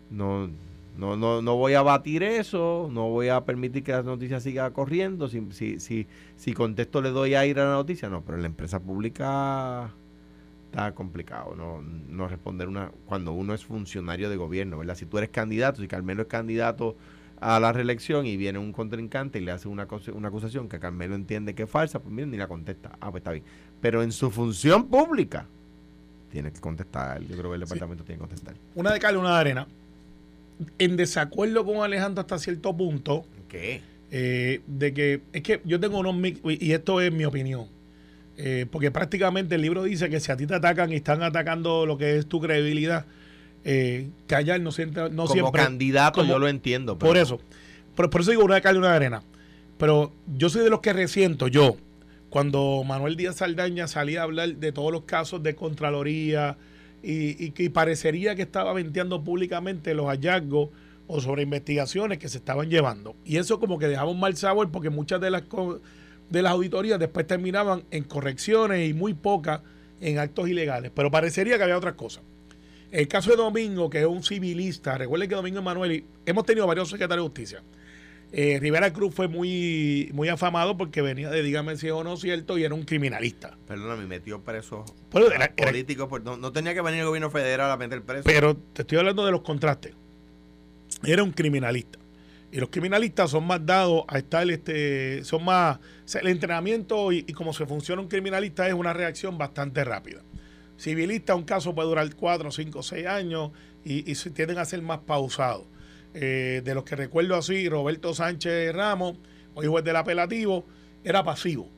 no, 0.10 0.50
no, 0.98 1.18
no, 1.18 1.42
no 1.42 1.56
voy 1.56 1.74
a 1.74 1.82
batir 1.82 2.24
eso, 2.24 2.90
no 2.92 3.10
voy 3.10 3.28
a 3.30 3.44
permitir 3.44 3.84
que 3.84 3.92
la 3.92 4.04
noticia 4.04 4.40
siga 4.40 4.72
corriendo. 4.72 5.28
Si, 5.28 5.46
si, 5.52 5.80
si, 5.80 6.08
si 6.38 6.54
contesto 6.54 7.02
le 7.02 7.10
doy 7.10 7.36
aire 7.36 7.62
a 7.62 7.66
la 7.66 7.74
noticia, 7.74 8.10
no, 8.10 8.22
pero 8.22 8.38
en 8.38 8.44
la 8.44 8.48
empresa 8.48 8.80
pública 8.80 9.92
está 10.76 10.94
complicado 10.94 11.56
no, 11.56 11.82
no 11.82 12.28
responder 12.28 12.68
una 12.68 12.92
cuando 13.06 13.32
uno 13.32 13.54
es 13.54 13.64
funcionario 13.64 14.30
de 14.30 14.36
gobierno, 14.36 14.78
¿verdad? 14.78 14.96
Si 14.96 15.06
tú 15.06 15.18
eres 15.18 15.30
candidato, 15.30 15.82
si 15.82 15.88
Carmelo 15.88 16.24
es 16.24 16.28
candidato 16.28 16.98
a 17.40 17.60
la 17.60 17.72
reelección 17.72 18.26
y 18.26 18.38
viene 18.38 18.60
un 18.60 18.72
contrincante 18.72 19.40
y 19.40 19.42
le 19.42 19.52
hace 19.52 19.68
una, 19.68 19.88
una 20.14 20.28
acusación 20.28 20.68
que 20.68 20.80
Carmelo 20.80 21.16
entiende 21.16 21.56
que 21.56 21.64
es 21.64 21.70
falsa, 21.70 22.00
pues 22.00 22.14
miren, 22.14 22.32
ni 22.32 22.38
la 22.38 22.48
contesta. 22.48 22.98
Ah, 23.00 23.12
pues 23.12 23.22
está 23.22 23.32
bien. 23.32 23.44
Pero 23.82 24.04
en 24.04 24.12
su 24.12 24.32
función 24.32 24.88
pública 24.88 25.48
tiene 26.36 26.52
que 26.52 26.60
contestar. 26.60 27.22
Yo 27.22 27.38
creo 27.38 27.50
que 27.52 27.54
el 27.56 27.62
departamento 27.62 28.04
tiene 28.04 28.18
que 28.18 28.28
contestar. 28.28 28.56
Una 28.76 28.92
de 28.92 29.00
cal, 29.00 29.16
una 29.16 29.30
de 29.36 29.40
arena. 29.40 29.68
En 30.78 30.98
desacuerdo 30.98 31.64
con 31.66 31.78
Alejandro 31.78 32.20
hasta 32.20 32.38
cierto 32.40 32.76
punto, 32.76 33.24
¿Qué? 33.48 33.80
eh, 34.12 34.60
de 34.68 34.94
que 34.94 35.22
es 35.32 35.42
que 35.44 35.62
yo 35.64 35.80
tengo 35.80 35.98
unos 36.00 36.14
y 36.44 36.74
esto 36.74 37.00
es 37.00 37.14
mi 37.14 37.24
opinión, 37.24 37.68
eh, 38.38 38.66
porque 38.70 38.92
prácticamente 38.92 39.56
el 39.56 39.62
libro 39.62 39.84
dice 39.84 40.10
que 40.10 40.20
si 40.20 40.30
a 40.34 40.36
ti 40.36 40.46
te 40.46 40.56
atacan 40.56 40.92
y 40.92 40.96
están 40.98 41.24
atacando 41.24 41.86
lo 41.86 41.98
que 41.98 42.18
es 42.18 42.26
tu 42.26 42.42
credibilidad, 42.42 43.06
eh, 43.64 44.10
callar 44.28 44.60
no 44.60 44.74
siempre, 44.74 45.04
no 45.10 45.24
Como 45.24 45.28
siempre. 45.28 45.62
candidato 45.64 46.20
como- 46.20 46.34
yo 46.34 46.38
lo 46.40 46.50
entiendo. 46.50 46.98
pero- 47.00 47.08
Por 47.12 47.18
eso. 47.18 47.40
Por, 47.96 48.10
por 48.10 48.22
eso 48.22 48.32
digo 48.32 48.44
una 48.44 48.56
de 48.56 48.62
cal 48.62 48.76
y 48.76 48.80
una 48.80 48.90
de 48.90 48.96
arena. 48.98 49.24
Pero 49.78 50.12
yo 50.38 50.50
soy 50.50 50.64
de 50.66 50.70
los 50.70 50.82
que 50.82 50.92
resiento, 50.92 51.48
yo, 51.48 51.78
cuando 52.36 52.84
Manuel 52.86 53.16
Díaz 53.16 53.38
Saldaña 53.38 53.88
salía 53.88 54.20
a 54.20 54.24
hablar 54.24 54.58
de 54.58 54.74
todos 54.74 54.92
los 54.92 55.04
casos 55.04 55.42
de 55.42 55.56
Contraloría 55.56 56.58
y, 57.02 57.52
que 57.52 57.70
parecería 57.70 58.36
que 58.36 58.42
estaba 58.42 58.74
venteando 58.74 59.24
públicamente 59.24 59.94
los 59.94 60.08
hallazgos 60.08 60.68
o 61.08 61.22
sobre 61.22 61.44
investigaciones 61.44 62.18
que 62.18 62.28
se 62.28 62.40
estaban 62.40 62.70
llevando. 62.70 63.16
Y 63.24 63.38
eso 63.38 63.58
como 63.62 63.80
que 63.80 63.88
dejaba 63.88 64.12
un 64.12 64.20
mal 64.20 64.36
sabor 64.36 64.70
porque 64.70 64.90
muchas 64.90 65.22
de 65.22 65.32
las, 65.32 65.44
de 66.30 66.42
las 66.42 66.52
auditorías 66.52 67.00
después 67.00 67.26
terminaban 67.26 67.86
en 67.90 68.04
correcciones 68.04 68.90
y 68.90 68.94
muy 68.94 69.14
pocas 69.14 69.62
en 70.02 70.20
actos 70.20 70.50
ilegales. 70.50 70.92
Pero 70.94 71.10
parecería 71.10 71.56
que 71.56 71.64
había 71.64 71.78
otras 71.78 71.94
cosas. 71.94 72.22
El 72.92 73.08
caso 73.08 73.30
de 73.30 73.38
Domingo, 73.38 73.90
que 73.90 74.02
es 74.02 74.06
un 74.06 74.24
civilista, 74.24 74.98
recuerden 74.98 75.30
que 75.30 75.36
Domingo 75.36 75.60
Emanuel, 75.60 76.04
hemos 76.26 76.46
tenido 76.46 76.68
varios 76.68 76.90
secretarios 76.90 77.24
de 77.24 77.30
justicia. 77.30 77.64
Eh, 78.32 78.60
Rivera 78.60 78.92
Cruz 78.92 79.14
fue 79.14 79.28
muy, 79.28 80.10
muy 80.14 80.28
afamado 80.30 80.76
porque 80.76 81.02
venía 81.02 81.30
de 81.30 81.42
dígame 81.42 81.78
si 81.78 81.88
es 81.88 81.94
o 81.94 82.04
no 82.04 82.18
cierto 82.18 82.58
y 82.58 82.64
era 82.64 82.74
un 82.74 82.84
criminalista. 82.84 83.58
Perdona, 83.68 83.96
me 83.96 84.08
metió 84.08 84.42
preso 84.42 84.84
Pero 85.12 85.28
pues, 86.10 86.24
no, 86.24 86.36
no, 86.36 86.52
tenía 86.52 86.74
que 86.74 86.82
venir 86.82 87.02
el 87.02 87.06
gobierno 87.06 87.30
federal 87.30 87.72
a 87.72 87.78
meter 87.78 88.02
preso. 88.02 88.24
Pero 88.26 88.58
te 88.58 88.82
estoy 88.82 88.98
hablando 88.98 89.26
de 89.26 89.32
los 89.32 89.42
contrastes. 89.42 89.94
Era 91.04 91.24
un 91.24 91.32
criminalista. 91.32 92.00
Y 92.52 92.60
los 92.60 92.70
criminalistas 92.70 93.32
son 93.32 93.46
más 93.46 93.66
dados 93.66 94.04
a 94.08 94.18
estar, 94.18 94.50
este, 94.50 95.24
son 95.24 95.44
más, 95.44 95.80
el 96.14 96.28
entrenamiento 96.28 97.12
y, 97.12 97.26
y 97.28 97.34
cómo 97.34 97.54
se 97.54 97.66
funciona 97.66 98.02
un 98.02 98.08
criminalista 98.08 98.68
es 98.68 98.74
una 98.74 98.94
reacción 98.94 99.38
bastante 99.38 99.84
rápida. 99.84 100.22
Civilista, 100.78 101.36
un 101.36 101.44
caso 101.44 101.74
puede 101.74 101.88
durar 101.88 102.14
4, 102.14 102.52
5, 102.52 102.84
6 102.84 103.08
años 103.08 103.52
y, 103.84 104.10
y 104.10 104.16
se 104.16 104.30
tienden 104.30 104.58
a 104.58 104.66
ser 104.66 104.82
más 104.82 105.00
pausados. 105.00 105.66
Eh, 106.18 106.62
de 106.64 106.74
los 106.74 106.86
que 106.86 106.96
recuerdo 106.96 107.36
así, 107.36 107.68
Roberto 107.68 108.14
Sánchez 108.14 108.74
Ramos, 108.74 109.18
hoy 109.54 109.68
juez 109.68 109.84
del 109.84 109.98
apelativo, 109.98 110.66
era 111.04 111.24
pasivo. 111.24 111.70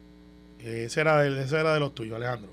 Eh, 0.60 0.84
ese, 0.86 1.02
era 1.02 1.22
de, 1.24 1.44
ese 1.44 1.60
era 1.60 1.74
de 1.74 1.80
los 1.80 1.96
tuyos, 1.96 2.16
Alejandro. 2.16 2.52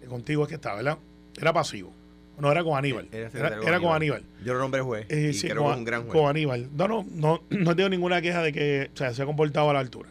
Eh, 0.00 0.06
contigo 0.06 0.44
es 0.44 0.48
que 0.48 0.54
estaba, 0.54 0.76
¿verdad? 0.76 0.98
Era 1.36 1.52
pasivo. 1.52 1.92
No, 2.38 2.50
era 2.52 2.62
con 2.62 2.76
Aníbal. 2.76 3.08
Era, 3.12 3.80
con 3.80 3.94
Aníbal. 3.94 4.22
Yo 4.44 4.54
lo 4.54 4.60
nombré 4.60 4.80
juez. 4.80 5.06
y 5.10 5.32
sí, 5.32 5.48
creo 5.48 5.64
con, 5.64 5.78
un 5.78 5.84
gran 5.84 6.02
juez. 6.02 6.12
Con 6.12 6.28
Aníbal. 6.28 6.68
No, 6.76 6.88
no, 6.88 7.06
no, 7.10 7.42
no 7.50 7.76
tengo 7.76 7.88
ninguna 7.88 8.22
queja 8.22 8.42
de 8.42 8.52
que 8.52 8.90
o 8.92 8.96
sea, 8.96 9.12
se 9.12 9.22
ha 9.22 9.26
comportado 9.26 9.70
a 9.70 9.72
la 9.72 9.80
altura. 9.80 10.10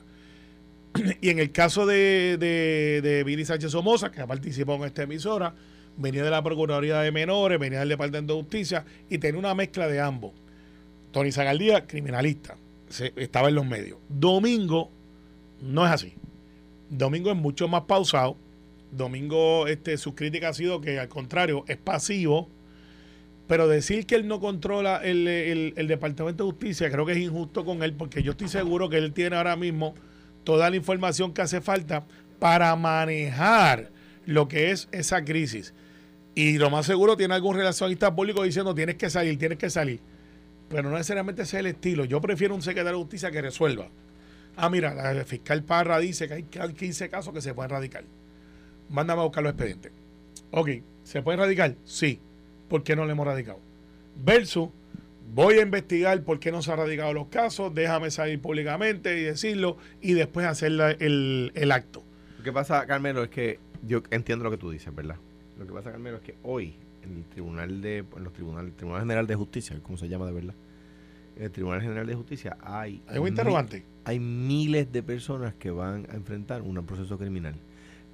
y 1.21 1.30
en 1.30 1.39
el 1.39 1.51
caso 1.51 1.86
de, 1.86 2.38
de, 2.38 3.01
de 3.01 3.24
Billy 3.24 3.45
Sánchez 3.45 3.71
Somoza, 3.71 4.11
que 4.11 4.26
participó 4.26 4.76
en 4.76 4.84
esta 4.84 5.03
emisora, 5.03 5.53
venía 5.97 6.24
de 6.24 6.30
la 6.30 6.43
Procuraduría 6.43 6.99
de 6.99 7.11
Menores, 7.11 7.59
venía 7.59 7.80
del 7.80 7.89
Departamento 7.89 8.36
de 8.36 8.41
Justicia 8.41 8.86
y 9.09 9.17
tenía 9.17 9.39
una 9.39 9.53
mezcla 9.53 9.88
de 9.88 9.99
ambos. 9.99 10.32
Tony 11.14 11.32
Zagaldía, 11.32 11.88
criminalista, 11.88 12.57
estaba 13.16 13.47
en 13.47 13.55
los 13.55 13.66
medios. 13.66 13.99
Domingo 14.09 14.91
no 15.61 15.86
es 15.86 15.91
así. 15.91 16.16
Domingo 16.89 17.32
es 17.32 17.38
mucho 17.38 17.70
más 17.70 17.84
pausado. 17.84 18.36
Domingo, 18.91 19.68
este, 19.68 19.97
su 19.97 20.16
crítica 20.16 20.49
ha 20.49 20.53
sido 20.53 20.82
que 20.82 20.99
al 20.99 21.07
contrario, 21.07 21.64
es 21.68 21.78
pasivo. 21.78 22.49
Pero 23.47 23.68
decir 23.68 24.05
que 24.05 24.16
él 24.16 24.28
no 24.28 24.39
controla 24.39 24.97
el, 25.03 25.28
el 25.28 25.88
Departamento 25.88 26.45
de 26.45 26.51
Justicia, 26.51 26.89
creo 26.89 27.05
que 27.05 27.11
es 27.11 27.20
injusto 27.20 27.64
con 27.64 27.84
él, 27.84 27.93
porque 27.93 28.24
yo 28.24 28.32
estoy 28.32 28.47
seguro 28.47 28.89
que 28.89 28.97
él 28.97 29.14
tiene 29.14 29.36
ahora 29.36 29.55
mismo 29.55 29.93
toda 30.43 30.70
la 30.70 30.76
información 30.76 31.34
que 31.34 31.41
hace 31.41 31.61
falta 31.61 32.05
para 32.39 32.76
manejar 32.76 33.91
lo 34.26 34.47
que 34.47 34.72
es 34.72 34.88
esa 34.91 35.24
crisis. 35.24 35.74
Y 36.36 36.57
lo 36.57 36.70
más 36.70 36.86
seguro 36.86 37.16
tiene 37.18 37.36
algún 37.36 37.55
relacionista 37.55 38.16
público 38.16 38.43
diciendo 38.43 38.74
tienes 38.74 38.95
que 38.95 39.09
salir, 39.09 39.38
tienes 39.38 39.57
que 39.57 39.70
salir. 39.70 39.99
Pero 40.74 40.89
no 40.89 40.95
necesariamente 40.95 41.43
ese 41.43 41.57
es 41.57 41.59
el 41.59 41.67
estilo. 41.67 42.03
Yo 42.03 42.19
prefiero 42.19 42.55
un 42.55 42.63
secretario 42.63 42.97
de 42.97 43.03
justicia 43.03 43.30
que 43.30 43.43
resuelva. 43.43 43.89
Ah, 44.55 44.71
mira, 44.71 44.95
la 44.95 45.24
fiscal 45.24 45.61
Parra 45.61 45.99
dice 45.99 46.28
que 46.28 46.59
hay 46.59 46.74
15 46.74 47.09
casos 47.09 47.32
que 47.32 47.41
se 47.41 47.53
pueden 47.53 47.69
radicar. 47.69 48.03
Mándame 48.89 49.21
a 49.21 49.26
buscar 49.26 49.43
los 49.43 49.51
expedientes. 49.51 49.91
Ok, 50.49 50.69
¿se 51.03 51.21
pueden 51.21 51.39
radicar? 51.39 51.76
Sí. 51.86 52.19
¿Por 52.69 52.82
qué 52.82 52.95
no 52.95 53.05
le 53.05 53.11
hemos 53.11 53.28
radicado? 53.28 53.59
Versus, 54.15 54.69
voy 55.36 55.59
a 55.59 55.61
investigar 55.61 56.24
por 56.24 56.39
qué 56.39 56.51
no 56.51 56.63
se 56.63 56.71
han 56.71 56.80
radicado 56.80 57.13
los 57.13 57.28
casos, 57.28 57.71
déjame 57.76 58.09
salir 58.09 58.41
públicamente 58.41 59.19
y 59.19 59.21
decirlo 59.26 59.78
y 60.01 60.13
después 60.13 60.47
hacer 60.47 60.71
el, 60.99 61.51
el 61.53 61.71
acto. 61.71 62.03
Lo 62.39 62.43
que 62.43 62.51
pasa, 62.51 62.84
Carmelo, 62.88 63.21
es 63.21 63.30
que 63.30 63.59
yo 63.86 64.01
entiendo 64.09 64.43
lo 64.43 64.49
que 64.49 64.57
tú 64.57 64.71
dices, 64.71 64.93
¿verdad? 64.95 65.17
Lo 65.59 65.67
que 65.67 65.71
pasa, 65.71 65.91
Carmelo, 65.91 66.17
es 66.17 66.24
que 66.24 66.34
hoy 66.41 66.74
en 67.03 67.17
el 67.17 67.24
Tribunal 67.26 67.82
de 67.82 67.99
en 67.99 68.24
los 68.24 68.34
tribunales, 68.34 68.71
el 68.71 68.76
Tribunal 68.76 69.01
General 69.01 69.28
de 69.28 69.36
Justicia, 69.36 69.80
¿cómo 69.84 69.97
se 69.97 70.07
llama 70.07 70.26
de 70.26 70.32
verdad? 70.32 70.53
En 71.36 71.43
el 71.43 71.51
Tribunal 71.51 71.81
General 71.81 72.05
de 72.05 72.15
Justicia 72.15 72.57
hay 72.61 73.01
hay 73.07 73.17
un 73.17 73.27
interrogante. 73.27 73.84
hay 74.05 74.19
miles 74.19 74.91
de 74.91 75.03
personas 75.03 75.53
que 75.55 75.71
van 75.71 76.07
a 76.11 76.15
enfrentar 76.15 76.61
un 76.61 76.86
proceso 76.86 77.17
criminal, 77.17 77.55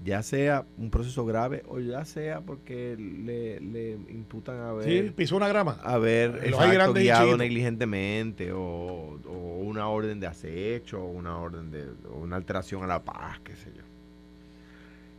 ya 0.03 0.23
sea 0.23 0.65
un 0.77 0.89
proceso 0.89 1.25
grave 1.25 1.63
o 1.67 1.79
ya 1.79 2.05
sea 2.05 2.41
porque 2.41 2.95
le, 2.97 3.59
le 3.59 3.91
imputan 4.09 4.59
a 4.59 4.73
ver 4.73 4.85
sí, 4.85 5.11
pisó 5.15 5.35
una 5.35 5.47
grama, 5.47 5.79
haber 5.83 6.41
exacto, 6.45 6.93
guiado 6.93 7.37
negligentemente 7.37 8.51
o, 8.53 9.19
o, 9.25 9.59
una 9.59 9.87
orden 9.87 10.19
de 10.19 10.27
acecho 10.27 11.01
o 11.03 11.07
una 11.07 11.37
orden 11.37 11.71
de 11.71 11.85
o 12.09 12.19
una 12.19 12.37
alteración 12.37 12.83
a 12.83 12.87
la 12.87 13.03
paz, 13.03 13.39
qué 13.43 13.55
sé 13.55 13.71
yo. 13.75 13.83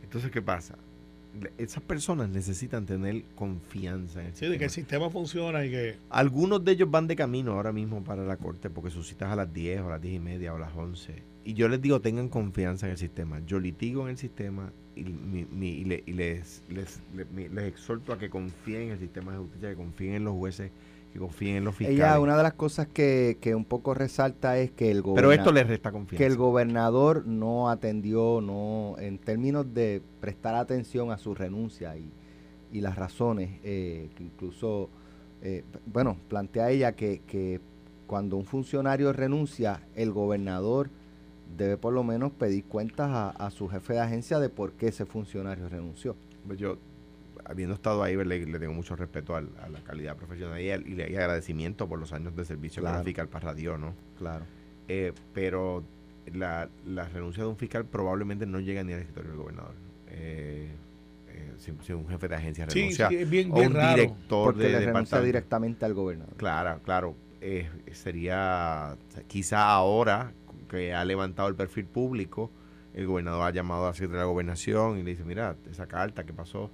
Entonces, 0.03 0.31
¿qué 0.31 0.41
pasa? 0.41 0.75
Esas 1.57 1.83
personas 1.83 2.29
necesitan 2.29 2.85
tener 2.85 3.23
confianza 3.35 4.19
en 4.21 4.27
el 4.27 4.31
sí, 4.33 4.39
sistema. 4.39 4.51
de 4.51 4.57
que 4.57 4.63
el 4.65 4.69
sistema 4.69 5.09
funciona 5.09 5.65
y 5.65 5.71
que... 5.71 5.97
Algunos 6.09 6.63
de 6.63 6.73
ellos 6.73 6.89
van 6.91 7.07
de 7.07 7.15
camino 7.15 7.53
ahora 7.53 7.71
mismo 7.71 8.03
para 8.03 8.23
la 8.23 8.37
corte 8.37 8.69
porque 8.69 8.89
sus 8.89 9.07
citas 9.07 9.31
a 9.31 9.35
las 9.35 9.53
10 9.53 9.81
o 9.81 9.87
a 9.87 9.91
las 9.91 10.01
10 10.01 10.15
y 10.15 10.19
media 10.19 10.53
o 10.53 10.57
a 10.57 10.59
las 10.59 10.75
11. 10.75 11.23
Y 11.43 11.53
yo 11.53 11.67
les 11.69 11.81
digo, 11.81 12.01
tengan 12.01 12.29
confianza 12.29 12.85
en 12.85 12.91
el 12.91 12.97
sistema. 12.97 13.41
Yo 13.45 13.59
litigo 13.59 14.03
en 14.03 14.09
el 14.09 14.17
sistema 14.17 14.71
y, 14.95 15.03
les, 15.03 16.63
les, 16.67 17.01
les, 17.33 17.65
exhorto 17.65 18.13
a 18.13 18.19
que 18.19 18.29
confíen 18.29 18.83
en 18.83 18.91
el 18.91 18.99
sistema 18.99 19.31
de 19.31 19.37
justicia, 19.39 19.69
que 19.69 19.75
confíen 19.75 20.13
en 20.15 20.23
los 20.25 20.35
jueces 20.35 20.71
que 21.11 21.19
confíen 21.19 21.57
en 21.57 21.65
los 21.65 21.75
fiscales. 21.75 21.99
Ella, 21.99 22.19
una 22.19 22.37
de 22.37 22.43
las 22.43 22.53
cosas 22.53 22.87
que, 22.87 23.37
que 23.41 23.53
un 23.53 23.65
poco 23.65 23.93
resalta 23.93 24.57
es 24.57 24.71
que 24.71 24.91
el 24.91 25.03
Pero 25.03 25.31
esto 25.31 25.51
le 25.51 25.63
resta 25.63 25.91
confianza. 25.91 26.17
Que 26.17 26.25
el 26.25 26.37
gobernador 26.37 27.25
no 27.25 27.69
atendió, 27.69 28.39
no 28.41 28.95
en 28.97 29.17
términos 29.17 29.73
de 29.73 30.01
prestar 30.21 30.55
atención 30.55 31.11
a 31.11 31.17
su 31.17 31.35
renuncia 31.35 31.97
y, 31.97 32.09
y 32.71 32.81
las 32.81 32.95
razones, 32.95 33.59
eh, 33.63 34.09
que 34.15 34.23
incluso, 34.23 34.89
eh, 35.41 35.63
bueno, 35.85 36.17
plantea 36.29 36.69
ella 36.69 36.93
que, 36.93 37.21
que 37.27 37.59
cuando 38.07 38.37
un 38.37 38.45
funcionario 38.45 39.11
renuncia, 39.11 39.81
el 39.95 40.11
gobernador 40.11 40.89
debe 41.57 41.75
por 41.75 41.91
lo 41.93 42.05
menos 42.05 42.31
pedir 42.31 42.63
cuentas 42.63 43.09
a, 43.09 43.29
a 43.31 43.51
su 43.51 43.67
jefe 43.67 43.93
de 43.93 43.99
agencia 43.99 44.39
de 44.39 44.47
por 44.47 44.71
qué 44.73 44.87
ese 44.87 45.05
funcionario 45.05 45.67
renunció. 45.67 46.15
Pues 46.47 46.57
yo 46.57 46.77
habiendo 47.45 47.75
estado 47.75 48.03
ahí, 48.03 48.15
le, 48.15 48.45
le 48.45 48.59
tengo 48.59 48.73
mucho 48.73 48.95
respeto 48.95 49.35
a, 49.35 49.41
la 49.41 49.79
calidad 49.83 50.15
profesional 50.15 50.59
y, 50.61 50.67
y, 50.67 51.15
agradecimiento 51.15 51.87
por 51.87 51.99
los 51.99 52.13
años 52.13 52.35
de 52.35 52.45
servicio 52.45 52.83
que 52.83 52.89
el 52.89 53.03
fiscal 53.03 53.27
para 53.27 53.51
radio, 53.51 53.77
¿no? 53.77 53.93
Claro. 54.17 54.45
Eh, 54.87 55.13
pero 55.33 55.83
la, 56.33 56.69
la, 56.85 57.07
renuncia 57.07 57.43
de 57.43 57.49
un 57.49 57.57
fiscal 57.57 57.85
probablemente 57.85 58.45
no 58.45 58.59
llega 58.59 58.83
ni 58.83 58.93
al 58.93 58.99
escritorio 58.99 59.31
del 59.31 59.39
gobernador. 59.39 59.73
Eh, 60.09 60.69
eh, 61.29 61.51
si, 61.57 61.93
un 61.93 62.07
jefe 62.07 62.27
de 62.27 62.35
agencia 62.35 62.65
renuncia 62.65 63.07
sí, 63.07 63.15
bien, 63.23 63.29
bien 63.29 63.51
un 63.51 63.73
director 63.73 64.55
de 64.55 64.69
le 64.69 64.79
renuncia 64.81 65.21
directamente 65.21 65.85
al 65.85 65.93
gobernador. 65.93 66.35
Claro, 66.35 66.79
claro. 66.83 67.15
sería 67.91 68.97
quizá 69.27 69.71
ahora 69.71 70.33
que 70.69 70.93
ha 70.93 71.03
levantado 71.05 71.47
el 71.47 71.55
perfil 71.55 71.85
público, 71.85 72.51
el 72.93 73.07
gobernador 73.07 73.47
ha 73.47 73.51
llamado 73.51 73.85
a 73.85 73.87
la 73.89 73.93
secretaria 73.93 74.21
de 74.21 74.27
gobernación 74.27 74.97
y 74.97 75.03
le 75.03 75.11
dice, 75.11 75.23
mira, 75.23 75.55
esa 75.69 75.87
carta 75.87 76.25
que 76.25 76.33
pasó, 76.33 76.71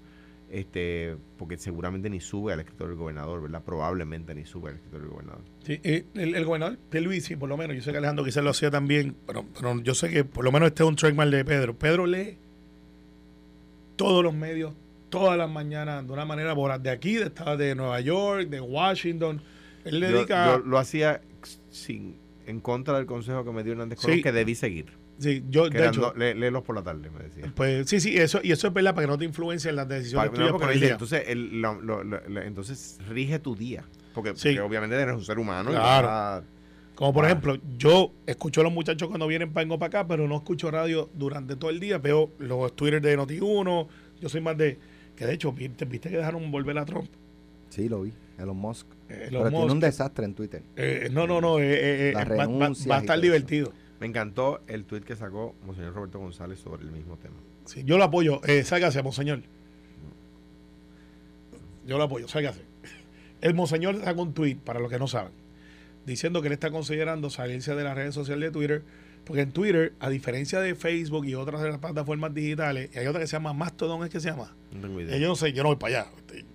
este 0.50 1.18
porque 1.38 1.58
seguramente 1.58 2.10
ni 2.10 2.20
sube 2.20 2.54
al 2.54 2.60
escritorio 2.60 2.90
del 2.90 2.98
gobernador, 2.98 3.42
¿verdad? 3.42 3.64
Probablemente 3.64 4.34
ni 4.34 4.46
sube 4.46 4.70
al 4.70 4.76
escritorio 4.76 5.06
del 5.06 5.12
gobernador. 5.12 5.42
Sí, 5.66 5.80
eh, 5.84 6.06
el, 6.16 6.36
el, 6.36 6.46
gobernador 6.46 6.78
de 6.90 7.02
Luis, 7.02 7.26
sí, 7.26 7.36
por 7.36 7.50
lo 7.50 7.58
menos, 7.58 7.76
yo 7.76 7.82
sé 7.82 7.92
que 7.92 7.98
Alejandro 7.98 8.24
quizás 8.26 8.44
lo 8.44 8.52
hacía 8.52 8.72
también, 8.72 9.16
pero, 9.26 9.46
pero 9.54 9.82
yo 9.82 9.94
sé 9.94 10.10
que 10.10 10.24
por 10.24 10.46
lo 10.46 10.52
menos 10.52 10.68
este 10.68 10.84
es 10.84 10.90
un 10.90 10.96
trademark 10.96 11.32
de 11.32 11.46
Pedro. 11.46 11.78
Pedro 11.78 12.06
lee 12.06 12.38
todos 13.96 14.24
los 14.24 14.34
medios, 14.34 14.74
todas 15.10 15.38
las 15.38 15.50
mañanas, 15.50 16.06
de 16.06 16.14
una 16.14 16.26
manera 16.26 16.54
voraz, 16.54 16.82
de 16.82 16.92
aquí, 16.92 17.16
de, 17.16 17.30
de 17.58 17.76
Nueva 17.76 18.00
York, 18.00 18.48
de 18.50 18.62
Washington. 18.62 19.42
Él 19.84 20.00
le 20.00 20.12
dedica... 20.12 20.58
Yo 20.58 20.60
lo 20.60 20.78
hacía 20.78 21.22
sin, 21.70 22.16
en 22.46 22.62
contra 22.62 22.96
del 22.98 23.06
consejo 23.06 23.44
que 23.44 23.52
me 23.52 23.64
dio 23.64 23.74
Hernández 23.74 24.00
Colón, 24.00 24.22
que 24.22 24.32
debí 24.32 24.56
seguir. 24.56 24.88
Sí, 25.20 25.44
yo, 25.50 25.70
de 25.70 25.88
hecho, 25.88 26.14
léelos 26.16 26.64
por 26.64 26.76
la 26.76 26.84
tarde, 26.84 27.10
me 27.10 27.24
decía. 27.24 27.52
Pues 27.56 27.90
sí, 27.90 28.00
sí, 28.00 28.18
eso, 28.18 28.40
y 28.44 28.52
eso 28.52 28.68
es 28.68 28.74
verdad 28.74 28.94
para 28.94 29.08
que 29.08 29.12
no 29.12 29.18
te 29.18 29.26
influencien 29.26 29.76
las 29.76 29.88
decisiones 29.88 30.32
tuyas 30.32 30.52
por 30.52 30.72
el 30.72 30.80
día. 30.80 30.92
Entonces, 30.92 31.24
el, 31.28 31.62
lo, 31.62 31.82
lo, 31.82 32.20
entonces, 32.42 33.00
rige 33.10 33.40
tu 33.40 33.56
día. 33.56 33.84
Porque, 34.14 34.32
obviamente 34.60 34.96
eres 34.96 35.16
un 35.16 35.24
ser 35.24 35.40
humano. 35.40 35.72
Claro. 35.72 36.44
Como 36.96 37.14
por 37.14 37.26
ejemplo, 37.26 37.56
yo 37.78 38.12
escucho 38.26 38.62
a 38.62 38.64
los 38.64 38.74
muchachos 38.74 39.08
cuando 39.08 39.28
vienen 39.28 39.54
para 39.54 39.68
para 39.68 39.86
acá, 39.86 40.08
pero 40.08 40.28
no 40.28 40.36
escucho 40.36 40.72
radio 40.72 41.12
durante 41.14 41.56
todo 41.56 41.70
el 41.70 41.80
día. 41.80 42.00
Veo 42.00 42.32
los 42.40 42.76
Twitter 42.76 43.00
de 43.00 43.16
Noti1. 43.16 43.88
Yo 44.20 44.30
soy 44.30 44.42
más 44.42 44.58
de. 44.58 44.80
Que 45.16 45.28
de 45.28 45.34
hecho, 45.34 45.52
¿viste, 45.52 45.86
viste 45.86 46.10
que 46.10 46.18
dejaron 46.18 46.50
volver 46.50 46.76
a 46.80 46.86
Trump? 46.86 47.10
Sí, 47.70 47.88
lo 47.88 48.02
vi. 48.02 48.14
Elon 48.40 48.58
Musk. 48.58 48.88
Eh, 49.10 49.28
pero 49.30 49.50
tiene 49.50 49.72
un 49.72 49.80
desastre 49.80 50.26
en 50.26 50.34
Twitter. 50.34 50.64
Eh, 50.76 51.10
no, 51.12 51.28
no, 51.28 51.40
no. 51.40 51.60
Eh, 51.60 52.14
va, 52.16 52.24
va, 52.26 52.96
a 52.96 53.00
estar 53.00 53.22
divertido. 53.22 53.72
Me 54.00 54.06
encantó 54.08 54.62
el 54.68 54.86
tuit 54.86 55.04
que 55.04 55.16
sacó 55.16 55.56
Monseñor 55.66 55.94
Roberto 55.94 56.20
González 56.20 56.60
sobre 56.60 56.84
el 56.84 56.92
mismo 56.92 57.18
tema. 57.18 57.36
Sí, 57.66 57.84
yo 57.84 57.98
lo 57.98 58.04
apoyo. 58.04 58.42
Eh, 58.46 58.64
sálgase, 58.64 59.02
Monseñor. 59.04 59.42
Yo 61.86 61.98
lo 61.98 62.04
apoyo, 62.04 62.28
sálgase. 62.28 62.62
El 63.42 63.54
Monseñor 63.54 64.00
sacó 64.04 64.22
un 64.24 64.34
tuit, 64.34 64.60
para 64.60 64.80
los 64.80 64.90
que 64.90 65.00
no 65.00 65.08
saben, 65.08 65.32
diciendo 66.06 66.42
que 66.42 66.48
él 66.48 66.54
está 66.54 66.72
considerando 66.72 67.30
salirse 67.30 67.76
de 67.76 67.84
las 67.84 67.96
redes 67.96 68.14
sociales 68.16 68.50
de 68.50 68.52
Twitter, 68.52 68.84
porque 69.26 69.42
en 69.42 69.52
Twitter, 69.52 69.94
a 70.00 70.10
diferencia 70.10 70.60
de 70.60 70.74
Facebook 70.76 71.26
y 71.26 71.36
otras 71.36 71.62
de 71.62 71.70
las 71.70 71.78
plataformas 71.80 72.34
digitales, 72.34 72.90
y 72.94 73.00
hay 73.00 73.08
otra 73.08 73.22
que 73.22 73.28
se 73.28 73.34
llama 73.34 73.54
Mastodon, 73.54 74.04
¿es 74.04 74.10
que 74.10 74.20
se 74.20 74.30
llama? 74.30 74.56
No 74.72 74.82
tengo 74.82 75.00
Eh, 75.00 75.04
idea. 75.04 75.18
Yo 75.18 75.28
no 75.28 75.36
sé, 75.36 75.54
yo 75.54 75.64
no 75.64 75.70
voy 75.70 75.78
para 75.78 76.02
allá. 76.02 76.12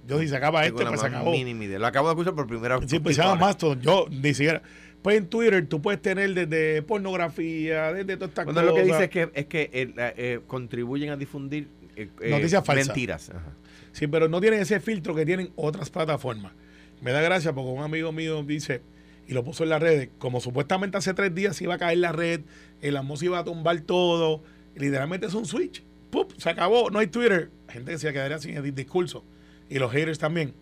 Yo 0.06 0.18
si 0.18 0.28
se 0.28 0.36
acaba 0.36 0.62
Tengo 0.62 0.78
esto, 0.78 0.84
la 0.84 0.90
pues 0.90 1.00
se 1.00 1.06
acabó. 1.06 1.30
mínima 1.32 1.64
idea. 1.64 1.78
Lo 1.78 1.86
acabo 1.86 2.08
de 2.08 2.12
escuchar 2.14 2.34
por 2.34 2.46
primera 2.46 2.78
vez. 2.78 2.90
Sí, 2.90 2.98
pues 2.98 3.16
se 3.16 3.22
llama 3.22 3.36
Mastodon. 3.36 3.80
Yo 3.80 4.06
ni 4.10 4.34
siquiera. 4.34 4.62
Pues 5.02 5.16
en 5.16 5.26
Twitter 5.26 5.66
tú 5.66 5.82
puedes 5.82 6.00
tener 6.00 6.32
desde 6.32 6.82
pornografía, 6.82 7.92
desde 7.92 8.16
todas 8.16 8.30
estas 8.30 8.44
Bueno, 8.44 8.60
cosas. 8.60 8.72
lo 8.72 8.74
que 8.74 8.84
dice 8.84 9.04
es 9.04 9.10
que, 9.10 9.30
es 9.34 9.46
que 9.46 9.70
eh, 9.72 9.92
eh, 9.96 10.40
contribuyen 10.46 11.10
a 11.10 11.16
difundir 11.16 11.68
eh, 11.96 12.08
Noticias 12.30 12.64
falsas. 12.64 12.86
Mentiras. 12.88 13.30
Ajá. 13.30 13.52
Sí, 13.92 14.06
pero 14.06 14.28
no 14.28 14.40
tienen 14.40 14.60
ese 14.60 14.80
filtro 14.80 15.14
que 15.14 15.26
tienen 15.26 15.52
otras 15.56 15.90
plataformas. 15.90 16.52
Me 17.00 17.10
da 17.12 17.20
gracia 17.20 17.52
porque 17.52 17.70
un 17.70 17.82
amigo 17.82 18.12
mío 18.12 18.42
dice, 18.42 18.80
y 19.28 19.34
lo 19.34 19.44
puso 19.44 19.64
en 19.64 19.70
las 19.70 19.82
redes, 19.82 20.08
como 20.18 20.40
supuestamente 20.40 20.96
hace 20.96 21.12
tres 21.14 21.34
días 21.34 21.56
se 21.56 21.64
iba 21.64 21.74
a 21.74 21.78
caer 21.78 21.98
la 21.98 22.12
red, 22.12 22.40
el 22.80 22.96
amos 22.96 23.22
iba 23.22 23.38
a 23.38 23.44
tumbar 23.44 23.80
todo, 23.80 24.42
literalmente 24.76 25.26
es 25.26 25.34
un 25.34 25.46
switch. 25.46 25.82
¡Pup! 26.10 26.32
Se 26.38 26.48
acabó, 26.48 26.90
no 26.90 26.98
hay 26.98 27.06
Twitter. 27.08 27.50
Gente 27.68 27.92
que 27.92 27.98
se 27.98 28.12
quedaría 28.12 28.38
sin 28.38 28.56
el 28.56 28.74
discurso. 28.74 29.24
Y 29.68 29.78
los 29.78 29.90
haters 29.90 30.18
también. 30.18 30.54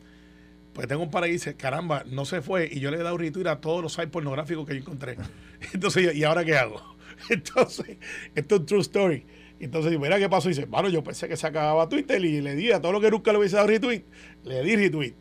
Pues 0.80 0.88
tengo 0.88 1.02
un 1.02 1.10
par 1.10 1.24
ahí 1.24 1.28
y 1.28 1.32
dice, 1.34 1.56
caramba, 1.56 2.04
no 2.06 2.24
se 2.24 2.40
fue. 2.40 2.66
Y 2.72 2.80
yo 2.80 2.90
le 2.90 2.96
he 2.96 3.02
dado 3.02 3.18
retweet 3.18 3.46
a 3.48 3.60
todos 3.60 3.82
los 3.82 3.92
sites 3.92 4.08
pornográficos 4.08 4.66
que 4.66 4.72
yo 4.72 4.80
encontré. 4.80 5.18
Entonces, 5.74 6.04
yo, 6.04 6.12
¿y 6.12 6.24
ahora 6.24 6.42
qué 6.42 6.56
hago? 6.56 6.80
Entonces, 7.28 7.98
esto 8.34 8.56
es 8.56 8.64
true 8.64 8.80
story. 8.80 9.26
Entonces, 9.60 10.00
mira 10.00 10.18
qué 10.18 10.30
pasó. 10.30 10.48
Y 10.48 10.54
dice, 10.54 10.64
bueno, 10.64 10.88
yo 10.88 11.04
pensé 11.04 11.28
que 11.28 11.36
se 11.36 11.46
acababa 11.46 11.86
Twitter 11.86 12.24
y 12.24 12.40
le 12.40 12.54
di 12.54 12.72
a 12.72 12.80
todo 12.80 12.92
lo 12.92 13.00
que 13.02 13.10
nunca 13.10 13.30
le 13.30 13.40
hubiese 13.40 13.56
dado 13.56 13.68
retweet, 13.68 14.04
le 14.42 14.62
di 14.62 14.74
retweet. 14.74 15.12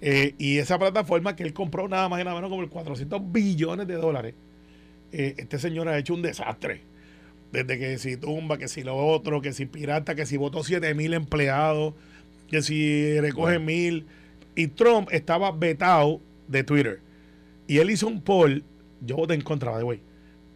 Eh, 0.00 0.34
y 0.38 0.58
esa 0.58 0.76
plataforma 0.76 1.36
que 1.36 1.44
él 1.44 1.52
compró 1.52 1.86
nada 1.86 2.08
más 2.08 2.20
y 2.20 2.24
nada 2.24 2.34
menos 2.34 2.50
como 2.50 2.62
el 2.62 2.68
400 2.68 3.30
billones 3.30 3.86
de 3.86 3.94
dólares, 3.94 4.34
eh, 5.12 5.34
este 5.38 5.60
señor 5.60 5.86
ha 5.86 5.96
hecho 5.98 6.14
un 6.14 6.22
desastre. 6.22 6.80
Desde 7.52 7.78
que 7.78 7.96
si 7.98 8.16
tumba, 8.16 8.58
que 8.58 8.66
si 8.66 8.82
lo 8.82 8.96
otro, 8.96 9.40
que 9.40 9.52
si 9.52 9.66
pirata, 9.66 10.16
que 10.16 10.26
si 10.26 10.36
votó 10.36 10.64
7 10.64 10.94
mil 10.94 11.14
empleados, 11.14 11.94
que 12.50 12.60
si 12.60 13.20
recoge 13.20 13.60
mil. 13.60 14.06
Y 14.56 14.66
Trump 14.68 15.08
estaba 15.12 15.52
vetado 15.52 16.20
de 16.48 16.64
Twitter. 16.64 17.00
Y 17.68 17.78
él 17.78 17.90
hizo 17.90 18.08
un 18.08 18.20
poll, 18.20 18.64
yo 19.00 19.16
voté 19.16 19.34
en 19.34 19.42
contra, 19.42 19.76
the 19.78 19.84
way. 19.84 20.00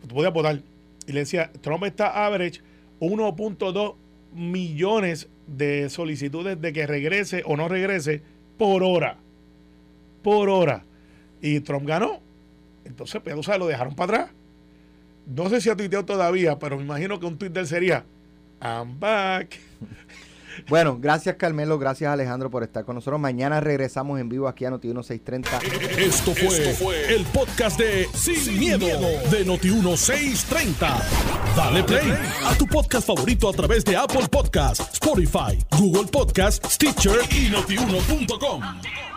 Tú 0.00 0.08
podías 0.08 0.32
votar. 0.32 0.60
Y 1.06 1.12
le 1.12 1.20
decía, 1.20 1.52
Trump 1.60 1.84
está 1.84 2.26
average 2.26 2.60
1.2 3.00 3.94
millones 4.32 5.28
de 5.46 5.90
solicitudes 5.90 6.60
de 6.60 6.72
que 6.72 6.86
regrese 6.86 7.42
o 7.44 7.56
no 7.56 7.68
regrese 7.68 8.22
por 8.56 8.82
hora. 8.82 9.18
Por 10.22 10.48
hora. 10.48 10.84
Y 11.42 11.60
Trump 11.60 11.86
ganó. 11.86 12.20
Entonces, 12.84 13.20
pues, 13.22 13.34
tú 13.34 13.42
sabes, 13.42 13.60
lo 13.60 13.66
dejaron 13.66 13.94
para 13.94 14.14
atrás. 14.14 14.34
No 15.26 15.48
sé 15.48 15.60
si 15.60 15.70
ha 15.70 15.76
tuiteado 15.76 16.04
todavía, 16.04 16.58
pero 16.58 16.76
me 16.76 16.82
imagino 16.82 17.20
que 17.20 17.26
un 17.26 17.38
tuit 17.38 17.52
de 17.52 17.60
él 17.60 17.66
sería 17.66 18.04
I'm 18.60 18.98
back. 18.98 19.58
Bueno, 20.68 20.98
gracias 21.00 21.36
Carmelo, 21.36 21.78
gracias 21.78 22.12
Alejandro 22.12 22.50
por 22.50 22.62
estar 22.62 22.84
con 22.84 22.94
nosotros. 22.94 23.20
Mañana 23.20 23.60
regresamos 23.60 24.20
en 24.20 24.28
vivo 24.28 24.48
aquí 24.48 24.64
a 24.64 24.70
Noti 24.70 24.88
1630. 24.88 25.58
Esto 25.98 26.34
fue, 26.34 27.14
el 27.14 27.24
podcast 27.26 27.78
de 27.78 28.08
Sin, 28.14 28.58
miedo, 28.58 28.86
de 29.30 29.46
Noti1630. 29.46 31.02
Dale 31.56 31.84
play 31.84 32.12
a 32.44 32.54
tu 32.54 32.66
podcast 32.66 33.06
favorito 33.06 33.48
a 33.48 33.52
través 33.52 33.84
de 33.84 33.96
Apple 33.96 34.28
Podcasts, 34.30 34.88
Spotify, 34.94 35.58
Google 35.78 36.08
Podcasts, 36.10 36.74
Stitcher 36.74 37.18
y 37.30 37.50
notiuno.com. 37.50 39.09